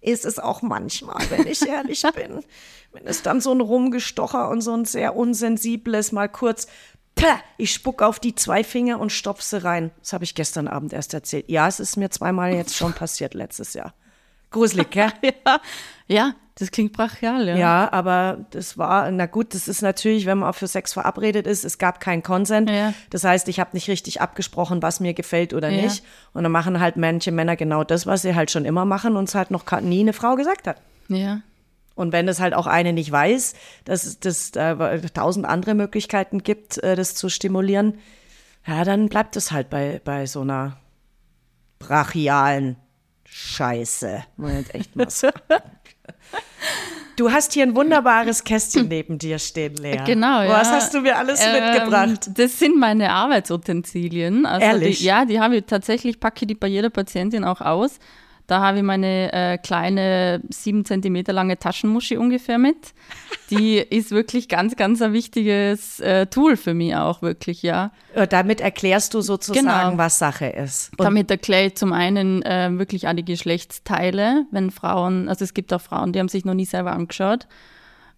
Ist 0.00 0.24
es 0.24 0.38
auch 0.38 0.62
manchmal, 0.62 1.22
wenn 1.28 1.46
ich 1.46 1.60
ehrlich 1.68 2.02
bin. 2.14 2.42
Wenn 2.92 3.06
es 3.06 3.20
dann 3.20 3.42
so 3.42 3.52
ein 3.52 3.60
Rumgestocher 3.60 4.48
und 4.48 4.62
so 4.62 4.72
ein 4.72 4.86
sehr 4.86 5.14
unsensibles, 5.14 6.10
mal 6.10 6.30
kurz 6.30 6.68
ich 7.56 7.72
spuck 7.72 8.02
auf 8.02 8.18
die 8.18 8.34
zwei 8.34 8.64
Finger 8.64 9.00
und 9.00 9.10
stopf 9.10 9.42
sie 9.42 9.62
rein. 9.62 9.90
Das 10.00 10.12
habe 10.12 10.24
ich 10.24 10.34
gestern 10.34 10.68
Abend 10.68 10.92
erst 10.92 11.14
erzählt. 11.14 11.46
Ja, 11.48 11.68
es 11.68 11.80
ist 11.80 11.96
mir 11.96 12.10
zweimal 12.10 12.52
jetzt 12.52 12.76
schon 12.76 12.92
passiert 12.92 13.34
letztes 13.34 13.74
Jahr. 13.74 13.94
Gruselig, 14.50 14.90
gell? 14.90 15.12
ja. 15.22 15.60
ja, 16.08 16.34
das 16.56 16.70
klingt 16.70 16.92
brachial, 16.92 17.46
ja. 17.48 17.56
Ja, 17.56 17.92
aber 17.92 18.44
das 18.50 18.76
war, 18.76 19.10
na 19.10 19.26
gut, 19.26 19.54
das 19.54 19.68
ist 19.68 19.80
natürlich, 19.80 20.26
wenn 20.26 20.38
man 20.38 20.50
auch 20.50 20.54
für 20.54 20.66
Sex 20.66 20.92
verabredet 20.92 21.46
ist, 21.46 21.64
es 21.64 21.78
gab 21.78 22.00
keinen 22.00 22.22
Konsent. 22.22 22.68
Ja. 22.68 22.92
Das 23.10 23.24
heißt, 23.24 23.48
ich 23.48 23.60
habe 23.60 23.70
nicht 23.72 23.88
richtig 23.88 24.20
abgesprochen, 24.20 24.82
was 24.82 25.00
mir 25.00 25.14
gefällt 25.14 25.54
oder 25.54 25.68
ja. 25.68 25.82
nicht. 25.82 26.04
Und 26.34 26.42
dann 26.42 26.52
machen 26.52 26.80
halt 26.80 26.96
manche 26.96 27.32
Männer 27.32 27.56
genau 27.56 27.84
das, 27.84 28.06
was 28.06 28.22
sie 28.22 28.34
halt 28.34 28.50
schon 28.50 28.64
immer 28.64 28.84
machen 28.84 29.16
und 29.16 29.28
es 29.28 29.34
halt 29.34 29.50
noch 29.50 29.64
nie 29.80 30.00
eine 30.00 30.12
Frau 30.12 30.34
gesagt 30.34 30.66
hat. 30.66 30.76
Ja. 31.08 31.40
Und 32.00 32.12
wenn 32.12 32.26
es 32.28 32.40
halt 32.40 32.54
auch 32.54 32.66
eine 32.66 32.94
nicht 32.94 33.12
weiß, 33.12 33.54
dass 33.84 34.04
es 34.04 34.20
das, 34.20 34.52
äh, 34.56 35.00
tausend 35.12 35.44
andere 35.44 35.74
Möglichkeiten 35.74 36.42
gibt, 36.42 36.78
äh, 36.78 36.96
das 36.96 37.14
zu 37.14 37.28
stimulieren, 37.28 37.98
ja, 38.66 38.84
dann 38.84 39.08
bleibt 39.08 39.36
es 39.36 39.52
halt 39.52 39.68
bei, 39.68 40.00
bei 40.02 40.26
so 40.26 40.40
einer 40.40 40.78
brachialen 41.78 42.76
Scheiße. 43.24 44.24
Moment, 44.36 44.74
echt 44.74 44.96
mal 44.96 45.08
Du 47.16 47.30
hast 47.30 47.52
hier 47.52 47.64
ein 47.64 47.76
wunderbares 47.76 48.44
Kästchen 48.44 48.88
neben 48.88 49.18
dir 49.18 49.38
stehen, 49.38 49.74
Lea. 49.74 50.00
Genau, 50.06 50.40
ja. 50.40 50.52
Was 50.52 50.70
hast 50.70 50.94
du 50.94 51.02
mir 51.02 51.18
alles 51.18 51.44
ähm, 51.44 51.52
mitgebracht? 51.52 52.30
Das 52.32 52.58
sind 52.58 52.78
meine 52.78 53.10
Arbeitsutensilien. 53.10 54.46
Also 54.46 54.64
Ehrlich? 54.64 55.00
Die, 55.00 55.04
ja, 55.04 55.26
die 55.26 55.38
habe 55.38 55.58
ich 55.58 55.66
tatsächlich, 55.66 56.18
packe 56.18 56.46
die 56.46 56.54
bei 56.54 56.66
jeder 56.66 56.88
Patientin 56.88 57.44
auch 57.44 57.60
aus. 57.60 57.98
Da 58.50 58.60
habe 58.60 58.78
ich 58.78 58.82
meine 58.82 59.32
äh, 59.32 59.58
kleine 59.58 60.42
sieben 60.50 60.84
Zentimeter 60.84 61.32
lange 61.32 61.56
Taschenmuschi 61.56 62.16
ungefähr 62.16 62.58
mit. 62.58 62.94
Die 63.48 63.76
ist 63.90 64.10
wirklich 64.10 64.48
ganz, 64.48 64.74
ganz 64.74 65.00
ein 65.00 65.12
wichtiges 65.12 66.00
äh, 66.00 66.26
Tool 66.26 66.56
für 66.56 66.74
mich 66.74 66.96
auch 66.96 67.22
wirklich, 67.22 67.62
ja. 67.62 67.92
Äh, 68.12 68.26
damit 68.26 68.60
erklärst 68.60 69.14
du 69.14 69.20
sozusagen, 69.20 69.68
genau. 69.68 69.98
was 69.98 70.18
Sache 70.18 70.46
ist. 70.46 70.90
Und 70.98 71.04
Damit 71.04 71.30
erkläre 71.30 71.66
ich 71.66 71.76
zum 71.76 71.92
einen 71.92 72.42
äh, 72.42 72.70
wirklich 72.72 73.06
auch 73.06 73.14
die 73.14 73.24
Geschlechtsteile, 73.24 74.46
wenn 74.50 74.72
Frauen, 74.72 75.28
also 75.28 75.44
es 75.44 75.54
gibt 75.54 75.72
auch 75.72 75.80
Frauen, 75.80 76.12
die 76.12 76.18
haben 76.18 76.28
sich 76.28 76.44
noch 76.44 76.54
nie 76.54 76.66
selber 76.66 76.90
angeschaut. 76.90 77.46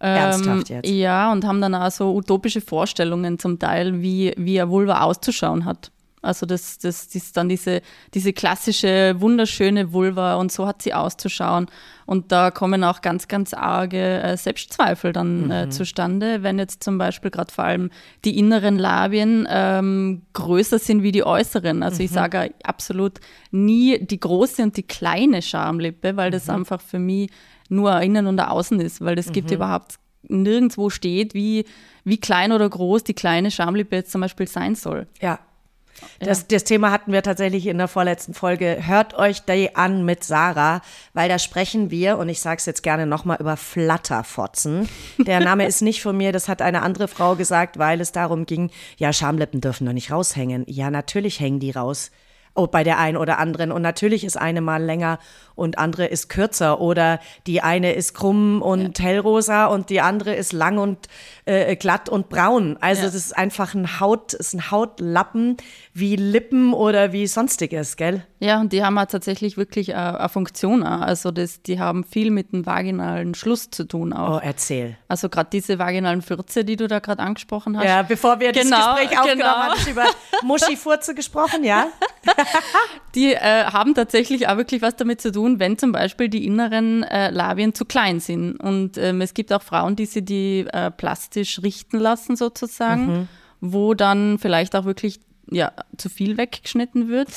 Ähm, 0.01 0.17
Ernsthaft 0.17 0.69
jetzt? 0.69 0.89
Ja, 0.89 1.31
und 1.31 1.45
haben 1.45 1.61
dann 1.61 1.75
auch 1.75 1.91
so 1.91 2.11
utopische 2.11 2.61
Vorstellungen 2.61 3.37
zum 3.37 3.59
Teil, 3.59 4.01
wie, 4.01 4.33
wie 4.35 4.59
eine 4.59 4.71
Vulva 4.71 5.01
auszuschauen 5.01 5.65
hat. 5.65 5.91
Also 6.23 6.45
das, 6.45 6.77
das, 6.79 7.07
das 7.07 7.15
ist 7.15 7.37
dann 7.37 7.49
diese, 7.49 7.81
diese 8.13 8.33
klassische, 8.33 9.15
wunderschöne 9.19 9.93
Vulva 9.93 10.35
und 10.35 10.51
so 10.51 10.65
hat 10.65 10.81
sie 10.81 10.93
auszuschauen. 10.93 11.67
Und 12.05 12.31
da 12.31 12.51
kommen 12.51 12.83
auch 12.83 13.01
ganz, 13.01 13.27
ganz 13.27 13.53
arge 13.53 14.21
äh, 14.21 14.37
Selbstzweifel 14.37 15.13
dann 15.13 15.51
äh, 15.51 15.69
zustande, 15.69 16.43
wenn 16.43 16.59
jetzt 16.59 16.83
zum 16.83 16.97
Beispiel 16.97 17.31
gerade 17.31 17.53
vor 17.53 17.65
allem 17.65 17.91
die 18.25 18.37
inneren 18.37 18.77
Labien 18.77 19.47
ähm, 19.49 20.23
größer 20.33 20.79
sind 20.79 21.03
wie 21.03 21.11
die 21.11 21.25
äußeren. 21.25 21.83
Also 21.83 22.03
ich 22.03 22.11
sage 22.11 22.53
absolut 22.63 23.19
nie 23.51 23.99
die 23.99 24.19
große 24.19 24.63
und 24.63 24.75
die 24.77 24.83
kleine 24.83 25.41
Schamlippe, 25.41 26.17
weil 26.17 26.31
das 26.31 26.49
einfach 26.49 26.81
für 26.81 26.99
mich 26.99 27.29
nur 27.69 27.99
innen 28.01 28.27
und 28.27 28.39
außen 28.39 28.79
ist, 28.79 29.01
weil 29.01 29.15
das 29.15 29.31
gibt 29.31 29.51
überhaupt 29.51 29.95
nirgendwo 30.27 30.89
steht, 30.89 31.33
wie, 31.33 31.65
wie 32.03 32.17
klein 32.17 32.51
oder 32.51 32.69
groß 32.69 33.03
die 33.03 33.13
kleine 33.13 33.51
Schamlippe 33.51 33.95
jetzt 33.97 34.11
zum 34.11 34.21
Beispiel 34.21 34.47
sein 34.47 34.75
soll. 34.75 35.07
Ja. 35.21 35.39
Das, 36.19 36.47
das 36.47 36.63
Thema 36.63 36.91
hatten 36.91 37.11
wir 37.11 37.23
tatsächlich 37.23 37.67
in 37.67 37.77
der 37.77 37.87
vorletzten 37.87 38.33
Folge. 38.33 38.79
Hört 38.81 39.13
euch 39.13 39.41
die 39.41 39.75
an 39.75 40.05
mit 40.05 40.23
Sarah, 40.23 40.81
weil 41.13 41.29
da 41.29 41.39
sprechen 41.39 41.91
wir, 41.91 42.17
und 42.17 42.29
ich 42.29 42.41
sage 42.41 42.57
es 42.57 42.65
jetzt 42.65 42.83
gerne 42.83 43.05
nochmal, 43.05 43.37
über 43.39 43.57
Flatterfotzen. 43.57 44.89
Der 45.19 45.39
Name 45.39 45.65
ist 45.65 45.81
nicht 45.81 46.01
von 46.01 46.15
mir, 46.17 46.31
das 46.31 46.47
hat 46.47 46.61
eine 46.61 46.81
andere 46.81 47.07
Frau 47.07 47.35
gesagt, 47.35 47.77
weil 47.77 48.01
es 48.01 48.11
darum 48.11 48.45
ging, 48.45 48.71
ja, 48.97 49.13
Schamlippen 49.13 49.61
dürfen 49.61 49.85
doch 49.85 49.93
nicht 49.93 50.11
raushängen. 50.11 50.65
Ja, 50.67 50.89
natürlich 50.89 51.39
hängen 51.39 51.59
die 51.59 51.71
raus. 51.71 52.11
Oh, 52.55 52.67
bei 52.67 52.83
der 52.83 52.99
einen 52.99 53.17
oder 53.17 53.39
anderen. 53.39 53.71
Und 53.71 53.81
natürlich 53.81 54.23
ist 54.23 54.37
eine 54.37 54.61
mal 54.61 54.81
länger 54.83 55.17
und 55.55 55.79
andere 55.79 56.05
ist 56.05 56.29
kürzer. 56.29 56.79
Oder 56.81 57.19
die 57.47 57.61
eine 57.61 57.93
ist 57.93 58.13
krumm 58.13 58.61
und 58.61 58.99
hellrosa 58.99 59.65
und 59.65 59.89
die 59.89 60.01
andere 60.01 60.35
ist 60.35 60.53
lang 60.53 60.77
und 60.77 60.99
äh, 61.45 61.75
glatt 61.75 62.09
und 62.09 62.29
braun. 62.29 62.77
Also 62.79 63.01
Ja. 63.01 63.07
das 63.07 63.15
ist 63.15 63.35
einfach 63.35 63.73
ein 63.73 63.99
Haut, 63.99 64.33
ist 64.33 64.53
ein 64.53 64.69
Hautlappen 64.69 65.57
wie 65.93 66.15
Lippen 66.15 66.73
oder 66.73 67.11
wie 67.11 67.25
sonstiges, 67.25 67.97
gell? 67.97 68.23
Ja, 68.39 68.59
und 68.61 68.71
die 68.71 68.83
haben 68.83 68.97
auch 68.99 69.05
tatsächlich 69.05 69.57
wirklich 69.57 69.89
äh, 69.89 69.93
eine 69.93 70.29
Funktion. 70.29 70.83
Auch. 70.83 71.01
Also 71.01 71.31
das, 71.31 71.63
die 71.63 71.79
haben 71.79 72.03
viel 72.03 72.29
mit 72.29 72.51
dem 72.53 72.67
vaginalen 72.67 73.33
Schluss 73.33 73.71
zu 73.71 73.85
tun 73.85 74.13
Oh, 74.13 74.17
auch. 74.19 74.41
erzähl. 74.43 74.95
Also 75.07 75.27
gerade 75.29 75.49
diese 75.51 75.79
vaginalen 75.79 76.21
Fürze, 76.21 76.63
die 76.65 76.75
du 76.75 76.87
da 76.87 76.99
gerade 76.99 77.23
angesprochen 77.23 77.77
hast. 77.79 77.85
Ja, 77.85 78.03
bevor 78.03 78.39
wir 78.39 78.51
Genau, 78.51 78.77
das 78.77 78.99
Gespräch 78.99 79.19
aufgenommen 79.19 79.39
genau. 79.39 79.55
haben, 79.55 79.89
über 79.89 80.05
Muschi-Furze 80.43 81.15
gesprochen, 81.15 81.63
ja? 81.63 81.87
Die 83.15 83.33
äh, 83.33 83.65
haben 83.65 83.93
tatsächlich 83.93 84.47
auch 84.47 84.57
wirklich 84.57 84.81
was 84.81 84.95
damit 84.95 85.21
zu 85.21 85.31
tun, 85.31 85.59
wenn 85.59 85.77
zum 85.77 85.91
Beispiel 85.91 86.29
die 86.29 86.45
inneren 86.47 87.03
äh, 87.03 87.29
Labien 87.29 87.75
zu 87.75 87.85
klein 87.85 88.19
sind. 88.19 88.55
Und 88.57 88.97
ähm, 88.97 89.21
es 89.21 89.35
gibt 89.35 89.53
auch 89.53 89.61
Frauen, 89.61 89.95
die 89.95 90.07
sie 90.07 90.23
die 90.25 90.65
äh, 90.73 90.89
plastisch 90.89 91.61
richten 91.61 91.99
lassen 91.99 92.35
sozusagen, 92.35 93.05
Mhm. 93.05 93.27
wo 93.61 93.93
dann 93.93 94.39
vielleicht 94.39 94.75
auch 94.75 94.85
wirklich 94.85 95.19
ja, 95.51 95.71
zu 95.97 96.09
viel 96.09 96.37
weggeschnitten 96.37 97.07
wird 97.09 97.29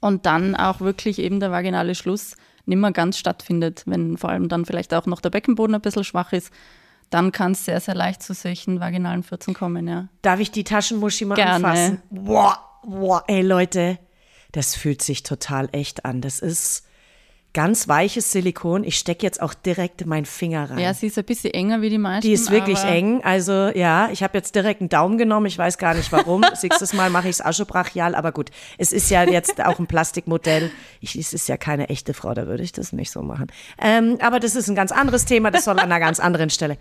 und 0.00 0.26
dann 0.26 0.56
auch 0.56 0.80
wirklich 0.80 1.18
eben 1.20 1.38
der 1.38 1.50
vaginale 1.50 1.94
Schluss 1.94 2.34
nicht 2.66 2.78
mehr 2.78 2.92
ganz 2.92 3.18
stattfindet, 3.18 3.82
wenn 3.86 4.16
vor 4.18 4.30
allem 4.30 4.48
dann 4.48 4.64
vielleicht 4.64 4.92
auch 4.94 5.06
noch 5.06 5.20
der 5.20 5.30
Beckenboden 5.30 5.74
ein 5.74 5.80
bisschen 5.82 6.02
schwach 6.04 6.32
ist. 6.32 6.50
Dann 7.10 7.30
kann 7.30 7.52
es 7.52 7.64
sehr, 7.66 7.78
sehr 7.80 7.94
leicht 7.94 8.22
zu 8.22 8.32
solchen 8.34 8.80
vaginalen 8.80 9.22
Fürzen 9.22 9.54
kommen, 9.54 9.86
ja. 9.86 10.08
Darf 10.22 10.40
ich 10.40 10.50
die 10.50 10.64
Taschenmuschi 10.64 11.26
mal 11.26 11.34
Gerne. 11.36 11.52
anfassen? 11.68 12.02
Boah, 12.10 12.58
boah, 12.86 13.24
ey 13.28 13.42
Leute, 13.42 13.98
das 14.52 14.74
fühlt 14.74 15.02
sich 15.02 15.22
total 15.22 15.68
echt 15.72 16.04
an. 16.04 16.20
Das 16.20 16.38
ist 16.40 16.84
ganz 17.54 17.86
weiches 17.88 18.32
Silikon. 18.32 18.84
Ich 18.84 18.96
stecke 18.96 19.22
jetzt 19.24 19.40
auch 19.40 19.54
direkt 19.54 20.04
meinen 20.06 20.26
Finger 20.26 20.70
rein. 20.70 20.78
Ja, 20.80 20.92
sie 20.92 21.06
ist 21.06 21.16
ein 21.16 21.24
bisschen 21.24 21.52
enger 21.54 21.80
wie 21.82 21.88
die 21.88 21.98
meisten. 21.98 22.26
die 22.26 22.32
ist 22.34 22.50
wirklich 22.50 22.82
eng. 22.82 23.22
Also 23.22 23.52
ja, 23.74 24.08
ich 24.12 24.22
habe 24.22 24.36
jetzt 24.36 24.54
direkt 24.56 24.80
einen 24.80 24.88
Daumen 24.90 25.18
genommen. 25.18 25.46
Ich 25.46 25.56
weiß 25.56 25.78
gar 25.78 25.94
nicht 25.94 26.10
warum. 26.12 26.44
Nächstes 26.62 26.92
Mal 26.92 27.10
mache 27.10 27.28
ich 27.28 27.36
es 27.36 27.40
aschebrachial. 27.40 28.14
Aber 28.14 28.32
gut, 28.32 28.50
es 28.76 28.92
ist 28.92 29.08
ja 29.08 29.22
jetzt 29.22 29.64
auch 29.64 29.78
ein 29.78 29.86
Plastikmodell. 29.86 30.70
Ich, 31.00 31.14
es 31.14 31.32
ist 31.32 31.48
ja 31.48 31.56
keine 31.56 31.88
echte 31.88 32.12
Frau, 32.12 32.34
da 32.34 32.46
würde 32.46 32.64
ich 32.64 32.72
das 32.72 32.92
nicht 32.92 33.12
so 33.12 33.22
machen. 33.22 33.46
Ähm, 33.80 34.18
aber 34.20 34.40
das 34.40 34.56
ist 34.56 34.68
ein 34.68 34.74
ganz 34.74 34.90
anderes 34.92 35.24
Thema. 35.24 35.50
Das 35.52 35.64
soll 35.64 35.78
an 35.78 35.90
einer 35.90 36.00
ganz 36.00 36.18
anderen 36.18 36.50
Stelle. 36.50 36.76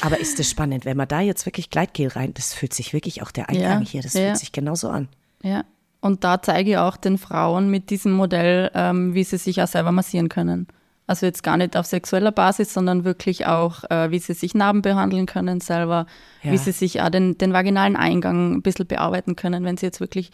Aber 0.00 0.18
ist 0.18 0.38
das 0.38 0.50
spannend, 0.50 0.84
wenn 0.84 0.96
man 0.96 1.08
da 1.08 1.20
jetzt 1.20 1.46
wirklich 1.46 1.70
Gleitgel 1.70 2.08
rein, 2.08 2.34
das 2.34 2.52
fühlt 2.54 2.74
sich 2.74 2.92
wirklich 2.92 3.22
auch 3.22 3.30
der 3.30 3.48
Eingang 3.48 3.82
Ja, 3.82 3.88
hier, 3.88 4.02
das 4.02 4.14
ja. 4.14 4.22
fühlt 4.22 4.38
sich 4.38 4.52
genauso 4.52 4.88
an. 4.88 5.08
Ja, 5.42 5.64
und 6.00 6.24
da 6.24 6.40
zeige 6.42 6.70
ich 6.70 6.76
auch 6.78 6.96
den 6.96 7.18
Frauen 7.18 7.70
mit 7.70 7.90
diesem 7.90 8.12
Modell, 8.12 8.70
ähm, 8.74 9.14
wie 9.14 9.24
sie 9.24 9.38
sich 9.38 9.60
auch 9.62 9.66
selber 9.66 9.92
massieren 9.92 10.28
können. 10.28 10.66
Also 11.08 11.24
jetzt 11.26 11.42
gar 11.44 11.56
nicht 11.56 11.76
auf 11.76 11.86
sexueller 11.86 12.32
Basis, 12.32 12.72
sondern 12.74 13.04
wirklich 13.04 13.46
auch, 13.46 13.84
äh, 13.90 14.10
wie 14.10 14.18
sie 14.18 14.34
sich 14.34 14.54
Narben 14.54 14.82
behandeln 14.82 15.26
können 15.26 15.60
selber, 15.60 16.06
Ja. 16.42 16.50
wie 16.52 16.56
sie 16.58 16.72
sich 16.72 17.00
auch 17.00 17.10
den, 17.10 17.38
den 17.38 17.52
vaginalen 17.52 17.96
Eingang 17.96 18.54
ein 18.56 18.62
bisschen 18.62 18.86
bearbeiten 18.88 19.36
können, 19.36 19.64
wenn 19.64 19.76
sie 19.76 19.86
jetzt 19.86 20.00
wirklich 20.00 20.30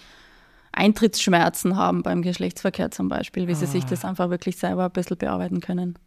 Eintrittsschmerzen 0.73 1.77
haben 1.77 2.03
beim 2.03 2.23
Geschlechtsverkehr 2.23 2.91
zum 2.91 3.09
Beispiel, 3.09 3.47
wie 3.49 3.55
sie 3.55 3.67
sich 3.67 3.85
Ah. 3.85 3.89
das 3.91 4.05
einfach 4.05 4.31
wirklich 4.31 4.57
selber 4.57 4.87
ein 4.87 4.91
bisschen 4.93 5.19
bearbeiten 5.19 5.61
können. 5.61 5.99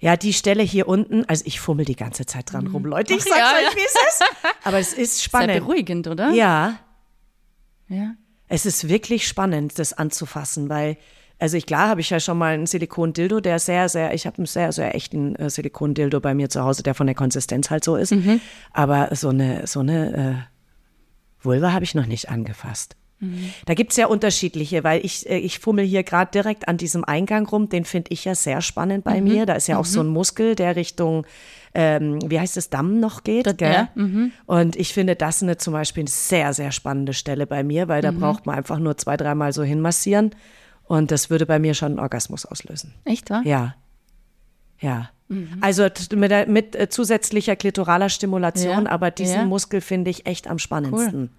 Ja, 0.00 0.16
die 0.16 0.32
Stelle 0.32 0.62
hier 0.62 0.88
unten, 0.88 1.24
also 1.26 1.44
ich 1.44 1.60
fummel 1.60 1.84
die 1.84 1.96
ganze 1.96 2.24
Zeit 2.24 2.52
dran 2.52 2.68
rum, 2.68 2.84
Leute. 2.84 3.12
Ich 3.14 3.24
sag's 3.24 3.36
ja, 3.36 3.52
euch, 3.56 3.64
ja. 3.64 3.76
wie 3.76 3.84
es 3.84 3.94
ist. 3.94 4.24
Aber 4.64 4.78
es 4.78 4.92
ist 4.94 5.16
Sehr 5.18 5.24
spannend. 5.24 5.58
beruhigend, 5.58 6.06
oder? 6.06 6.30
Ja, 6.30 6.76
ja. 7.88 8.12
Es 8.48 8.66
ist 8.66 8.88
wirklich 8.88 9.26
spannend, 9.26 9.78
das 9.78 9.92
anzufassen, 9.92 10.68
weil, 10.68 10.96
also 11.38 11.56
ich, 11.56 11.66
klar 11.66 11.88
habe 11.88 12.00
ich 12.00 12.10
ja 12.10 12.20
schon 12.20 12.38
mal 12.38 12.54
einen 12.54 12.66
Silikon-Dildo, 12.66 13.40
der 13.40 13.58
sehr, 13.58 13.88
sehr, 13.88 14.14
ich 14.14 14.26
habe 14.26 14.38
einen 14.38 14.46
sehr, 14.46 14.72
sehr 14.72 14.94
echten 14.94 15.36
äh, 15.36 15.50
Silikon-Dildo 15.50 16.20
bei 16.20 16.34
mir 16.34 16.48
zu 16.48 16.62
Hause, 16.62 16.82
der 16.82 16.94
von 16.94 17.06
der 17.06 17.14
Konsistenz 17.14 17.70
halt 17.70 17.84
so 17.84 17.96
ist. 17.96 18.12
Mhm. 18.12 18.40
Aber 18.72 19.14
so 19.14 19.28
eine, 19.28 19.66
so 19.66 19.80
eine 19.80 20.16
äh, 20.16 21.44
Vulva 21.44 21.72
habe 21.72 21.84
ich 21.84 21.94
noch 21.94 22.06
nicht 22.06 22.28
angefasst. 22.28 22.96
Mhm. 23.20 23.50
Da 23.66 23.74
gibt's 23.74 23.96
ja 23.96 24.06
unterschiedliche, 24.06 24.84
weil 24.84 25.04
ich, 25.04 25.28
äh, 25.28 25.38
ich 25.38 25.58
fummel 25.58 25.84
hier 25.84 26.04
gerade 26.04 26.30
direkt 26.30 26.68
an 26.68 26.76
diesem 26.76 27.04
Eingang 27.04 27.46
rum, 27.46 27.68
den 27.68 27.84
finde 27.84 28.12
ich 28.12 28.24
ja 28.24 28.34
sehr 28.34 28.60
spannend 28.60 29.04
Mhm. 29.04 29.10
bei 29.10 29.20
mir. 29.20 29.44
Da 29.46 29.54
ist 29.54 29.66
ja 29.66 29.76
auch 29.78 29.84
so 29.84 30.00
ein 30.00 30.06
Muskel, 30.06 30.54
der 30.54 30.76
Richtung, 30.76 31.26
ähm, 31.74 32.18
wie 32.30 32.38
heißt 32.38 32.56
es, 32.56 32.70
Damm 32.70 33.00
noch 33.00 33.24
geht. 33.24 33.58
gell? 33.58 33.72
ja, 33.72 33.88
mhm. 33.94 34.32
Und 34.46 34.76
ich 34.76 34.92
finde 34.94 35.16
das 35.16 35.42
eine 35.42 35.56
zum 35.56 35.72
Beispiel 35.72 36.02
eine 36.02 36.10
sehr, 36.10 36.54
sehr 36.54 36.70
spannende 36.72 37.12
Stelle 37.12 37.46
bei 37.46 37.62
mir, 37.64 37.88
weil 37.88 38.02
da 38.02 38.12
Mhm. 38.12 38.20
braucht 38.20 38.46
man 38.46 38.56
einfach 38.56 38.78
nur 38.78 38.96
zwei, 38.96 39.16
dreimal 39.16 39.52
so 39.52 39.62
hinmassieren. 39.64 40.30
Und 40.84 41.10
das 41.10 41.28
würde 41.28 41.44
bei 41.44 41.58
mir 41.58 41.74
schon 41.74 41.88
einen 41.92 41.98
Orgasmus 42.00 42.46
auslösen. 42.46 42.94
Echt, 43.04 43.28
wahr? 43.30 43.42
Ja. 43.44 43.74
Ja. 44.80 45.10
Mhm. 45.28 45.58
Also 45.60 45.86
mit, 46.14 46.48
mit 46.48 46.76
äh, 46.76 46.88
zusätzlicher 46.88 47.56
klitoraler 47.56 48.08
Stimulation, 48.08 48.84
Ja, 48.84 48.90
aber 48.90 49.10
diesen 49.10 49.34
ja. 49.36 49.44
Muskel 49.44 49.80
finde 49.80 50.10
ich 50.10 50.24
echt 50.26 50.46
am 50.48 50.58
spannendsten. 50.58 51.30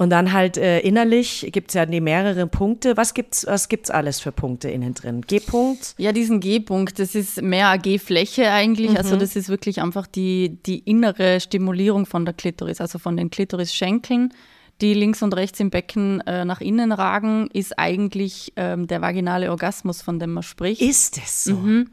Und 0.00 0.08
dann 0.08 0.32
halt 0.32 0.56
äh, 0.56 0.78
innerlich 0.80 1.50
gibt's 1.52 1.74
ja 1.74 1.84
die 1.84 2.00
mehrere 2.00 2.46
Punkte. 2.46 2.96
Was 2.96 3.12
gibt's, 3.12 3.44
was 3.46 3.68
gibt's 3.68 3.90
alles 3.90 4.18
für 4.18 4.32
Punkte 4.32 4.70
innen 4.70 4.94
drin? 4.94 5.20
G-Punkt? 5.20 5.94
Ja, 5.98 6.12
diesen 6.12 6.40
G-Punkt, 6.40 6.98
das 6.98 7.14
ist 7.14 7.42
mehr 7.42 7.76
G-Fläche 7.76 8.50
eigentlich. 8.50 8.96
Also 8.96 9.16
Mhm. 9.16 9.20
das 9.20 9.36
ist 9.36 9.50
wirklich 9.50 9.82
einfach 9.82 10.06
die, 10.06 10.56
die 10.64 10.78
innere 10.78 11.38
Stimulierung 11.38 12.06
von 12.06 12.24
der 12.24 12.32
Klitoris, 12.32 12.80
also 12.80 12.98
von 12.98 13.18
den 13.18 13.28
Klitorisschenkeln, 13.28 14.32
die 14.80 14.94
links 14.94 15.22
und 15.22 15.36
rechts 15.36 15.60
im 15.60 15.68
Becken 15.68 16.22
äh, 16.22 16.46
nach 16.46 16.62
innen 16.62 16.92
ragen, 16.92 17.50
ist 17.52 17.78
eigentlich 17.78 18.54
ähm, 18.56 18.86
der 18.86 19.02
vaginale 19.02 19.50
Orgasmus, 19.50 20.00
von 20.00 20.18
dem 20.18 20.32
man 20.32 20.42
spricht. 20.42 20.80
Ist 20.80 21.18
es 21.18 21.44
so? 21.44 21.56
Mhm. 21.56 21.90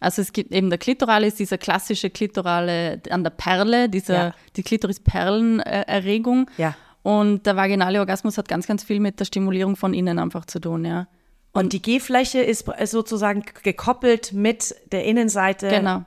Also 0.00 0.22
es 0.22 0.32
gibt 0.32 0.50
eben 0.50 0.70
der 0.70 0.78
Klitorale 0.80 1.28
ist 1.28 1.38
dieser 1.38 1.56
klassische 1.58 2.10
Klitorale 2.10 3.00
an 3.10 3.22
der 3.22 3.30
Perle, 3.30 3.88
dieser, 3.88 4.14
Ja. 4.14 4.34
die 4.56 4.64
Klitoris-Perlen-Erregung. 4.64 6.50
Ja. 6.58 6.74
Und 7.02 7.46
der 7.46 7.56
vaginale 7.56 7.98
Orgasmus 8.00 8.36
hat 8.38 8.48
ganz, 8.48 8.66
ganz 8.66 8.84
viel 8.84 9.00
mit 9.00 9.18
der 9.20 9.24
Stimulierung 9.24 9.76
von 9.76 9.94
innen 9.94 10.18
einfach 10.18 10.44
zu 10.44 10.60
tun, 10.60 10.84
ja. 10.84 11.06
Und 11.52 11.72
die 11.72 11.80
G-Fläche 11.80 12.40
ist 12.40 12.68
sozusagen 12.84 13.42
gekoppelt 13.62 14.32
mit 14.32 14.74
der 14.92 15.04
Innenseite 15.04 15.68
Genau. 15.68 16.04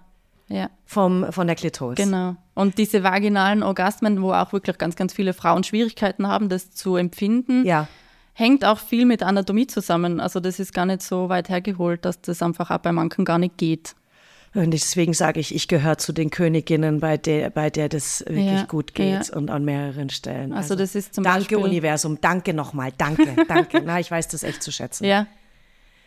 Ja. 0.47 0.69
vom, 0.86 1.32
von 1.32 1.47
der 1.47 1.56
Klitoris. 1.56 1.97
Genau. 1.97 2.36
Und 2.54 2.77
diese 2.77 3.04
vaginalen 3.04 3.63
Orgasmen, 3.63 4.21
wo 4.21 4.34
auch 4.34 4.54
wirklich 4.54 4.77
ganz, 4.77 4.95
ganz 4.95 5.13
viele 5.13 5.34
Frauen 5.34 5.63
Schwierigkeiten 5.63 6.27
haben, 6.27 6.47
das 6.49 6.71
zu 6.71 6.95
empfinden, 6.95 7.65
Ja. 7.65 7.88
hängt 8.34 8.63
auch 8.65 8.77
viel 8.77 9.06
mit 9.06 9.23
Anatomie 9.23 9.65
zusammen. 9.67 10.19
Also 10.19 10.39
das 10.39 10.60
ist 10.60 10.73
gar 10.73 10.86
nicht 10.86 11.01
so 11.01 11.30
weit 11.30 11.49
hergeholt, 11.49 12.06
dass 12.06 12.21
das 12.21 12.41
einfach 12.43 12.69
auch 12.69 12.77
bei 12.80 12.91
manchen 12.91 13.25
gar 13.25 13.39
nicht 13.39 13.58
geht. 13.58 13.95
Und 14.54 14.72
deswegen 14.72 15.14
sage 15.14 15.40
ich, 15.40 15.56
ich 15.56 15.68
gehöre 15.70 15.98
zu 15.98 16.12
den 16.12 16.30
Königinnen, 16.30 17.00
bei 17.00 17.16
der, 17.18 17.50
bei 17.50 17.70
der 17.70 17.88
das 17.88 18.20
wirklich 18.28 18.46
Ja, 18.48 18.64
gut 18.64 18.94
geht 18.94 19.28
ja. 19.30 19.36
und 19.38 19.50
an 19.50 19.64
mehreren 19.64 20.10
Stellen. 20.10 20.52
Also 20.52 20.76
das 20.76 20.94
ist 20.94 21.16
zum 21.16 21.24
danke 21.24 21.40
Beispiel- 21.40 21.58
Universum, 21.60 22.20
danke 22.20 22.54
nochmal, 22.54 22.92
danke, 22.98 23.28
danke. 23.48 23.82
Na, 23.86 24.00
ich 24.02 24.12
weiß 24.12 24.28
das 24.28 24.44
echt 24.44 24.62
zu 24.62 24.72
schätzen. 24.72 25.06
Ja. 25.06 25.28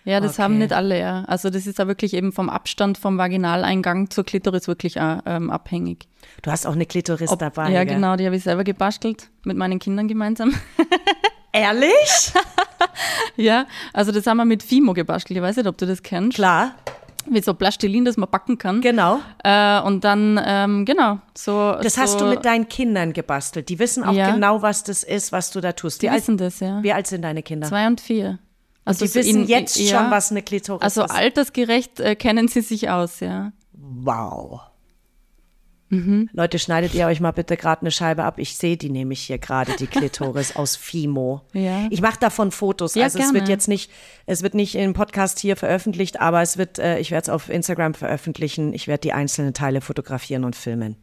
Ja, 0.07 0.21
das 0.21 0.33
Okay. 0.35 0.43
haben 0.43 0.59
nicht 0.59 0.75
alle, 0.75 1.01
ja. 1.01 1.25
Also 1.27 1.49
das 1.49 1.67
ist 1.67 1.79
da 1.79 1.87
wirklich 1.89 2.13
eben 2.13 2.31
vom 2.33 2.51
Abstand 2.51 2.99
vom 2.99 3.17
Vaginaleingang 3.17 4.11
zur 4.11 4.25
Klitoris 4.25 4.69
wirklich 4.69 5.01
auch, 5.01 5.21
ähm, 5.25 5.49
abhängig. 5.49 6.07
Du 6.43 6.51
hast 6.51 6.67
auch 6.67 6.75
eine 6.75 6.85
Klitoris 6.85 7.31
Ob- 7.31 7.39
dabei. 7.39 7.71
ja, 7.71 7.85
gell? 7.85 7.95
genau, 7.95 8.17
die 8.17 8.27
habe 8.27 8.37
ich 8.37 8.43
selber 8.43 8.65
gebastelt 8.65 9.31
mit 9.45 9.57
meinen 9.57 9.79
Kindern 9.79 10.07
gemeinsam. 10.07 10.53
Ehrlich? 11.53 12.33
ja, 13.37 13.67
also 13.95 14.13
das 14.13 14.27
haben 14.27 14.37
wir 14.37 14.45
mit 14.45 14.63
Fimo 14.63 14.93
gebastelt. 14.93 15.39
Ich 15.39 15.43
weiß 15.43 15.57
nicht, 15.57 15.67
ob 15.67 15.79
du 15.79 15.87
das 15.87 16.03
kennst. 16.03 16.35
Klar. 16.37 16.75
Wie 17.31 17.43
so 17.43 17.55
Plastilin, 17.55 18.05
das 18.05 18.17
man 18.17 18.29
backen 18.31 18.59
kann. 18.59 18.81
Genau. 18.81 19.21
Äh, 19.43 19.81
und 19.83 20.05
dann, 20.05 20.41
ähm, 20.45 20.85
genau, 20.85 21.19
so. 21.37 21.73
Das 21.83 21.95
so, 21.95 22.01
hast 22.03 22.21
du 22.21 22.27
mit 22.27 22.45
deinen 22.45 22.69
Kindern 22.69 23.13
gebastelt. 23.13 23.69
Die 23.69 23.79
wissen 23.79 24.05
auch 24.05 24.13
Ja. 24.13 24.33
genau, 24.33 24.63
was 24.63 24.85
das 24.85 25.03
ist, 25.03 25.33
was 25.33 25.51
du 25.51 25.61
da 25.61 25.73
tust. 25.73 26.03
Die 26.03 26.07
Wie 26.07 26.11
alt, 26.11 26.19
wissen 26.23 26.37
das, 26.37 26.61
ja. 26.61 26.83
wie 26.83 26.93
alt 26.93 27.07
sind 27.07 27.23
deine 27.23 27.43
Kinder? 27.43 27.67
Zwei 27.69 27.87
und 27.87 28.01
vier. 28.01 28.39
Also 28.85 29.05
die 29.05 29.11
so 29.11 29.21
wissen 29.21 29.43
in- 29.43 29.47
jetzt 29.49 29.77
ja. 29.79 29.99
schon, 30.03 30.11
was 30.11 30.31
eine 30.31 30.43
Klitoris 30.43 30.83
Also 30.83 31.05
ist. 31.05 31.11
altersgerecht 31.11 32.01
äh, 32.01 32.17
kennen 32.17 32.49
sie 32.49 32.61
sich 32.61 32.91
aus, 32.91 33.21
ja. 33.21 33.53
Wow. 33.73 34.61
Mhm. 35.95 36.31
Leute, 36.33 36.59
schneidet 36.59 36.95
ihr 36.95 37.07
euch 37.07 37.21
mal 37.21 37.31
bitte 37.31 37.57
gerade 37.57 37.83
eine 37.83 37.91
Scheibe 37.91 38.25
ab. 38.25 38.39
Ich 38.39 38.57
sehe 38.57 38.77
die 38.77 38.91
nämlich 38.91 39.21
hier 39.21 39.39
gerade, 39.39 39.73
die 39.79 39.87
Klitoris 39.87 40.57
aus 40.57 40.77
Fimo. 40.77 41.43
Ja. 41.53 41.87
Ich 41.91 42.01
mache 42.01 42.19
davon 42.19 42.51
Fotos. 42.51 42.95
Ja, 42.95 43.05
also 43.05 43.19
es 43.19 43.25
gerne. 43.27 43.39
wird 43.39 43.49
jetzt 43.49 43.69
nicht, 43.69 43.91
es 44.27 44.43
wird 44.43 44.55
nicht 44.55 44.75
im 44.75 44.93
Podcast 44.95 45.39
hier 45.39 45.57
veröffentlicht, 45.57 46.21
aber 46.21 46.43
es 46.43 46.59
wird, 46.59 46.79
äh, 46.79 46.99
ich 46.99 47.11
werde 47.11 47.23
es 47.23 47.29
auf 47.29 47.49
Instagram 47.49 47.95
veröffentlichen. 47.95 48.73
Ich 48.75 48.89
werde 48.89 49.03
die 49.03 49.13
einzelnen 49.13 49.55
Teile 49.55 49.81
fotografieren 49.81 50.45
und 50.45 50.57
filmen. 50.57 50.97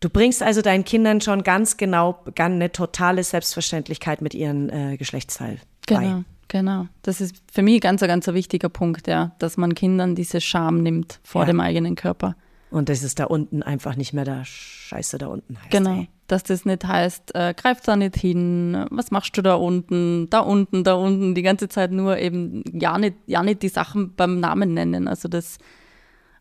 Du 0.00 0.10
bringst 0.10 0.42
also 0.42 0.62
deinen 0.62 0.84
Kindern 0.84 1.20
schon 1.20 1.44
ganz 1.44 1.76
genau 1.76 2.18
ganz 2.34 2.54
eine 2.54 2.72
totale 2.72 3.22
Selbstverständlichkeit 3.22 4.20
mit 4.20 4.34
ihren 4.34 4.68
äh, 4.68 4.96
Geschlechtsteil 4.96 5.58
bei. 5.88 5.94
Genau, 5.96 6.24
genau. 6.48 6.86
Das 7.02 7.20
ist 7.20 7.36
für 7.52 7.62
mich 7.62 7.80
ganz, 7.80 8.02
ein 8.02 8.08
ganz 8.08 8.28
ein 8.28 8.34
wichtiger 8.34 8.68
Punkt, 8.68 9.06
ja, 9.06 9.30
dass 9.38 9.56
man 9.56 9.76
Kindern 9.76 10.16
diese 10.16 10.40
Scham 10.40 10.82
nimmt 10.82 11.20
vor 11.22 11.42
Ja. 11.42 11.46
dem 11.46 11.60
eigenen 11.60 11.94
Körper. 11.94 12.34
Und 12.72 12.88
das 12.88 13.02
ist 13.02 13.18
da 13.18 13.24
unten 13.24 13.62
einfach 13.62 13.96
nicht 13.96 14.14
mehr 14.14 14.24
der 14.24 14.44
Scheiße 14.44 15.18
da 15.18 15.26
unten 15.26 15.58
heißt. 15.60 15.70
Genau. 15.70 15.90
ey. 15.90 16.08
Dass 16.26 16.42
das 16.42 16.64
nicht 16.64 16.84
heißt, 16.84 17.34
äh, 17.34 17.52
greif 17.54 17.82
da 17.82 17.96
nicht 17.96 18.16
hin, 18.16 18.86
was 18.90 19.10
machst 19.10 19.36
du 19.36 19.42
da 19.42 19.54
unten, 19.54 20.30
da 20.30 20.40
unten, 20.40 20.82
da 20.82 20.94
unten, 20.94 21.34
die 21.34 21.42
ganze 21.42 21.68
Zeit 21.68 21.92
nur 21.92 22.16
eben 22.16 22.64
ja 22.72 22.96
nicht, 22.96 23.16
ja 23.26 23.42
nicht 23.42 23.62
die 23.62 23.68
Sachen 23.68 24.14
beim 24.14 24.40
Namen 24.40 24.72
nennen. 24.72 25.06
Also 25.06 25.28
das, 25.28 25.58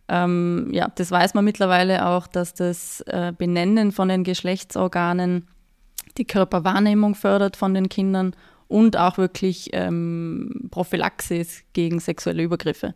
ähm, 0.08 0.70
ja, 0.72 0.90
das 0.96 1.12
weiß 1.12 1.34
man 1.34 1.44
mittlerweile 1.44 2.08
auch, 2.08 2.28
dass 2.28 2.54
das 2.54 3.02
äh, 3.08 3.34
Benennen 3.38 3.92
von 3.92 4.08
den 4.08 4.24
Geschlechtsorganen 4.24 5.48
die 6.18 6.26
Körperwahrnehmung 6.26 7.16
fördert 7.16 7.58
von 7.58 7.74
den 7.74 7.90
Kindern 7.90 8.34
und 8.70 8.96
auch 8.96 9.18
wirklich 9.18 9.72
ähm, 9.74 10.70
Prophylaxe 10.72 11.36
ist 11.36 11.74
gegen 11.74 12.00
sexuelle 12.00 12.44
Übergriffe. 12.44 12.96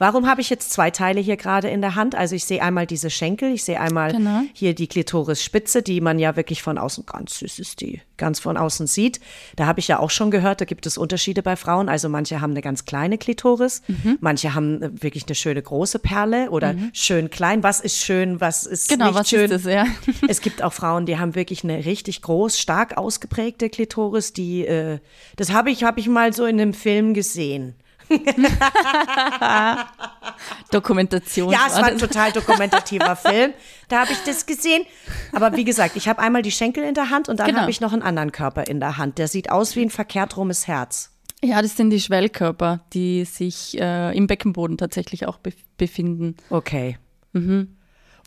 Warum 0.00 0.26
habe 0.26 0.40
ich 0.40 0.48
jetzt 0.48 0.72
zwei 0.72 0.90
Teile 0.90 1.20
hier 1.20 1.36
gerade 1.36 1.68
in 1.68 1.82
der 1.82 1.94
Hand? 1.94 2.14
Also 2.14 2.34
ich 2.34 2.46
sehe 2.46 2.62
einmal 2.62 2.86
diese 2.86 3.10
Schenkel, 3.10 3.52
ich 3.52 3.64
sehe 3.64 3.78
einmal 3.78 4.12
Genau. 4.12 4.40
hier 4.54 4.74
die 4.74 4.86
Klitorisspitze, 4.86 5.82
die 5.82 6.00
man 6.00 6.18
ja 6.18 6.36
wirklich 6.36 6.62
von 6.62 6.78
außen, 6.78 7.04
ganz 7.04 7.38
süß 7.38 7.58
ist 7.58 7.82
die, 7.82 8.00
ganz 8.16 8.40
von 8.40 8.56
außen 8.56 8.86
sieht. 8.86 9.20
Da 9.56 9.66
habe 9.66 9.78
ich 9.78 9.88
ja 9.88 9.98
auch 9.98 10.08
schon 10.08 10.30
gehört, 10.30 10.62
da 10.62 10.64
gibt 10.64 10.86
es 10.86 10.96
Unterschiede 10.96 11.42
bei 11.42 11.54
Frauen. 11.54 11.90
Also 11.90 12.08
manche 12.08 12.40
haben 12.40 12.52
eine 12.52 12.62
ganz 12.62 12.86
kleine 12.86 13.18
Klitoris, 13.18 13.82
Mhm. 13.88 14.16
manche 14.20 14.54
haben 14.54 14.82
äh, 14.82 15.02
wirklich 15.02 15.26
eine 15.26 15.34
schöne 15.34 15.60
große 15.60 15.98
Perle 15.98 16.50
oder 16.50 16.74
schön 16.94 17.28
klein. 17.28 17.62
Was 17.62 17.80
ist 17.80 17.98
schön, 17.98 18.40
was 18.40 18.64
ist 18.64 18.88
Genau, 18.88 19.06
nicht 19.08 19.14
was 19.16 19.28
schön? 19.28 19.50
ist 19.50 19.66
das, 19.66 19.72
ja? 19.72 19.84
Es 20.28 20.40
gibt 20.40 20.62
auch 20.62 20.72
Frauen, 20.72 21.04
die 21.04 21.18
haben 21.18 21.34
wirklich 21.34 21.62
eine 21.62 21.84
richtig 21.84 22.22
groß, 22.22 22.58
stark 22.58 22.96
ausgeprägte 22.96 23.68
Klitoris. 23.68 24.32
Die, 24.32 24.64
äh, 24.66 24.98
das 25.36 25.52
habe 25.52 25.70
ich, 25.70 25.84
habe 25.84 26.00
ich 26.00 26.08
mal 26.08 26.32
so 26.32 26.46
in 26.46 26.58
einem 26.58 26.72
Film 26.72 27.12
gesehen. 27.12 27.74
Dokumentation. 30.70 31.52
Ja, 31.52 31.66
es 31.68 31.76
war 31.76 31.84
ein 31.86 31.98
total 31.98 32.32
dokumentativer 32.32 33.16
Film. 33.16 33.52
Da 33.88 34.00
habe 34.02 34.12
ich 34.12 34.18
das 34.24 34.46
gesehen. 34.46 34.84
Aber 35.32 35.56
wie 35.56 35.64
gesagt, 35.64 35.96
ich 35.96 36.08
habe 36.08 36.20
einmal 36.20 36.42
die 36.42 36.50
Schenkel 36.50 36.84
in 36.84 36.94
der 36.94 37.10
Hand 37.10 37.28
und 37.28 37.40
dann 37.40 37.48
Genau. 37.48 37.60
habe 37.60 37.70
ich 37.70 37.80
noch 37.80 37.92
einen 37.92 38.02
anderen 38.02 38.32
Körper 38.32 38.66
in 38.66 38.80
der 38.80 38.96
Hand. 38.96 39.18
Der 39.18 39.28
sieht 39.28 39.50
aus 39.50 39.76
wie 39.76 39.82
ein 39.82 39.90
verkehrt 39.90 40.36
rumes 40.36 40.66
Herz. 40.66 41.10
Ja, 41.42 41.62
das 41.62 41.76
sind 41.76 41.90
die 41.90 42.00
Schwellkörper, 42.00 42.80
die 42.92 43.24
sich 43.24 43.78
äh, 43.80 44.16
im 44.16 44.26
Beckenboden 44.26 44.76
tatsächlich 44.76 45.26
auch 45.26 45.38
bef 45.38 45.54
befinden. 45.78 46.36
Okay. 46.50 46.98
Mhm. 47.32 47.76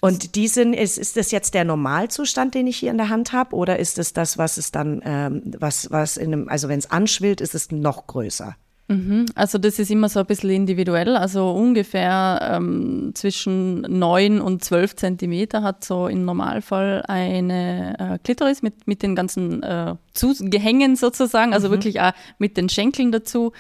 Und 0.02 0.36
die 0.36 0.48
sind, 0.48 0.74
ist, 0.74 0.98
ist 0.98 1.16
das 1.16 1.32
jetzt 1.32 1.54
der 1.54 1.64
Normalzustand, 1.64 2.56
den 2.56 2.68
ich 2.68 2.78
hier 2.78 2.90
in 2.92 2.98
der 2.98 3.10
Hand 3.10 3.32
habe? 3.32 3.56
Oder 3.56 3.78
ist 3.80 4.00
es 4.00 4.12
das, 4.12 4.38
was 4.40 4.58
es 4.58 4.72
dann, 4.72 5.02
ähm, 5.06 5.44
was, 5.60 5.92
was 5.92 6.18
in 6.18 6.34
einem, 6.34 6.50
also 6.50 6.68
wenn 6.68 6.80
es 6.80 6.90
anschwillt, 6.92 7.40
ist 7.40 7.54
es 7.56 7.72
noch 7.72 8.08
größer? 8.08 8.58
Also 9.36 9.58
das 9.58 9.80
ist 9.80 9.92
immer 9.92 10.10
so 10.10 10.20
ein 10.20 10.26
bisschen 10.26 10.50
individuell. 10.50 11.16
Also 11.16 11.52
ungefähr 11.52 12.40
ähm, 12.42 13.12
zwischen 13.14 13.82
9 13.82 14.42
und 14.42 14.64
12 14.64 14.96
Zentimeter 14.96 15.64
hat 15.64 15.84
so 15.84 16.08
im 16.08 16.26
Normalfall 16.26 17.04
eine 17.08 17.96
äh, 17.98 18.18
Klitoris 18.24 18.62
mit, 18.62 18.88
mit 18.88 19.02
den 19.02 19.16
ganzen 19.16 19.64
äh, 19.64 19.96
Zugehängen 20.14 20.96
sozusagen, 20.96 21.54
also 21.54 21.72
wirklich 21.72 22.02
auch 22.02 22.12
mit 22.38 22.58
den 22.58 22.70
Schenkeln 22.70 23.12
dazu 23.12 23.54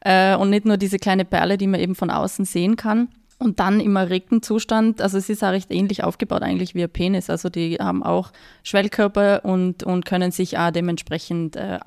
äh, 0.00 0.36
und 0.36 0.50
nicht 0.50 0.64
nur 0.64 0.76
diese 0.76 0.98
kleine 0.98 1.24
Perle, 1.24 1.58
die 1.58 1.66
man 1.66 1.80
eben 1.80 1.94
von 1.94 2.10
außen 2.10 2.44
sehen 2.44 2.76
kann. 2.76 3.08
Und 3.40 3.60
dann 3.60 3.78
im 3.78 3.94
erregten 3.94 4.42
Zustand, 4.42 5.00
also 5.00 5.16
es 5.16 5.28
ist 5.28 5.44
auch 5.44 5.52
recht 5.52 5.70
ähnlich 5.70 6.02
aufgebaut 6.02 6.42
eigentlich 6.42 6.74
wie 6.74 6.82
ein 6.82 6.90
Penis. 6.90 7.30
Also 7.30 7.48
die 7.48 7.76
haben 7.76 8.02
auch 8.02 8.32
Schwellkörper 8.64 9.44
und, 9.44 9.84
und 9.84 10.04
können 10.04 10.32
sich 10.32 10.58
auch 10.58 10.72
dementsprechend 10.72 11.54
äh, 11.54 11.78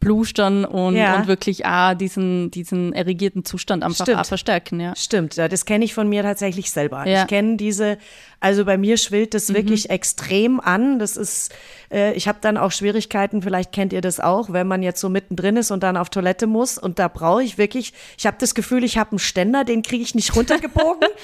aufplustern 0.00 0.64
und, 0.64 0.96
Ja. 0.96 1.16
und 1.16 1.26
wirklich 1.26 1.66
auch 1.66 1.94
diesen, 1.94 2.50
diesen 2.50 2.92
erregierten 2.92 3.44
Zustand 3.44 3.82
einfach 3.82 4.04
Stimmt. 4.06 4.26
verstärken. 4.26 4.80
Ja. 4.80 4.94
Stimmt, 4.96 5.36
ja, 5.36 5.48
das 5.48 5.64
kenne 5.64 5.84
ich 5.84 5.94
von 5.94 6.08
mir 6.08 6.22
tatsächlich 6.22 6.70
selber. 6.70 7.06
Ja. 7.06 7.22
Ich 7.22 7.28
kenne 7.28 7.56
diese, 7.56 7.98
also 8.40 8.64
bei 8.64 8.78
mir 8.78 8.96
schwillt 8.96 9.34
das 9.34 9.52
wirklich 9.52 9.90
extrem 9.90 10.60
an. 10.60 10.98
Das 10.98 11.16
ist, 11.16 11.52
äh, 11.92 12.12
ich 12.14 12.28
habe 12.28 12.38
dann 12.40 12.56
auch 12.56 12.70
Schwierigkeiten, 12.70 13.42
vielleicht 13.42 13.72
kennt 13.72 13.92
ihr 13.92 14.00
das 14.00 14.20
auch, 14.20 14.52
wenn 14.52 14.68
man 14.68 14.82
jetzt 14.82 15.00
so 15.00 15.08
mittendrin 15.08 15.56
ist 15.56 15.70
und 15.70 15.82
dann 15.82 15.96
auf 15.96 16.10
Toilette 16.10 16.46
muss 16.46 16.78
und 16.78 16.98
da 16.98 17.08
brauche 17.08 17.42
ich 17.42 17.58
wirklich, 17.58 17.92
ich 18.16 18.26
habe 18.26 18.36
das 18.38 18.54
Gefühl, 18.54 18.84
ich 18.84 18.98
habe 18.98 19.10
einen 19.12 19.18
Ständer, 19.18 19.64
den 19.64 19.82
kriege 19.82 20.02
ich 20.02 20.14
nicht 20.14 20.34
runtergebogen. 20.36 21.08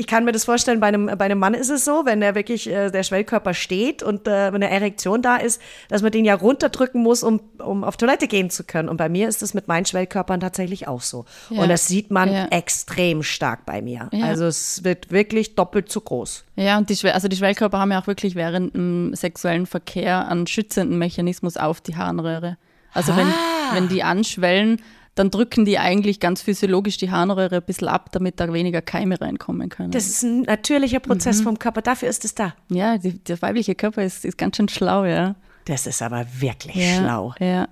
Ich 0.00 0.06
kann 0.06 0.24
mir 0.24 0.32
das 0.32 0.46
vorstellen, 0.46 0.80
bei 0.80 0.86
einem, 0.86 1.06
bei 1.18 1.26
einem 1.26 1.38
Mann 1.38 1.52
ist 1.52 1.68
es 1.68 1.84
so, 1.84 2.06
wenn 2.06 2.20
der 2.20 2.34
wirklich, 2.34 2.66
äh, 2.70 2.90
der 2.90 3.02
Schwellkörper 3.02 3.52
steht 3.52 4.02
und 4.02 4.26
äh, 4.26 4.30
eine 4.30 4.70
Erektion 4.70 5.20
da 5.20 5.36
ist, 5.36 5.60
dass 5.90 6.00
man 6.00 6.10
den 6.10 6.24
ja 6.24 6.34
runterdrücken 6.36 7.02
muss, 7.02 7.22
um, 7.22 7.40
um 7.58 7.84
auf 7.84 7.98
Toilette 7.98 8.26
gehen 8.26 8.48
zu 8.48 8.64
können. 8.64 8.88
Und 8.88 8.96
bei 8.96 9.10
mir 9.10 9.28
ist 9.28 9.42
es 9.42 9.52
mit 9.52 9.68
meinen 9.68 9.84
Schwellkörpern 9.84 10.40
tatsächlich 10.40 10.88
auch 10.88 11.02
so. 11.02 11.26
Ja. 11.50 11.60
Und 11.62 11.68
das 11.68 11.86
sieht 11.86 12.10
man 12.10 12.32
Ja. 12.32 12.46
extrem 12.46 13.22
stark 13.22 13.66
bei 13.66 13.82
mir. 13.82 14.08
Ja. 14.10 14.24
Also 14.24 14.46
es 14.46 14.84
wird 14.84 15.10
wirklich 15.10 15.54
doppelt 15.54 15.92
so 15.92 16.00
groß. 16.00 16.44
Ja, 16.56 16.78
und 16.78 16.88
die, 16.88 16.96
Schwell 16.96 17.12
also 17.12 17.28
die 17.28 17.36
Schwellkörper 17.36 17.78
haben 17.78 17.92
ja 17.92 18.00
auch 18.00 18.06
wirklich 18.06 18.34
während 18.34 18.74
dem 18.74 19.14
sexuellen 19.14 19.66
Verkehr 19.66 20.26
einen 20.28 20.46
schützenden 20.46 20.96
Mechanismus 20.98 21.58
auf 21.58 21.82
die 21.82 21.96
Harnröhre. 21.96 22.56
Also 22.94 23.14
wenn, 23.16 23.26
Ah. 23.26 23.74
wenn 23.74 23.88
die 23.88 24.02
anschwellen, 24.02 24.80
dann 25.16 25.30
drücken 25.30 25.64
die 25.64 25.78
eigentlich 25.78 26.20
ganz 26.20 26.40
physiologisch 26.42 26.96
die 26.96 27.10
Harnröhre 27.10 27.56
ein 27.56 27.62
bisschen 27.62 27.88
ab, 27.88 28.10
damit 28.12 28.38
da 28.40 28.50
weniger 28.52 28.80
Keime 28.80 29.20
reinkommen 29.20 29.68
können. 29.68 29.90
Das 29.90 30.06
ist 30.06 30.22
ein 30.22 30.42
natürlicher 30.42 31.00
Prozess 31.00 31.40
Mhm. 31.40 31.44
vom 31.44 31.58
Körper. 31.58 31.82
Dafür 31.82 32.08
ist 32.08 32.24
es 32.24 32.34
da. 32.34 32.54
ja, 32.68 32.96
die, 32.98 33.18
der 33.18 33.40
weibliche 33.42 33.74
Körper 33.74 34.02
ist, 34.04 34.24
ist 34.24 34.38
ganz 34.38 34.56
schön 34.56 34.68
schlau, 34.68 35.04
ja. 35.04 35.34
Das 35.66 35.86
ist 35.86 36.00
aber 36.00 36.24
wirklich 36.38 36.76
ja 36.76 36.98
schlau. 36.98 37.34
Ja. 37.40 37.68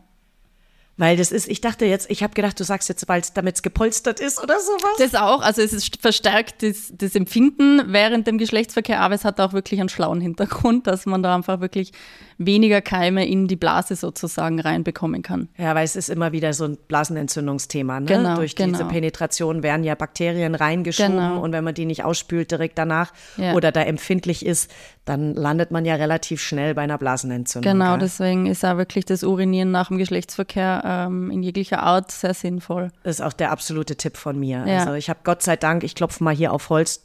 Weil 1.01 1.16
das 1.16 1.30
ist, 1.30 1.49
ich 1.49 1.61
dachte 1.61 1.84
jetzt, 1.86 2.11
ich 2.11 2.24
habe 2.24 2.34
gedacht, 2.34 2.59
du 2.59 2.64
sagst 2.64 2.89
jetzt, 2.89 3.07
weil 3.09 3.20
es 3.20 3.32
damit 3.32 3.55
es 3.55 3.62
gepolstert 3.62 4.18
ist 4.18 4.43
oder 4.43 4.59
sowas. 4.59 4.97
Das 4.99 5.14
auch, 5.14 5.41
also 5.43 5.62
es 5.62 5.72
ist 5.72 5.97
verstärkt 6.03 6.64
das, 6.64 6.93
das 6.93 7.14
Empfinden 7.14 7.93
während 7.93 8.26
dem 8.26 8.36
Geschlechtsverkehr, 8.36 9.01
aber 9.01 9.14
es 9.14 9.24
hat 9.24 9.39
auch 9.41 9.53
wirklich 9.53 9.78
einen 9.78 9.89
schlauen 9.89 10.20
Hintergrund, 10.20 10.89
dass 10.89 11.07
man 11.07 11.22
da 11.22 11.36
einfach 11.36 11.61
wirklich 11.61 11.93
weniger 12.39 12.80
Keime 12.80 13.26
in 13.26 13.49
die 13.49 13.57
Blase 13.57 13.97
sozusagen 13.97 14.61
reinbekommen 14.61 15.22
kann. 15.22 15.49
Ja, 15.57 15.74
weil 15.74 15.84
es 15.84 15.97
ist 15.97 16.09
immer 16.09 16.30
wieder 16.32 16.53
so 16.53 16.64
ein 16.64 16.78
Blasenentzündungsthema. 16.89 18.01
Ne? 18.01 18.07
Genau, 18.07 18.36
Durch 18.36 18.55
genau. 18.55 18.70
diese 18.78 18.84
Penetration 18.84 19.62
werden 19.62 19.84
ja 19.84 19.95
Bakterien 19.95 20.55
reingeschoben 20.55 21.16
Genau. 21.16 21.41
und 21.41 21.53
wenn 21.53 21.64
man 21.64 21.74
die 21.74 21.84
nicht 21.84 22.05
ausspült 22.05 22.51
direkt 22.51 22.78
danach 22.78 23.12
Ja. 23.36 23.55
oder 23.55 23.72
da 23.72 23.82
empfindlich 23.82 24.47
ist, 24.47 24.70
dann 25.05 25.34
landet 25.34 25.70
man 25.70 25.84
ja 25.84 25.97
relativ 25.97 26.41
schnell 26.41 26.74
bei 26.74 26.82
einer 26.82 26.99
Blasenentzündung. 26.99 27.72
Genau, 27.72 27.93
gell? 27.93 28.01
deswegen 28.01 28.47
ist 28.47 28.64
auch 28.64 28.76
wirklich 28.76 29.05
das 29.05 29.24
Urinieren 29.24 29.70
nach 29.70 29.89
dem 29.89 29.99
Geschlechtsverkehr 29.99 30.82
ähm, 30.84 31.30
in 31.30 31.43
jeglicher 31.43 31.82
Art 31.82 32.11
sehr 32.12 32.34
sinnvoll. 32.34 32.91
Das 33.03 33.16
ist 33.18 33.24
auch 33.24 33.32
der 33.32 33.51
absolute 33.51 33.97
Tipp 33.97 34.16
von 34.16 34.39
mir. 34.39 34.64
Ja. 34.66 34.80
Also 34.80 34.93
ich 34.95 35.11
habe 35.11 35.20
Gott 35.24 35.43
sei 35.43 35.57
Dank, 35.57 35.82
ich 35.82 35.95
klopfe 35.95 36.22
mal 36.22 36.34
hier 36.34 36.53
auf 36.53 36.68
Holz, 36.70 37.05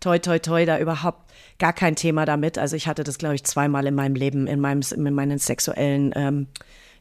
toi, 0.00 0.18
toi, 0.18 0.38
toi, 0.38 0.66
da 0.66 0.78
überhaupt 0.78 1.25
gar 1.58 1.72
kein 1.72 1.96
Thema 1.96 2.24
damit. 2.24 2.58
Also 2.58 2.76
ich 2.76 2.86
hatte 2.86 3.04
das, 3.04 3.18
glaube 3.18 3.34
ich, 3.34 3.44
zweimal 3.44 3.86
in 3.86 3.94
meinem 3.94 4.14
Leben, 4.14 4.46
in 4.46 4.60
meinem, 4.60 4.82
in 4.94 5.14
meinen 5.14 5.38
sexuellen, 5.38 6.12
ähm, 6.14 6.46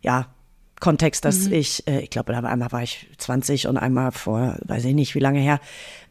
ja, 0.01 0.27
Kontext, 0.81 1.23
dass 1.23 1.47
ich, 1.47 1.87
äh, 1.87 2.01
ich 2.01 2.09
glaube, 2.09 2.35
einmal 2.35 2.71
war 2.71 2.83
ich 2.83 3.07
20 3.17 3.67
und 3.67 3.77
einmal 3.77 4.11
vor, 4.11 4.57
weiß 4.65 4.83
ich 4.85 4.93
nicht, 4.93 5.15
wie 5.15 5.19
lange 5.19 5.39
her. 5.39 5.59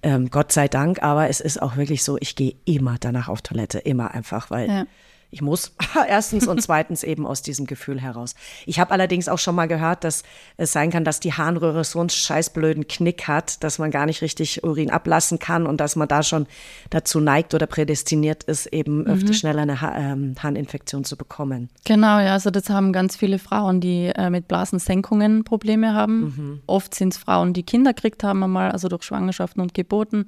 Ähm, 0.02 0.30
Gott 0.30 0.52
sei 0.52 0.68
Dank, 0.68 1.02
aber 1.02 1.28
es 1.28 1.40
ist 1.40 1.60
auch 1.60 1.76
wirklich 1.76 2.02
so, 2.02 2.16
ich 2.18 2.34
gehe 2.34 2.54
immer 2.64 2.96
danach 2.98 3.28
auf 3.28 3.42
Toilette, 3.42 3.78
immer 3.78 4.12
einfach, 4.12 4.50
weil 4.50 4.68
Ja. 4.68 4.86
Ich 5.34 5.42
muss 5.42 5.72
erstens 6.08 6.46
und 6.46 6.62
zweitens 6.62 7.02
eben 7.02 7.26
aus 7.26 7.42
diesem 7.42 7.66
Gefühl 7.66 8.00
heraus. 8.00 8.36
Ich 8.66 8.78
habe 8.78 8.92
allerdings 8.92 9.28
auch 9.28 9.38
schon 9.38 9.56
mal 9.56 9.66
gehört, 9.66 10.04
dass 10.04 10.22
es 10.56 10.72
sein 10.72 10.90
kann, 10.90 11.04
dass 11.04 11.18
die 11.18 11.32
Harnröhre 11.32 11.82
so 11.82 11.98
einen 11.98 12.08
scheißblöden 12.08 12.86
Knick 12.86 13.26
hat, 13.26 13.64
dass 13.64 13.80
man 13.80 13.90
gar 13.90 14.06
nicht 14.06 14.22
richtig 14.22 14.62
Urin 14.62 14.90
ablassen 14.90 15.40
kann 15.40 15.66
und 15.66 15.80
dass 15.80 15.96
man 15.96 16.06
da 16.06 16.22
schon 16.22 16.46
dazu 16.90 17.18
neigt 17.18 17.52
oder 17.52 17.66
prädestiniert 17.66 18.44
ist, 18.44 18.66
eben 18.66 19.06
öfter 19.06 19.34
schneller 19.34 19.62
eine 19.62 19.80
ha 19.80 19.96
ähm, 19.96 20.36
Harninfektion 20.40 21.02
zu 21.02 21.16
bekommen. 21.16 21.68
Genau, 21.84 22.20
ja, 22.20 22.34
also 22.34 22.50
das 22.50 22.70
haben 22.70 22.92
ganz 22.92 23.16
viele 23.16 23.40
Frauen, 23.40 23.80
die 23.80 24.12
äh, 24.14 24.30
mit 24.30 24.46
Blasensenkungen 24.46 25.42
Probleme 25.42 25.94
haben. 25.94 26.62
Oft 26.66 26.94
sind 26.94 27.12
es 27.12 27.18
Frauen, 27.18 27.52
die 27.54 27.64
Kinder 27.64 27.92
gekriegt 27.92 28.22
haben 28.22 28.44
einmal, 28.44 28.70
also 28.70 28.86
durch 28.86 29.02
Schwangerschaften 29.02 29.60
und 29.60 29.74
Geburten 29.74 30.26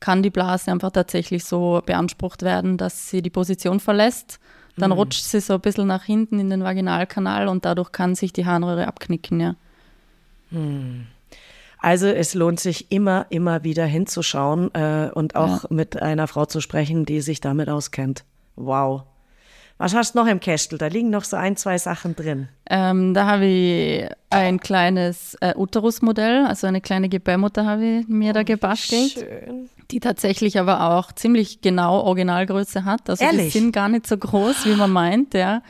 kann 0.00 0.22
die 0.22 0.30
Blase 0.30 0.70
einfach 0.70 0.90
tatsächlich 0.90 1.44
so 1.44 1.82
beansprucht 1.84 2.42
werden, 2.42 2.76
dass 2.76 3.08
sie 3.08 3.22
die 3.22 3.30
Position 3.30 3.80
verlässt. 3.80 4.38
Dann 4.78 4.92
rutscht 4.92 5.22
sie 5.22 5.40
so 5.40 5.54
ein 5.54 5.60
bisschen 5.60 5.86
nach 5.86 6.04
hinten 6.04 6.38
in 6.38 6.50
den 6.50 6.62
Vaginalkanal 6.62 7.48
und 7.48 7.64
dadurch 7.64 7.92
kann 7.92 8.14
sich 8.14 8.34
die 8.34 8.44
Harnröhre 8.44 8.86
abknicken, 8.86 9.40
ja. 9.40 9.54
Also 11.78 12.06
es 12.08 12.34
lohnt 12.34 12.60
sich 12.60 12.90
immer, 12.90 13.26
immer 13.30 13.64
wieder 13.64 13.86
hinzuschauen 13.86 14.74
äh, 14.74 15.10
und 15.14 15.34
auch 15.34 15.70
mit 15.70 16.00
einer 16.02 16.26
Frau 16.26 16.44
zu 16.44 16.60
sprechen, 16.60 17.04
die 17.06 17.20
sich 17.20 17.40
damit 17.40 17.68
auskennt. 17.68 18.24
Wow. 18.56 19.04
Was 19.78 19.94
hast 19.94 20.14
du 20.14 20.18
noch 20.18 20.26
im 20.26 20.40
Kästel? 20.40 20.78
Da 20.78 20.86
liegen 20.86 21.10
noch 21.10 21.24
so 21.24 21.36
ein, 21.36 21.56
zwei 21.56 21.76
Sachen 21.76 22.16
drin. 22.16 22.48
Ähm, 22.70 23.12
da 23.12 23.26
habe 23.26 23.44
ich 23.44 24.08
ein 24.30 24.58
kleines 24.58 25.36
äh, 25.40 25.54
Uterusmodell, 25.54 26.46
also 26.46 26.66
eine 26.66 26.80
kleine 26.80 27.08
Gebärmutter 27.08 27.66
habe 27.66 27.84
ich 27.84 28.08
mir 28.08 28.32
da 28.32 28.42
gebastelt, 28.42 29.12
Schön. 29.12 29.68
die 29.90 30.00
tatsächlich 30.00 30.58
aber 30.58 30.92
auch 30.92 31.12
ziemlich 31.12 31.60
genau 31.60 32.00
Originalgröße 32.00 32.84
hat. 32.84 33.08
Also 33.10 33.22
Ehrlich? 33.22 33.52
die 33.52 33.58
sind 33.58 33.72
gar 33.72 33.88
nicht 33.88 34.06
so 34.06 34.16
groß, 34.16 34.64
wie 34.64 34.74
man 34.74 34.90
meint, 34.90 35.34
ja. 35.34 35.62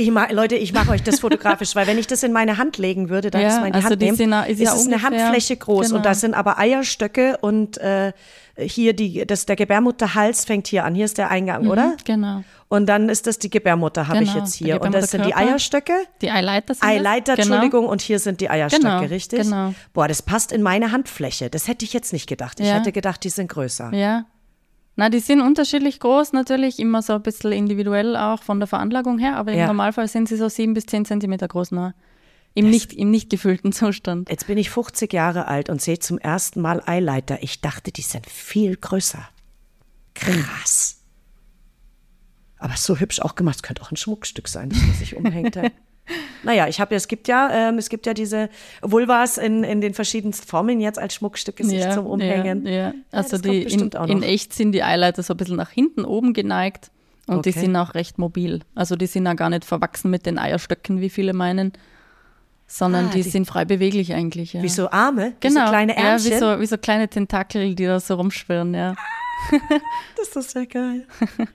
Ich 0.00 0.12
mach, 0.12 0.30
Leute, 0.30 0.54
ich 0.54 0.72
mache 0.72 0.92
euch 0.92 1.02
das 1.02 1.18
fotografisch, 1.20 1.74
weil 1.74 1.88
wenn 1.88 1.98
ich 1.98 2.06
das 2.06 2.22
in 2.22 2.32
meine 2.32 2.56
Hand 2.56 2.78
legen 2.78 3.08
würde, 3.08 3.32
dann 3.32 3.40
Ja, 3.42 3.48
ist 3.48 3.60
meine 3.60 3.74
also 3.74 3.88
Hand 3.90 4.00
nehmen, 4.00 4.14
ist 4.14 4.48
ist 4.50 4.60
ja 4.60 4.72
es 4.74 4.86
eine 4.86 4.94
ungefähr- 4.96 5.02
Handfläche 5.24 5.56
groß 5.56 5.86
genau. 5.86 5.96
und 5.96 6.06
da 6.06 6.14
sind 6.14 6.34
aber 6.34 6.56
Eierstöcke 6.58 7.36
und 7.40 7.78
äh, 7.78 8.12
hier 8.56 8.92
die, 8.92 9.26
das 9.26 9.44
der 9.46 9.56
Gebärmutterhals 9.56 10.44
fängt 10.44 10.68
hier 10.68 10.84
an. 10.84 10.94
Hier 10.94 11.04
ist 11.04 11.18
der 11.18 11.30
Eingang, 11.30 11.66
oder? 11.68 11.96
Genau. 12.04 12.42
Und 12.68 12.86
dann 12.86 13.08
ist 13.08 13.26
das 13.26 13.38
die 13.40 13.50
Gebärmutter, 13.50 14.06
habe 14.08 14.22
ich 14.22 14.32
Genau, 14.32 14.44
jetzt 14.44 14.60
der 14.60 14.66
hier. 14.66 14.82
Und 14.82 14.92
das 14.94 15.10
sind 15.10 15.24
die. 15.26 15.34
Eierstöcke. 15.34 15.92
Die 16.22 16.30
Eileiter 16.30 16.74
sind 16.74 16.82
das? 16.84 16.90
Eileiter, 16.90 17.34
genau. 17.36 17.54
Entschuldigung, 17.54 17.86
und 17.86 18.00
hier 18.00 18.18
sind 18.18 18.40
die 18.40 18.50
Eierstöcke, 18.50 18.84
Genau, 18.84 19.02
richtig? 19.04 19.42
genau. 19.42 19.74
Boah, 19.94 20.06
das 20.08 20.22
passt 20.22 20.52
in 20.52 20.62
meine 20.62 20.92
Handfläche. 20.92 21.50
Das 21.50 21.66
hätte 21.66 21.84
ich 21.84 21.92
jetzt 21.92 22.12
nicht 22.12 22.28
gedacht. 22.28 22.60
Ich 22.60 22.66
Ja. 22.66 22.74
hätte 22.74 22.92
gedacht, 22.92 23.22
die 23.24 23.30
sind 23.30 23.48
größer. 23.48 23.92
Ja. 23.94 24.24
Na, 24.98 25.10
die 25.10 25.20
sind 25.20 25.40
unterschiedlich 25.40 26.00
groß, 26.00 26.32
natürlich 26.32 26.80
immer 26.80 27.02
so 27.02 27.12
ein 27.12 27.22
bisschen 27.22 27.52
individuell 27.52 28.16
auch 28.16 28.42
von 28.42 28.58
der 28.58 28.66
Veranlagung 28.66 29.20
her, 29.20 29.36
aber 29.36 29.52
im 29.52 29.58
Ja. 29.60 29.68
Normalfall 29.68 30.08
sind 30.08 30.28
sie 30.28 30.36
so 30.36 30.48
sieben 30.48 30.74
bis 30.74 30.86
zehn 30.86 31.04
Zentimeter 31.04 31.46
groß 31.46 31.70
nur. 31.70 31.94
Im 32.54 32.68
nicht, 32.68 32.92
im 32.94 33.08
nicht 33.12 33.30
gefüllten 33.30 33.70
Zustand. 33.70 34.28
Jetzt 34.28 34.48
bin 34.48 34.58
ich 34.58 34.70
50 34.70 35.12
Jahre 35.12 35.46
alt 35.46 35.68
und 35.70 35.80
sehe 35.80 36.00
zum 36.00 36.18
ersten 36.18 36.60
Mal 36.60 36.82
Eileiter. 36.84 37.40
Ich 37.44 37.60
dachte, 37.60 37.92
die 37.92 38.02
sind 38.02 38.26
viel 38.26 38.74
größer. 38.74 39.22
Krass. 40.14 41.00
Aber 42.58 42.76
so 42.76 42.96
hübsch 42.96 43.20
auch 43.20 43.36
gemacht. 43.36 43.54
Es 43.54 43.62
könnte 43.62 43.82
auch 43.82 43.92
ein 43.92 43.96
Schmuckstück 43.96 44.48
sein, 44.48 44.70
das 44.70 44.80
man 44.80 44.94
sich 44.94 45.14
umhängt. 45.14 45.56
ja. 46.08 46.14
Naja, 46.42 46.68
ich 46.68 46.80
habe 46.80 46.94
ja, 46.94 46.96
es 46.96 47.08
gibt 47.08 47.28
ja, 47.28 47.50
ähm, 47.68 47.78
es 47.78 47.88
gibt 47.88 48.06
ja 48.06 48.14
diese 48.14 48.48
Vulvas 48.82 49.38
in, 49.38 49.64
in 49.64 49.80
den 49.80 49.94
verschiedensten 49.94 50.46
Formen 50.46 50.80
jetzt 50.80 50.98
als 50.98 51.14
Schmuckstücke 51.14 51.64
sich 51.64 51.88
zum 51.90 52.06
Umhängen. 52.06 52.64
Ja, 52.66 52.72
ja. 52.72 52.92
Also 53.10 53.36
kommt 53.38 53.44
die 53.46 53.62
in, 53.64 53.94
auch 53.94 54.06
in 54.08 54.22
echt 54.22 54.52
sind 54.54 54.72
die 54.72 54.82
Eileiter 54.82 55.22
so 55.22 55.34
ein 55.34 55.36
bisschen 55.36 55.56
nach 55.56 55.70
hinten 55.70 56.04
oben 56.04 56.32
geneigt 56.32 56.90
und 57.26 57.44
die 57.46 57.50
Okay. 57.50 57.60
sind 57.60 57.76
auch 57.76 57.94
recht 57.94 58.18
mobil. 58.18 58.60
Also 58.74 58.96
die 58.96 59.06
sind 59.06 59.26
ja 59.26 59.34
gar 59.34 59.50
nicht 59.50 59.64
verwachsen 59.64 60.10
mit 60.10 60.24
den 60.26 60.38
Eierstöcken, 60.38 61.00
wie 61.00 61.10
viele 61.10 61.32
meinen, 61.34 61.72
sondern 62.66 63.06
Ah, 63.06 63.10
die, 63.14 63.22
die- 63.22 63.30
sind 63.30 63.46
frei 63.46 63.64
beweglich 63.64 64.14
eigentlich. 64.14 64.52
Ja. 64.54 64.62
Wie 64.62 64.68
so 64.68 64.90
Arme, 64.90 65.32
wie 65.40 65.48
Genau, 65.48 65.64
so 65.66 65.70
kleine 65.70 65.96
Ärmchen. 65.96 66.30
ja, 66.32 66.36
wie 66.36 66.40
so, 66.40 66.60
wie 66.60 66.66
so 66.66 66.78
kleine 66.78 67.08
Tentakel, 67.08 67.74
die 67.74 67.84
da 67.86 67.98
so 68.00 68.14
rumschwirren, 68.14 68.72
ja. 68.74 68.94
Das 70.16 70.34
ist 70.36 70.54
ja 70.54 70.64
geil. 70.64 71.06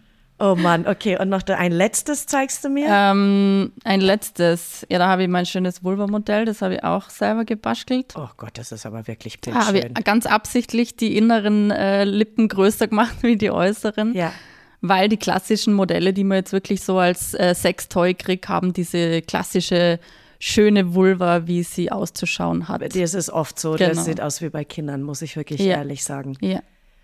Oh 0.45 0.55
Mann, 0.55 0.85
okay. 0.87 1.17
Und 1.17 1.29
noch 1.29 1.41
ein 1.47 1.71
letztes 1.71 2.25
zeigst 2.25 2.65
du 2.65 2.69
mir? 2.69 2.87
Ähm, 2.89 3.71
ein 3.85 4.01
letztes, 4.01 4.85
ja, 4.89 4.97
da 4.99 5.07
habe 5.07 5.23
ich 5.23 5.29
mein 5.29 5.45
schönes 5.45 5.83
Vulva-Modell, 5.85 6.43
das 6.43 6.61
habe 6.61 6.75
ich 6.75 6.83
auch 6.83 7.09
selber 7.09 7.45
gebastelt. 7.45 8.13
Oh 8.17 8.27
Gott, 8.35 8.57
das 8.57 8.73
ist 8.73 8.85
aber 8.85 9.07
wirklich 9.07 9.39
Da 9.39 9.53
habe 9.53 9.71
bildschön. 9.73 9.93
ich 9.97 10.03
ganz 10.03 10.25
absichtlich 10.25 10.97
die 10.97 11.15
inneren 11.15 11.71
äh, 11.71 12.03
Lippen 12.03 12.49
größer 12.49 12.87
gemacht 12.89 13.15
wie 13.21 13.37
die 13.37 13.51
äußeren. 13.51 14.13
Ja. 14.15 14.33
Weil 14.81 15.07
die 15.07 15.15
klassischen 15.15 15.73
Modelle, 15.73 16.11
die 16.11 16.25
man 16.25 16.39
jetzt 16.39 16.51
wirklich 16.51 16.81
so 16.83 16.97
als 16.97 17.33
äh, 17.35 17.55
Sextoy 17.55 18.13
kriegt, 18.13 18.49
haben 18.49 18.73
diese 18.73 19.21
klassische 19.21 19.97
schöne 20.39 20.93
Vulva, 20.93 21.47
wie 21.47 21.63
sie 21.63 21.89
auszuschauen 21.89 22.67
hat. 22.67 22.81
Das 22.81 23.13
ist 23.13 23.29
oft 23.29 23.57
so. 23.57 23.75
Genau. 23.75 23.91
Das 23.93 24.03
sieht 24.03 24.19
aus 24.19 24.41
wie 24.41 24.49
bei 24.49 24.65
Kindern, 24.65 25.01
muss 25.03 25.21
ich 25.21 25.37
wirklich 25.37 25.61
Ja. 25.61 25.77
ehrlich 25.77 26.03
sagen. 26.03 26.35
Ja, 26.41 26.59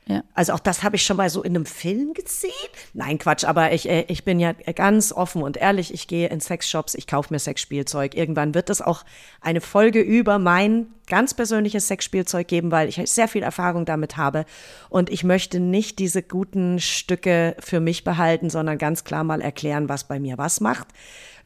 ja. 0.10 0.24
Also 0.34 0.54
auch 0.54 0.60
das 0.60 0.82
habe 0.82 0.96
ich 0.96 1.04
schon 1.04 1.18
mal 1.18 1.30
so 1.30 1.44
in 1.44 1.56
einem 1.56 1.68
Film 1.68 2.14
gesehen. 2.16 2.52
Nein, 2.94 3.20
Quatsch, 3.20 3.44
aber 3.44 3.74
ich, 3.74 3.88
äh, 3.88 4.06
ich 4.08 4.26
bin 4.26 4.40
ja 4.40 4.54
ganz 4.54 5.14
offen 5.14 5.44
und 5.44 5.56
ehrlich. 5.56 5.94
Ich 5.94 6.08
gehe 6.08 6.30
in 6.30 6.40
Sexshops, 6.40 6.96
ich 6.96 7.06
kaufe 7.06 7.32
mir 7.32 7.38
Sexspielzeug. 7.38 8.16
Irgendwann 8.16 8.56
wird 8.56 8.72
es 8.72 8.82
auch 8.82 9.06
eine 9.40 9.62
Folge 9.62 10.02
über 10.02 10.40
mein 10.40 10.88
ganz 11.06 11.36
persönliches 11.36 11.88
Sexspielzeug 11.88 12.48
geben, 12.48 12.72
weil 12.72 12.90
ich 12.90 13.00
sehr 13.06 13.28
viel 13.28 13.44
Erfahrung 13.44 13.86
damit 13.86 14.18
habe. 14.18 14.46
Und 14.90 15.12
ich 15.12 15.24
möchte 15.24 15.60
nicht 15.60 16.00
diese 16.00 16.24
guten 16.24 16.80
Stücke 16.80 17.56
für 17.60 17.80
mich 17.80 18.04
behalten, 18.04 18.50
sondern 18.50 18.80
ganz 18.80 19.04
klar 19.04 19.24
mal 19.24 19.42
erklären, 19.42 19.90
was 19.90 20.06
bei 20.06 20.20
mir 20.20 20.40
was 20.40 20.60
macht. 20.60 20.88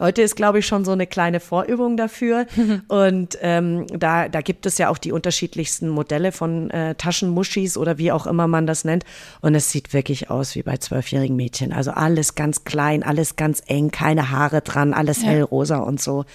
Heute 0.03 0.21
ist, 0.21 0.35
glaube 0.35 0.59
ich, 0.59 0.67
schon 0.67 0.83
so 0.83 0.91
eine 0.91 1.07
kleine 1.07 1.39
Vorübung 1.39 1.95
dafür. 1.95 2.45
Und 2.89 3.37
ähm, 3.41 3.87
da, 3.87 4.27
da 4.27 4.41
gibt 4.41 4.65
es 4.65 4.77
ja 4.77 4.89
auch 4.89 4.97
die 4.97 5.13
unterschiedlichsten 5.13 5.87
Modelle 5.87 6.33
von 6.33 6.69
äh, 6.71 6.95
Taschenmuschis 6.95 7.77
oder 7.77 7.97
wie 7.97 8.11
auch 8.11 8.27
immer 8.27 8.47
man 8.47 8.67
das 8.67 8.83
nennt. 8.83 9.05
Und 9.39 9.55
es 9.55 9.71
sieht 9.71 9.93
wirklich 9.93 10.29
aus 10.29 10.55
wie 10.55 10.63
bei 10.63 10.75
zwölfjährigen 10.75 11.37
Mädchen. 11.37 11.71
Also 11.71 11.91
alles 11.91 12.35
ganz 12.35 12.65
klein, 12.65 13.01
alles 13.01 13.37
ganz 13.37 13.63
eng, 13.65 13.91
keine 13.91 14.29
Haare 14.29 14.59
dran, 14.59 14.93
alles 14.93 15.23
hellrosa 15.23 15.77
und 15.77 16.01
so. 16.01 16.25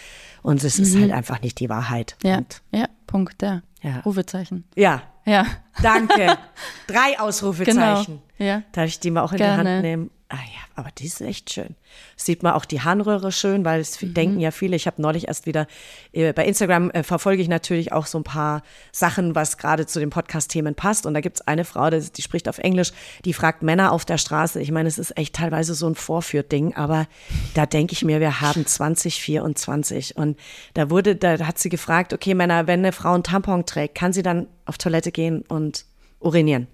Und 0.41 0.65
es 0.65 0.79
ist 0.79 0.99
halt 0.99 1.13
einfach 1.13 1.43
nicht 1.43 1.61
die 1.61 1.69
Wahrheit. 1.69 2.17
Ja, 2.23 2.39
Und, 2.39 2.63
ja, 2.73 2.87
Punkt, 3.07 3.43
ja. 3.43 3.61
Ja. 3.83 4.01
Rufezeichen. 4.01 4.65
ja, 4.77 5.03
Ja, 5.27 5.45
danke. 5.83 6.39
Drei 6.87 7.21
Ausrufezeichen. 7.21 8.21
Genau, 8.39 8.51
ja. 8.51 8.63
Darf 8.73 8.87
ich 8.87 8.99
die 8.99 9.11
mal 9.11 9.23
auch 9.23 9.33
in 9.33 9.37
die 9.37 9.45
Gerne. 9.45 9.71
Hand 9.71 9.83
nehmen? 9.83 10.11
Ah 10.31 10.37
ja, 10.37 10.61
aber 10.75 10.91
die 10.91 11.07
ist 11.07 11.23
echt 11.23 11.51
schön. 11.51 11.75
Sieht 12.15 12.43
man 12.43 12.53
auch 12.53 12.67
die 12.67 12.83
Harnröhre 12.83 13.33
schön, 13.33 13.65
weil 13.65 13.81
es 13.81 14.03
Mhm. 14.03 14.13
denken 14.13 14.41
ja 14.41 14.51
viele, 14.51 14.77
ich 14.77 14.87
habe 14.87 15.01
neulich 15.01 15.27
erst 15.27 15.47
wieder, 15.47 15.67
äh, 16.13 16.35
bei 16.35 16.45
Instagram 16.45 16.91
äh, 16.91 17.03
verfolge 17.03 17.41
ich 17.41 17.49
natürlich 17.49 17.93
auch 17.93 18.05
so 18.05 18.19
ein 18.19 18.25
paar 18.25 18.63
Sachen, 18.93 19.35
was 19.35 19.57
gerade 19.57 19.87
zu 19.87 20.01
den 20.01 20.11
Podcast-Themen 20.11 20.75
passt. 20.75 21.07
Und 21.07 21.15
da 21.15 21.23
gibt 21.23 21.41
es 21.41 21.49
eine 21.49 21.65
Frau, 21.65 21.89
die, 21.89 22.01
die 22.13 22.21
spricht 22.21 22.47
auf 22.47 22.59
Englisch, 22.59 22.93
die 23.25 23.33
fragt 23.33 23.63
Männer 23.63 23.91
auf 23.91 24.05
der 24.05 24.19
Straße. 24.19 24.61
Ich 24.61 24.71
meine, 24.71 24.91
es 24.91 24.99
ist 24.99 25.17
echt 25.17 25.35
teilweise 25.35 25.73
so 25.75 25.87
ein 25.89 25.95
Vorführding, 25.95 26.75
aber 26.77 27.07
da 27.55 27.65
denke 27.65 27.95
ich 27.95 28.05
mir, 28.05 28.21
wir 28.21 28.43
haben 28.43 28.67
2024. 28.67 30.15
Und 30.19 30.39
da 30.75 30.91
wurde, 30.91 31.17
da 31.17 31.39
hat 31.47 31.59
sie 31.59 31.71
gefragt, 31.71 32.13
okay, 32.13 32.35
Männer, 32.35 32.67
wenn 32.67 32.81
eine 32.81 32.93
Frau 32.93 33.15
einen 33.15 33.23
Tampon 33.23 33.65
trägt, 33.65 33.95
kann 33.95 34.13
sie 34.13 34.23
dann 34.23 34.47
auf 34.67 34.77
Toilette 34.77 35.11
gehen 35.11 35.41
und 35.49 35.87
urinieren? 36.21 36.67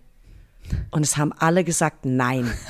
Und 0.91 1.03
es 1.05 1.17
haben 1.17 1.33
alle 1.39 1.63
gesagt, 1.63 2.05
nein. 2.05 2.51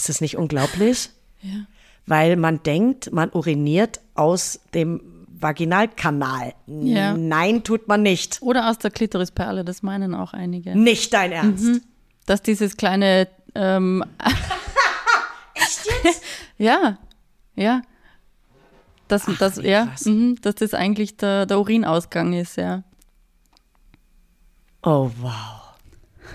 Ist 0.00 0.08
das 0.08 0.20
nicht 0.20 0.36
unglaublich? 0.36 1.10
Ja. 1.42 1.64
Weil 2.04 2.36
man 2.36 2.62
denkt, 2.62 3.14
man 3.14 3.30
uriniert 3.32 4.02
aus 4.14 4.60
dem 4.74 5.00
Vaginalkanal. 5.28 6.52
Ja. 6.66 7.16
Nein, 7.16 7.64
tut 7.64 7.88
man 7.88 8.02
nicht. 8.02 8.42
Oder 8.42 8.68
aus 8.68 8.76
der 8.76 8.90
Klitorisperle, 8.90 9.64
das 9.64 9.82
meinen 9.82 10.14
auch 10.14 10.34
einige. 10.34 10.76
Nicht 10.76 11.14
dein 11.14 11.32
Ernst. 11.32 11.64
Mhm. 11.64 11.82
Dass 12.26 12.42
dieses 12.42 12.76
kleine. 12.76 13.26
Ähm, 13.54 14.04
Echt 15.54 15.88
jetzt? 16.04 16.22
ja, 16.58 16.98
ja. 17.56 17.80
Dass, 19.08 19.24
das, 19.38 19.62
wie 19.62 19.68
ja, 19.68 19.88
mhm, 20.04 20.38
dass 20.42 20.56
das 20.56 20.74
eigentlich 20.74 21.16
der, 21.16 21.46
der 21.46 21.58
Urinausgang 21.58 22.34
ist, 22.34 22.58
ja. 22.58 22.82
Oh, 24.82 25.10
wow. 25.22 25.59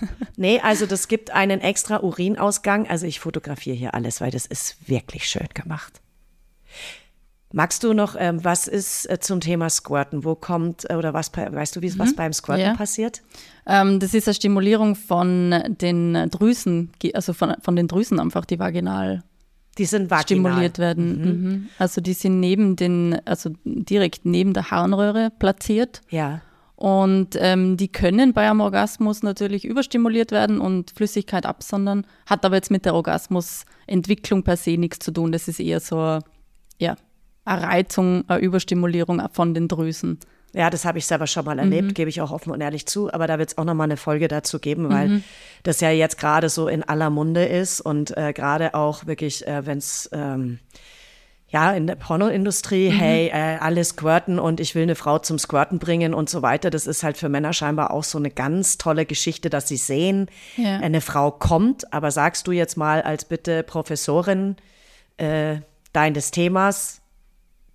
Nee, 0.38 0.60
also 0.62 0.86
das 0.86 1.08
gibt 1.08 1.32
einen 1.32 1.62
extra 1.62 2.02
Urinausgang. 2.02 2.88
Also 2.90 3.06
ich 3.06 3.20
fotografiere 3.20 3.76
hier 3.76 3.94
alles, 3.94 4.20
weil 4.22 4.32
das 4.32 4.46
ist 4.46 4.90
wirklich 4.90 5.28
schön 5.30 5.48
gemacht. 5.54 6.02
Magst 7.54 7.84
du 7.86 7.94
noch, 7.94 8.16
ähm, 8.20 8.44
was 8.44 8.68
ist 8.68 9.10
äh, 9.10 9.20
zum 9.20 9.40
Thema 9.40 9.70
Squirten? 9.70 10.26
Wo 10.26 10.36
kommt, 10.36 10.90
äh, 10.90 10.96
oder 10.96 11.14
was, 11.14 11.32
weißt 11.34 11.76
du, 11.78 11.82
wie 11.82 11.98
was 11.98 12.14
beim 12.16 12.34
Squirten 12.34 12.66
Mhm. 12.66 12.72
ja. 12.72 12.76
passiert? 12.76 13.22
Ähm, 13.66 14.00
das 14.02 14.14
ist 14.14 14.28
eine 14.28 14.34
Stimulierung 14.36 14.96
von 14.96 15.64
den 15.68 16.30
Drüsen, 16.32 16.92
also 17.14 17.32
von, 17.34 17.56
von 17.62 17.76
den 17.78 17.88
Drüsen 17.88 18.20
einfach, 18.20 18.44
die 18.44 18.60
vaginal 18.60 19.24
Die 19.78 19.86
sind 19.86 20.10
vaginal. 20.12 20.24
stimuliert 20.52 20.80
werden. 20.80 21.22
Mhm. 21.22 21.70
Also 21.80 22.02
die 22.02 22.14
sind 22.14 22.42
neben 22.42 22.76
den, 22.76 23.22
also 23.26 23.52
direkt 23.64 24.26
neben 24.26 24.54
der 24.54 24.70
Harnröhre 24.72 25.32
platziert. 25.40 26.02
Ja. 26.10 26.42
Und 26.76 27.38
ähm, 27.40 27.78
die 27.78 27.88
können 27.88 28.34
bei 28.34 28.50
einem 28.50 28.60
Orgasmus 28.60 29.24
natürlich 29.24 29.64
überstimuliert 29.64 30.32
werden 30.32 30.60
und 30.60 30.92
Flüssigkeit 30.92 31.46
absondern, 31.46 32.06
hat 32.26 32.44
aber 32.44 32.56
jetzt 32.56 32.72
mit 32.72 32.86
der 32.86 32.96
Orgasmusentwicklung 32.96 34.44
per 34.44 34.58
se 34.58 34.78
nichts 34.78 35.00
zu 35.00 35.12
tun. 35.12 35.32
Das 35.32 35.48
ist 35.48 35.60
eher 35.60 35.80
so 35.80 36.20
ja, 36.78 36.96
eine 37.46 37.64
Reizung, 37.64 38.26
eine 38.28 38.40
Überstimulierung 38.40 39.22
von 39.32 39.54
den 39.54 39.68
Drüsen. 39.68 40.20
Ja, 40.54 40.70
das 40.70 40.86
habe 40.86 40.98
ich 40.98 41.06
selber 41.06 41.28
schon 41.28 41.44
mal 41.44 41.60
erlebt, 41.60 41.90
mhm. 41.90 41.94
gebe 41.94 42.10
ich 42.10 42.22
auch 42.22 42.32
offen 42.32 42.52
und 42.52 42.62
ehrlich 42.62 42.86
zu. 42.86 43.12
Aber 43.12 43.28
da 43.28 43.38
wird 43.38 43.50
es 43.50 43.58
auch 43.58 43.66
noch 43.66 43.74
mal 43.74 43.84
eine 43.84 43.98
Folge 43.98 44.30
dazu 44.30 44.60
geben, 44.60 44.90
weil 44.90 45.10
mhm. 45.10 45.24
das 45.64 45.82
ja 45.82 45.92
jetzt 45.92 46.18
gerade 46.18 46.48
so 46.48 46.70
in 46.70 46.82
aller 46.82 47.10
Munde 47.10 47.46
ist 47.46 47.82
und 47.82 48.16
äh, 48.16 48.32
gerade 48.32 48.74
auch 48.74 49.06
wirklich, 49.06 49.46
äh, 49.46 49.66
wenn 49.66 49.80
es 49.80 50.10
ähm, 50.14 50.60
ja, 51.48 51.72
in 51.74 51.88
der 51.88 51.96
Pornoindustrie, 51.96 52.90
mhm. 52.90 52.98
hey, 52.98 53.28
äh, 53.28 53.58
alle 53.60 53.84
squirten 53.84 54.40
und 54.40 54.60
ich 54.60 54.74
will 54.76 54.84
eine 54.84 54.96
Frau 54.96 55.20
zum 55.20 55.38
Squirten 55.38 55.80
bringen 55.80 56.14
und 56.14 56.30
so 56.30 56.42
weiter. 56.42 56.70
Das 56.70 56.88
ist 56.88 57.04
halt 57.04 57.18
für 57.18 57.30
Männer 57.30 57.54
scheinbar 57.54 57.92
auch 57.92 58.04
so 58.04 58.18
eine 58.18 58.32
ganz 58.32 58.78
tolle 58.78 59.06
Geschichte, 59.06 59.50
dass 59.50 59.68
sie 59.68 59.78
sehen, 59.78 60.28
ja. 60.58 60.78
eine 60.80 61.02
Frau 61.02 61.32
kommt. 61.32 61.94
Aber 61.94 62.12
sagst 62.12 62.48
du 62.48 62.52
jetzt 62.52 62.78
mal 62.78 63.02
als 63.02 63.26
bitte 63.26 63.64
Professorin 63.64 64.56
äh, 65.18 65.58
deines 65.94 66.32
Themas, 66.32 67.02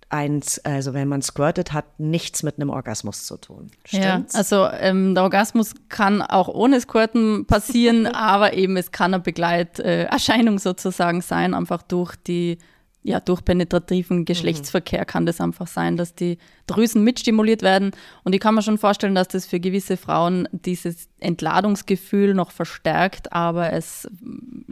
eins, 0.09 0.59
also 0.59 0.93
wenn 0.93 1.07
man 1.07 1.21
squirtet, 1.21 1.71
hat 1.73 1.99
nichts 1.99 2.43
mit 2.43 2.57
einem 2.57 2.69
Orgasmus 2.69 3.25
zu 3.25 3.37
tun. 3.37 3.71
Stimmt's? 3.85 4.33
Ja, 4.33 4.37
also 4.39 4.67
ähm, 4.67 5.15
der 5.15 5.23
Orgasmus 5.23 5.73
kann 5.89 6.21
auch 6.21 6.49
ohne 6.49 6.81
Squirten 6.81 7.45
passieren, 7.45 8.05
aber 8.13 8.53
eben 8.53 8.77
es 8.77 8.91
kann 8.91 9.13
eine 9.13 9.23
Begleiterscheinung 9.23 10.59
sozusagen 10.59 11.21
sein, 11.21 11.53
einfach 11.53 11.81
durch 11.81 12.15
die 12.15 12.57
ja, 13.03 13.19
durch 13.19 13.43
penetrativen 13.43 14.25
Geschlechtsverkehr 14.25 15.05
kann 15.05 15.25
das 15.25 15.41
einfach 15.41 15.65
sein, 15.65 15.97
dass 15.97 16.13
die 16.13 16.37
Drüsen 16.67 17.03
mitstimuliert 17.03 17.63
werden. 17.63 17.91
Und 18.23 18.33
ich 18.33 18.39
kann 18.39 18.53
mir 18.53 18.61
schon 18.61 18.77
vorstellen, 18.77 19.15
dass 19.15 19.27
das 19.27 19.47
für 19.47 19.59
gewisse 19.59 19.97
Frauen 19.97 20.47
dieses 20.51 21.09
Entladungsgefühl 21.19 22.33
noch 22.35 22.51
verstärkt, 22.51 23.33
aber 23.33 23.73
es 23.73 24.07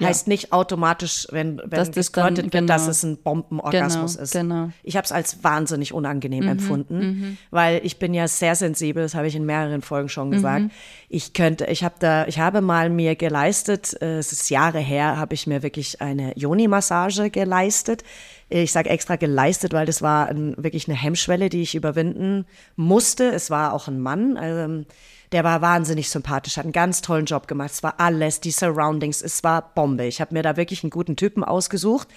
ja, 0.01 0.07
heißt 0.07 0.27
nicht 0.27 0.51
automatisch, 0.53 1.27
wenn, 1.31 1.59
wenn 1.59 1.69
dass 1.69 1.91
das 1.91 2.11
dann, 2.11 2.37
wird, 2.37 2.51
genau, 2.51 2.67
dass 2.67 2.87
es 2.87 3.03
ein 3.03 3.17
Bombenorgasmus 3.17 4.13
genau, 4.13 4.23
ist. 4.23 4.31
Genau. 4.31 4.69
Ich 4.83 4.97
habe 4.97 5.05
es 5.05 5.11
als 5.11 5.43
wahnsinnig 5.43 5.93
unangenehm 5.93 6.45
mhm, 6.45 6.49
empfunden, 6.49 6.99
mhm. 6.99 7.37
weil 7.51 7.81
ich 7.83 7.99
bin 7.99 8.13
ja 8.13 8.27
sehr 8.27 8.55
sensibel, 8.55 9.03
das 9.03 9.15
habe 9.15 9.27
ich 9.27 9.35
in 9.35 9.45
mehreren 9.45 9.81
Folgen 9.81 10.09
schon 10.09 10.31
gesagt. 10.31 10.63
Mhm. 10.63 10.71
Ich 11.09 11.33
könnte, 11.33 11.65
ich 11.65 11.83
habe 11.83 11.95
da, 11.99 12.27
ich 12.27 12.39
habe 12.39 12.61
mal 12.61 12.89
mir 12.89 13.15
geleistet, 13.15 13.99
äh, 14.01 14.17
es 14.19 14.31
ist 14.31 14.49
Jahre 14.49 14.79
her, 14.79 15.17
habe 15.17 15.33
ich 15.33 15.47
mir 15.47 15.63
wirklich 15.63 16.01
eine 16.01 16.37
Yoni-Massage 16.37 17.29
geleistet 17.29 18.03
ich 18.49 18.71
sage 18.71 18.89
extra 18.89 19.15
geleistet, 19.15 19.73
weil 19.73 19.85
das 19.85 20.01
war 20.01 20.27
ein, 20.27 20.55
wirklich 20.57 20.87
eine 20.87 20.97
Hemmschwelle, 20.97 21.49
die 21.49 21.61
ich 21.61 21.75
überwinden 21.75 22.45
musste. 22.75 23.29
Es 23.29 23.51
war 23.51 23.73
auch 23.73 23.87
ein 23.87 23.99
Mann. 23.99 24.37
Also, 24.37 24.85
der 25.31 25.43
war 25.43 25.61
wahnsinnig 25.61 26.09
sympathisch, 26.09 26.57
hat 26.57 26.65
einen 26.65 26.73
ganz 26.73 27.01
tollen 27.01 27.25
Job 27.25 27.47
gemacht. 27.47 27.71
Es 27.71 27.83
war 27.83 27.99
alles, 27.99 28.41
die 28.41 28.51
Surroundings, 28.51 29.21
es 29.21 29.43
war 29.43 29.73
Bombe. 29.75 30.05
Ich 30.05 30.21
habe 30.21 30.33
mir 30.33 30.43
da 30.43 30.57
wirklich 30.57 30.83
einen 30.83 30.89
guten 30.89 31.15
Typen 31.15 31.43
ausgesucht. 31.43 32.07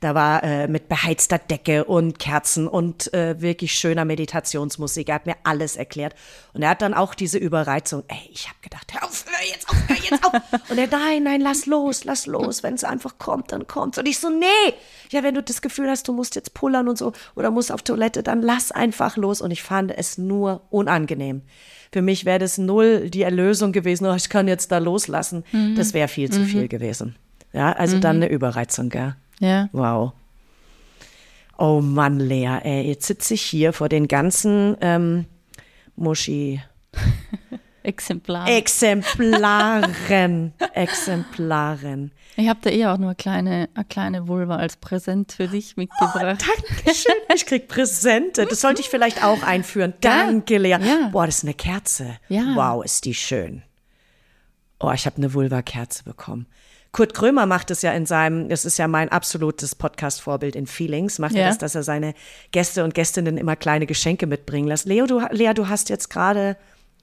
Da 0.00 0.14
war 0.14 0.42
äh, 0.42 0.66
mit 0.66 0.88
beheizter 0.88 1.38
Decke 1.38 1.84
und 1.84 2.18
Kerzen 2.18 2.66
und 2.66 3.12
äh, 3.12 3.38
wirklich 3.42 3.72
schöner 3.72 4.06
Meditationsmusik. 4.06 5.10
Er 5.10 5.16
hat 5.16 5.26
mir 5.26 5.36
alles 5.44 5.76
erklärt. 5.76 6.14
Und 6.54 6.62
er 6.62 6.70
hat 6.70 6.80
dann 6.80 6.94
auch 6.94 7.14
diese 7.14 7.36
Überreizung. 7.36 8.04
Ey, 8.08 8.30
ich 8.32 8.48
habe 8.48 8.56
gedacht, 8.62 8.94
hör 8.94 9.04
auf, 9.04 9.26
hör 9.26 9.46
jetzt 9.46 9.68
auf, 9.68 9.76
hör 9.88 9.96
jetzt 9.96 10.24
auf. 10.24 10.70
Und 10.70 10.78
er, 10.78 10.86
nein, 10.86 11.24
nein, 11.24 11.42
lass 11.42 11.66
los, 11.66 12.04
lass 12.04 12.26
los. 12.26 12.62
Wenn 12.62 12.74
es 12.74 12.84
einfach 12.84 13.18
kommt, 13.18 13.52
dann 13.52 13.66
kommt 13.66 13.98
Und 13.98 14.08
ich 14.08 14.18
so, 14.18 14.30
nee. 14.30 14.72
Ja, 15.10 15.22
wenn 15.22 15.34
du 15.34 15.42
das 15.42 15.60
Gefühl 15.60 15.90
hast, 15.90 16.08
du 16.08 16.14
musst 16.14 16.34
jetzt 16.34 16.54
pullern 16.54 16.88
und 16.88 16.96
so 16.96 17.12
oder 17.36 17.50
musst 17.50 17.70
auf 17.70 17.82
Toilette, 17.82 18.22
dann 18.22 18.40
lass 18.40 18.72
einfach 18.72 19.18
los. 19.18 19.42
Und 19.42 19.50
ich 19.50 19.62
fand 19.62 19.92
es 19.96 20.16
nur 20.16 20.62
unangenehm. 20.70 21.42
Für 21.92 22.00
mich 22.00 22.24
wäre 22.24 22.38
das 22.38 22.56
null 22.56 23.10
die 23.10 23.22
Erlösung 23.22 23.72
gewesen, 23.72 24.06
oh, 24.06 24.14
ich 24.14 24.30
kann 24.30 24.48
jetzt 24.48 24.72
da 24.72 24.78
loslassen. 24.78 25.44
Mhm. 25.52 25.74
Das 25.74 25.92
wäre 25.92 26.08
viel 26.08 26.30
zu 26.30 26.40
mhm. 26.40 26.46
viel 26.46 26.68
gewesen. 26.68 27.16
Ja, 27.52 27.72
also 27.72 27.96
mhm. 27.96 28.00
dann 28.00 28.16
eine 28.16 28.30
Überreizung, 28.30 28.88
gell? 28.88 29.00
Ja. 29.02 29.16
Wow. 29.72 30.12
Oh 31.58 31.80
Mann, 31.80 32.20
Lea, 32.20 32.58
ey, 32.62 32.88
jetzt 32.88 33.06
sitze 33.06 33.34
ich 33.34 33.42
hier 33.42 33.72
vor 33.72 33.88
den 33.88 34.08
ganzen 34.08 34.76
ähm, 34.80 35.26
Muschi. 35.96 36.62
Exemplaren. 37.82 38.46
Exemplaren. 38.46 40.52
Exemplaren. 40.74 42.12
Ich 42.36 42.48
habe 42.48 42.60
da 42.62 42.70
eh 42.70 42.86
auch 42.86 42.98
nur 42.98 43.08
eine 43.08 43.16
kleine, 43.16 43.68
eine 43.74 43.84
kleine 43.84 44.28
Vulva 44.28 44.56
als 44.56 44.76
Präsent 44.76 45.32
für 45.32 45.48
dich 45.48 45.76
mitgebracht. 45.76 46.44
Oh, 46.48 46.62
Dankeschön. 46.68 47.14
Ich 47.34 47.46
krieg 47.46 47.68
Präsente. 47.68 48.46
Das 48.46 48.60
sollte 48.60 48.80
ich 48.80 48.88
vielleicht 48.88 49.24
auch 49.24 49.42
einführen. 49.42 49.94
Danke, 50.00 50.58
Lea. 50.58 50.78
Ja. 50.80 51.08
Boah, 51.12 51.26
das 51.26 51.38
ist 51.38 51.44
eine 51.44 51.54
Kerze. 51.54 52.18
Ja. 52.28 52.54
Wow, 52.54 52.84
ist 52.84 53.04
die 53.04 53.14
schön. 53.14 53.62
Oh, 54.78 54.92
ich 54.92 55.06
habe 55.06 55.16
eine 55.16 55.34
Vulva-Kerze 55.34 56.04
bekommen. 56.04 56.46
Kurt 56.92 57.14
Krömer 57.14 57.46
macht 57.46 57.70
es 57.70 57.82
ja 57.82 57.92
in 57.92 58.04
seinem, 58.04 58.48
das 58.48 58.64
ist 58.64 58.78
ja 58.78 58.88
mein 58.88 59.10
absolutes 59.10 59.76
Podcast-Vorbild 59.76 60.56
in 60.56 60.66
Feelings, 60.66 61.20
macht 61.20 61.34
ja. 61.34 61.42
er 61.42 61.48
das, 61.48 61.58
dass 61.58 61.74
er 61.76 61.84
seine 61.84 62.14
Gäste 62.50 62.82
und 62.82 62.94
Gästinnen 62.94 63.36
immer 63.36 63.54
kleine 63.54 63.86
Geschenke 63.86 64.26
mitbringen 64.26 64.66
lässt. 64.66 64.86
Leo, 64.86 65.06
du, 65.06 65.20
Lea, 65.30 65.52
du 65.54 65.68
hast 65.68 65.88
jetzt 65.88 66.10
gerade 66.10 66.56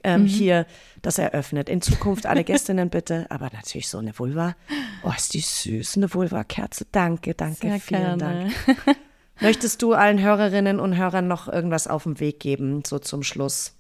ähm, 0.04 0.24
mhm. 0.24 0.26
hier 0.26 0.66
das 1.02 1.20
eröffnet. 1.20 1.70
In 1.70 1.82
Zukunft 1.82 2.26
alle 2.26 2.44
Gästinnen 2.44 2.90
bitte, 2.90 3.28
aber 3.30 3.50
natürlich 3.54 3.88
so 3.88 3.98
eine 3.98 4.18
Vulva. 4.18 4.56
Oh, 5.04 5.14
ist 5.16 5.34
die 5.34 5.40
süß, 5.40 5.98
eine 5.98 6.14
Vulva-Kerze. 6.14 6.86
Danke, 6.92 7.34
danke, 7.34 7.70
Sehr 7.70 7.80
vielen 7.80 8.18
gerne. 8.18 8.52
Dank. 8.76 8.98
Möchtest 9.40 9.82
du 9.82 9.94
allen 9.94 10.20
Hörerinnen 10.20 10.80
und 10.80 10.98
Hörern 10.98 11.28
noch 11.28 11.48
irgendwas 11.48 11.88
auf 11.88 12.04
den 12.04 12.20
Weg 12.20 12.40
geben, 12.40 12.84
so 12.86 13.00
zum 13.00 13.24
Schluss? 13.24 13.76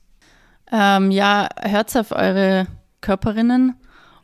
Ähm, 0.72 1.12
ja, 1.12 1.50
hört 1.62 1.96
auf 1.98 2.12
eure 2.12 2.68
Körperinnen 3.02 3.76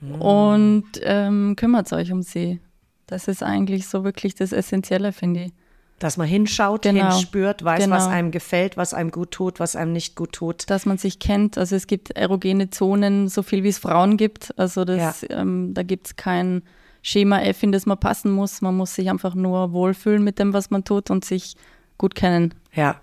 mm. 0.03 0.21
und 0.21 0.85
ähm, 1.01 1.55
kümmert 1.55 1.91
euch 1.93 2.11
um 2.11 2.21
sie. 2.21 2.59
Das 3.07 3.27
ist 3.27 3.43
eigentlich 3.43 3.87
so 3.87 4.03
wirklich 4.03 4.35
das 4.35 4.51
Essentielle, 4.51 5.11
finde 5.11 5.45
ich. 5.45 5.51
Dass 5.99 6.17
man 6.17 6.27
hinschaut, 6.27 6.81
genau. 6.81 7.11
hinspürt, 7.11 7.63
weiß, 7.63 7.83
genau. 7.83 7.95
was 7.95 8.07
einem 8.07 8.31
gefällt, 8.31 8.75
was 8.77 8.93
einem 8.93 9.11
gut 9.11 9.31
tut, 9.31 9.59
was 9.59 9.75
einem 9.75 9.93
nicht 9.93 10.15
gut 10.15 10.33
tut. 10.33 10.69
Dass 10.69 10.85
man 10.85 10.97
sich 10.97 11.19
kennt. 11.19 11.57
Also 11.57 11.75
es 11.75 11.87
gibt 11.87 12.11
erogene 12.11 12.69
Zonen, 12.71 13.29
so 13.29 13.43
viel 13.43 13.63
wie 13.63 13.69
es 13.69 13.77
Frauen 13.77 14.17
gibt. 14.17 14.57
Also 14.57 14.83
das, 14.85 15.21
ja. 15.21 15.41
ähm, 15.41 15.73
da 15.73 15.83
gibt 15.83 16.07
es 16.07 16.15
kein 16.15 16.63
Schema 17.03 17.41
F, 17.41 17.63
in 17.63 17.71
das 17.71 17.85
man 17.85 17.99
passen 17.99 18.31
muss. 18.31 18.61
Man 18.61 18.75
muss 18.75 18.95
sich 18.95 19.09
einfach 19.09 19.35
nur 19.35 19.71
wohlfühlen 19.71 20.23
mit 20.23 20.39
dem, 20.39 20.53
was 20.53 20.71
man 20.71 20.83
tut 20.83 21.09
und 21.09 21.23
sich 21.23 21.55
gut 21.97 22.15
kennen. 22.15 22.53
Ja, 22.73 22.99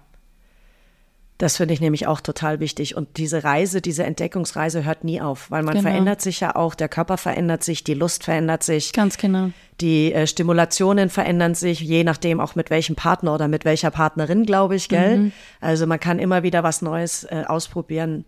das 1.40 1.56
finde 1.56 1.72
ich 1.72 1.80
nämlich 1.80 2.06
auch 2.06 2.20
total 2.20 2.60
wichtig. 2.60 2.96
Und 2.96 3.16
diese 3.16 3.42
Reise, 3.44 3.80
diese 3.80 4.04
Entdeckungsreise 4.04 4.84
hört 4.84 5.04
nie 5.04 5.22
auf, 5.22 5.50
weil 5.50 5.62
man 5.62 5.74
genau. 5.74 5.88
verändert 5.88 6.20
sich 6.20 6.40
ja 6.40 6.54
auch, 6.54 6.74
der 6.74 6.90
Körper 6.90 7.16
verändert 7.16 7.64
sich, 7.64 7.82
die 7.82 7.94
Lust 7.94 8.24
verändert 8.24 8.62
sich. 8.62 8.92
Ganz 8.92 9.16
genau. 9.16 9.50
Die 9.80 10.12
äh, 10.12 10.26
Stimulationen 10.26 11.08
verändern 11.08 11.54
sich, 11.54 11.80
je 11.80 12.04
nachdem 12.04 12.40
auch 12.40 12.56
mit 12.56 12.68
welchem 12.68 12.94
Partner 12.94 13.32
oder 13.32 13.48
mit 13.48 13.64
welcher 13.64 13.90
Partnerin, 13.90 14.44
glaube 14.44 14.76
ich, 14.76 14.90
gell? 14.90 15.16
Mhm. 15.16 15.32
Also 15.62 15.86
man 15.86 15.98
kann 15.98 16.18
immer 16.18 16.42
wieder 16.42 16.62
was 16.62 16.82
Neues 16.82 17.24
äh, 17.24 17.44
ausprobieren. 17.46 18.26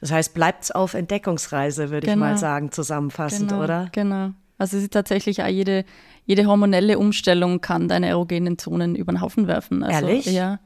Das 0.00 0.10
heißt, 0.10 0.34
bleibt 0.34 0.74
auf 0.74 0.94
Entdeckungsreise, 0.94 1.90
würde 1.90 2.08
genau. 2.08 2.14
ich 2.14 2.18
mal 2.18 2.28
genau. 2.30 2.40
sagen, 2.40 2.72
zusammenfassend, 2.72 3.50
genau. 3.50 3.62
oder? 3.62 3.88
Genau. 3.92 4.30
Also 4.58 4.76
es 4.76 4.82
ist 4.82 4.92
tatsächlich 4.92 5.40
auch 5.40 5.46
jede, 5.46 5.84
jede 6.26 6.46
hormonelle 6.46 6.98
Umstellung 6.98 7.60
kann 7.60 7.86
deine 7.86 8.08
erogenen 8.08 8.58
Zonen 8.58 8.96
über 8.96 9.12
den 9.12 9.20
Haufen 9.20 9.46
werfen. 9.46 9.84
Also, 9.84 10.08
Ehrlich? 10.08 10.26
Ja. 10.26 10.58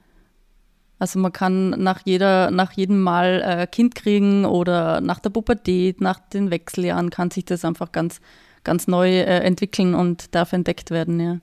Also 1.05 1.19
man 1.19 1.35
kann 1.35 1.69
nach, 1.69 2.01
jeder, 2.07 2.51
nach 2.51 2.73
jedem 2.73 3.03
Mal 3.03 3.43
äh, 3.43 3.67
Kind 3.67 3.95
kriegen 3.95 4.47
oder 4.47 5.03
nach 5.03 5.21
der 5.21 5.29
Pubertät, 5.29 6.01
nach 6.01 6.19
den 6.19 6.51
Wechseljahren 6.51 7.11
kann 7.11 7.31
sich 7.31 7.45
das 7.45 7.63
einfach 7.63 7.93
ganz, 7.93 8.23
ganz 8.65 8.87
neu 8.87 9.11
äh, 9.11 9.41
entwickeln 9.41 9.95
und 9.95 10.35
darf 10.35 10.55
entdeckt 10.55 10.91
werden, 10.91 11.21
ja. 11.21 11.41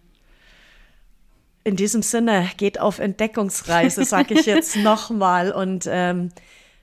In 1.64 1.76
diesem 1.76 2.02
Sinne, 2.02 2.50
geht 2.58 2.80
auf 2.80 2.98
Entdeckungsreise, 2.98 4.04
sage 4.04 4.34
ich 4.34 4.48
jetzt 4.48 4.76
nochmal. 4.84 5.52
Und 5.52 5.88
ähm, 5.88 6.32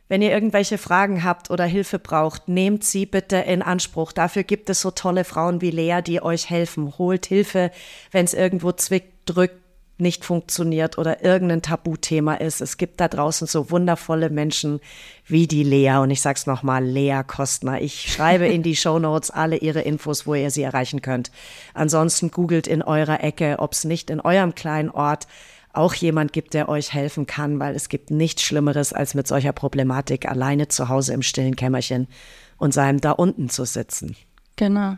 wenn 0.06 0.22
ihr 0.22 0.30
irgendwelche 0.30 0.78
Fragen 0.78 1.24
habt 1.24 1.50
oder 1.50 1.64
Hilfe 1.64 1.98
braucht, 1.98 2.46
nehmt 2.46 2.84
sie 2.84 3.06
bitte 3.06 3.38
in 3.38 3.60
Anspruch. 3.60 4.12
Dafür 4.12 4.44
gibt 4.44 4.70
es 4.70 4.82
so 4.82 4.92
tolle 4.92 5.24
Frauen 5.24 5.60
wie 5.62 5.72
Lea, 5.72 6.00
die 6.06 6.22
euch 6.22 6.48
helfen. 6.48 6.96
Holt 6.96 7.26
Hilfe, 7.26 7.72
wenn 8.12 8.24
es 8.24 8.34
irgendwo 8.34 8.70
zwickt, 8.70 9.28
drückt, 9.28 9.67
nicht 9.98 10.24
funktioniert 10.24 10.96
oder 10.96 11.24
irgendein 11.24 11.62
Tabuthema 11.62 12.34
ist. 12.34 12.60
Es 12.60 12.76
gibt 12.76 13.00
da 13.00 13.08
draußen 13.08 13.46
so 13.46 13.70
wundervolle 13.70 14.30
Menschen 14.30 14.80
wie 15.26 15.46
die 15.46 15.64
Lea 15.64 15.96
und 15.98 16.10
ich 16.10 16.20
sag's 16.20 16.46
nochmal, 16.46 16.84
Lea 16.84 17.22
Kostner. 17.26 17.80
Ich 17.80 18.12
schreibe 18.12 18.46
in 18.46 18.62
die 18.62 18.76
Show 18.76 18.98
Notes 18.98 19.30
alle 19.30 19.56
ihre 19.56 19.80
Infos, 19.80 20.26
wo 20.26 20.34
ihr 20.34 20.50
sie 20.50 20.62
erreichen 20.62 21.02
könnt. 21.02 21.30
Ansonsten 21.74 22.30
googelt 22.30 22.66
in 22.66 22.82
eurer 22.82 23.22
Ecke, 23.22 23.56
ob 23.58 23.72
es 23.72 23.84
nicht 23.84 24.10
in 24.10 24.20
eurem 24.20 24.54
kleinen 24.54 24.90
Ort 24.90 25.26
auch 25.72 25.94
jemand 25.94 26.32
gibt, 26.32 26.54
der 26.54 26.68
euch 26.68 26.92
helfen 26.92 27.26
kann, 27.26 27.60
weil 27.60 27.74
es 27.74 27.88
gibt 27.88 28.10
nichts 28.10 28.42
Schlimmeres, 28.42 28.92
als 28.92 29.14
mit 29.14 29.26
solcher 29.28 29.52
Problematik 29.52 30.28
alleine 30.28 30.68
zu 30.68 30.88
Hause 30.88 31.12
im 31.12 31.22
stillen 31.22 31.56
Kämmerchen 31.56 32.08
und 32.56 32.72
seinem 32.74 33.00
da 33.00 33.12
unten 33.12 33.48
zu 33.48 33.64
sitzen. 33.64 34.16
Genau. 34.56 34.96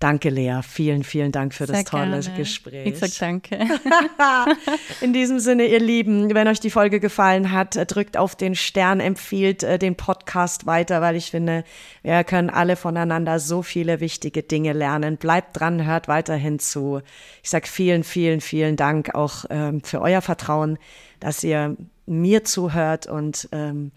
Danke, 0.00 0.30
Lea. 0.30 0.60
Vielen, 0.62 1.04
vielen 1.04 1.30
Dank 1.30 1.52
für 1.52 1.66
Sehr 1.66 1.76
das 1.76 1.84
tolle 1.84 2.20
gerne. 2.20 2.36
Gespräch. 2.38 2.86
Ich 2.86 2.98
sag 2.98 3.10
danke. 3.20 3.58
In 5.02 5.12
diesem 5.12 5.38
Sinne, 5.40 5.66
ihr 5.66 5.78
Lieben, 5.78 6.34
wenn 6.34 6.48
euch 6.48 6.58
die 6.58 6.70
Folge 6.70 7.00
gefallen 7.00 7.52
hat, 7.52 7.76
äh, 7.76 7.84
drückt 7.84 8.16
auf 8.16 8.34
den 8.34 8.54
Stern, 8.54 9.00
empfiehlt 9.00 9.62
äh, 9.62 9.78
den 9.78 9.96
Podcast 9.96 10.64
weiter, 10.64 11.02
weil 11.02 11.16
ich 11.16 11.30
finde, 11.30 11.64
wir 12.02 12.24
können 12.24 12.48
alle 12.48 12.76
voneinander 12.76 13.38
so 13.38 13.60
viele 13.60 14.00
wichtige 14.00 14.42
Dinge 14.42 14.72
lernen. 14.72 15.18
Bleibt 15.18 15.60
dran, 15.60 15.84
hört 15.84 16.08
weiterhin 16.08 16.58
zu. 16.58 17.02
Ich 17.42 17.50
sag 17.50 17.68
vielen, 17.68 18.02
vielen, 18.02 18.40
vielen 18.40 18.76
Dank 18.76 19.14
auch 19.14 19.44
ähm, 19.50 19.82
für 19.82 20.00
euer 20.00 20.22
Vertrauen, 20.22 20.78
dass 21.20 21.44
ihr 21.44 21.76
mir 22.06 22.42
zuhört 22.44 23.06
und 23.06 23.50
ähm, 23.52 23.92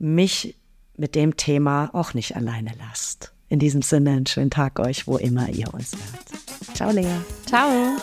mich 0.00 0.56
mit 0.96 1.14
dem 1.14 1.36
Thema 1.36 1.90
auch 1.92 2.14
nicht 2.14 2.34
alleine 2.34 2.72
lasst. 2.80 3.35
In 3.48 3.58
diesem 3.58 3.82
Sinne, 3.82 4.10
einen 4.10 4.26
schönen 4.26 4.50
Tag 4.50 4.78
euch, 4.80 5.06
wo 5.06 5.18
immer 5.18 5.48
ihr 5.48 5.72
uns 5.72 5.92
hört. 5.92 6.76
Ciao, 6.76 6.90
Lea. 6.90 7.06
Ciao. 7.46 7.96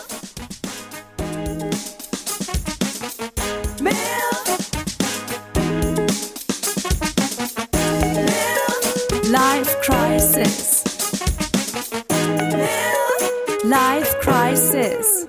Life 9.30 9.76
Crisis. 9.82 10.84
Life 13.64 14.16
Crisis. 14.20 15.26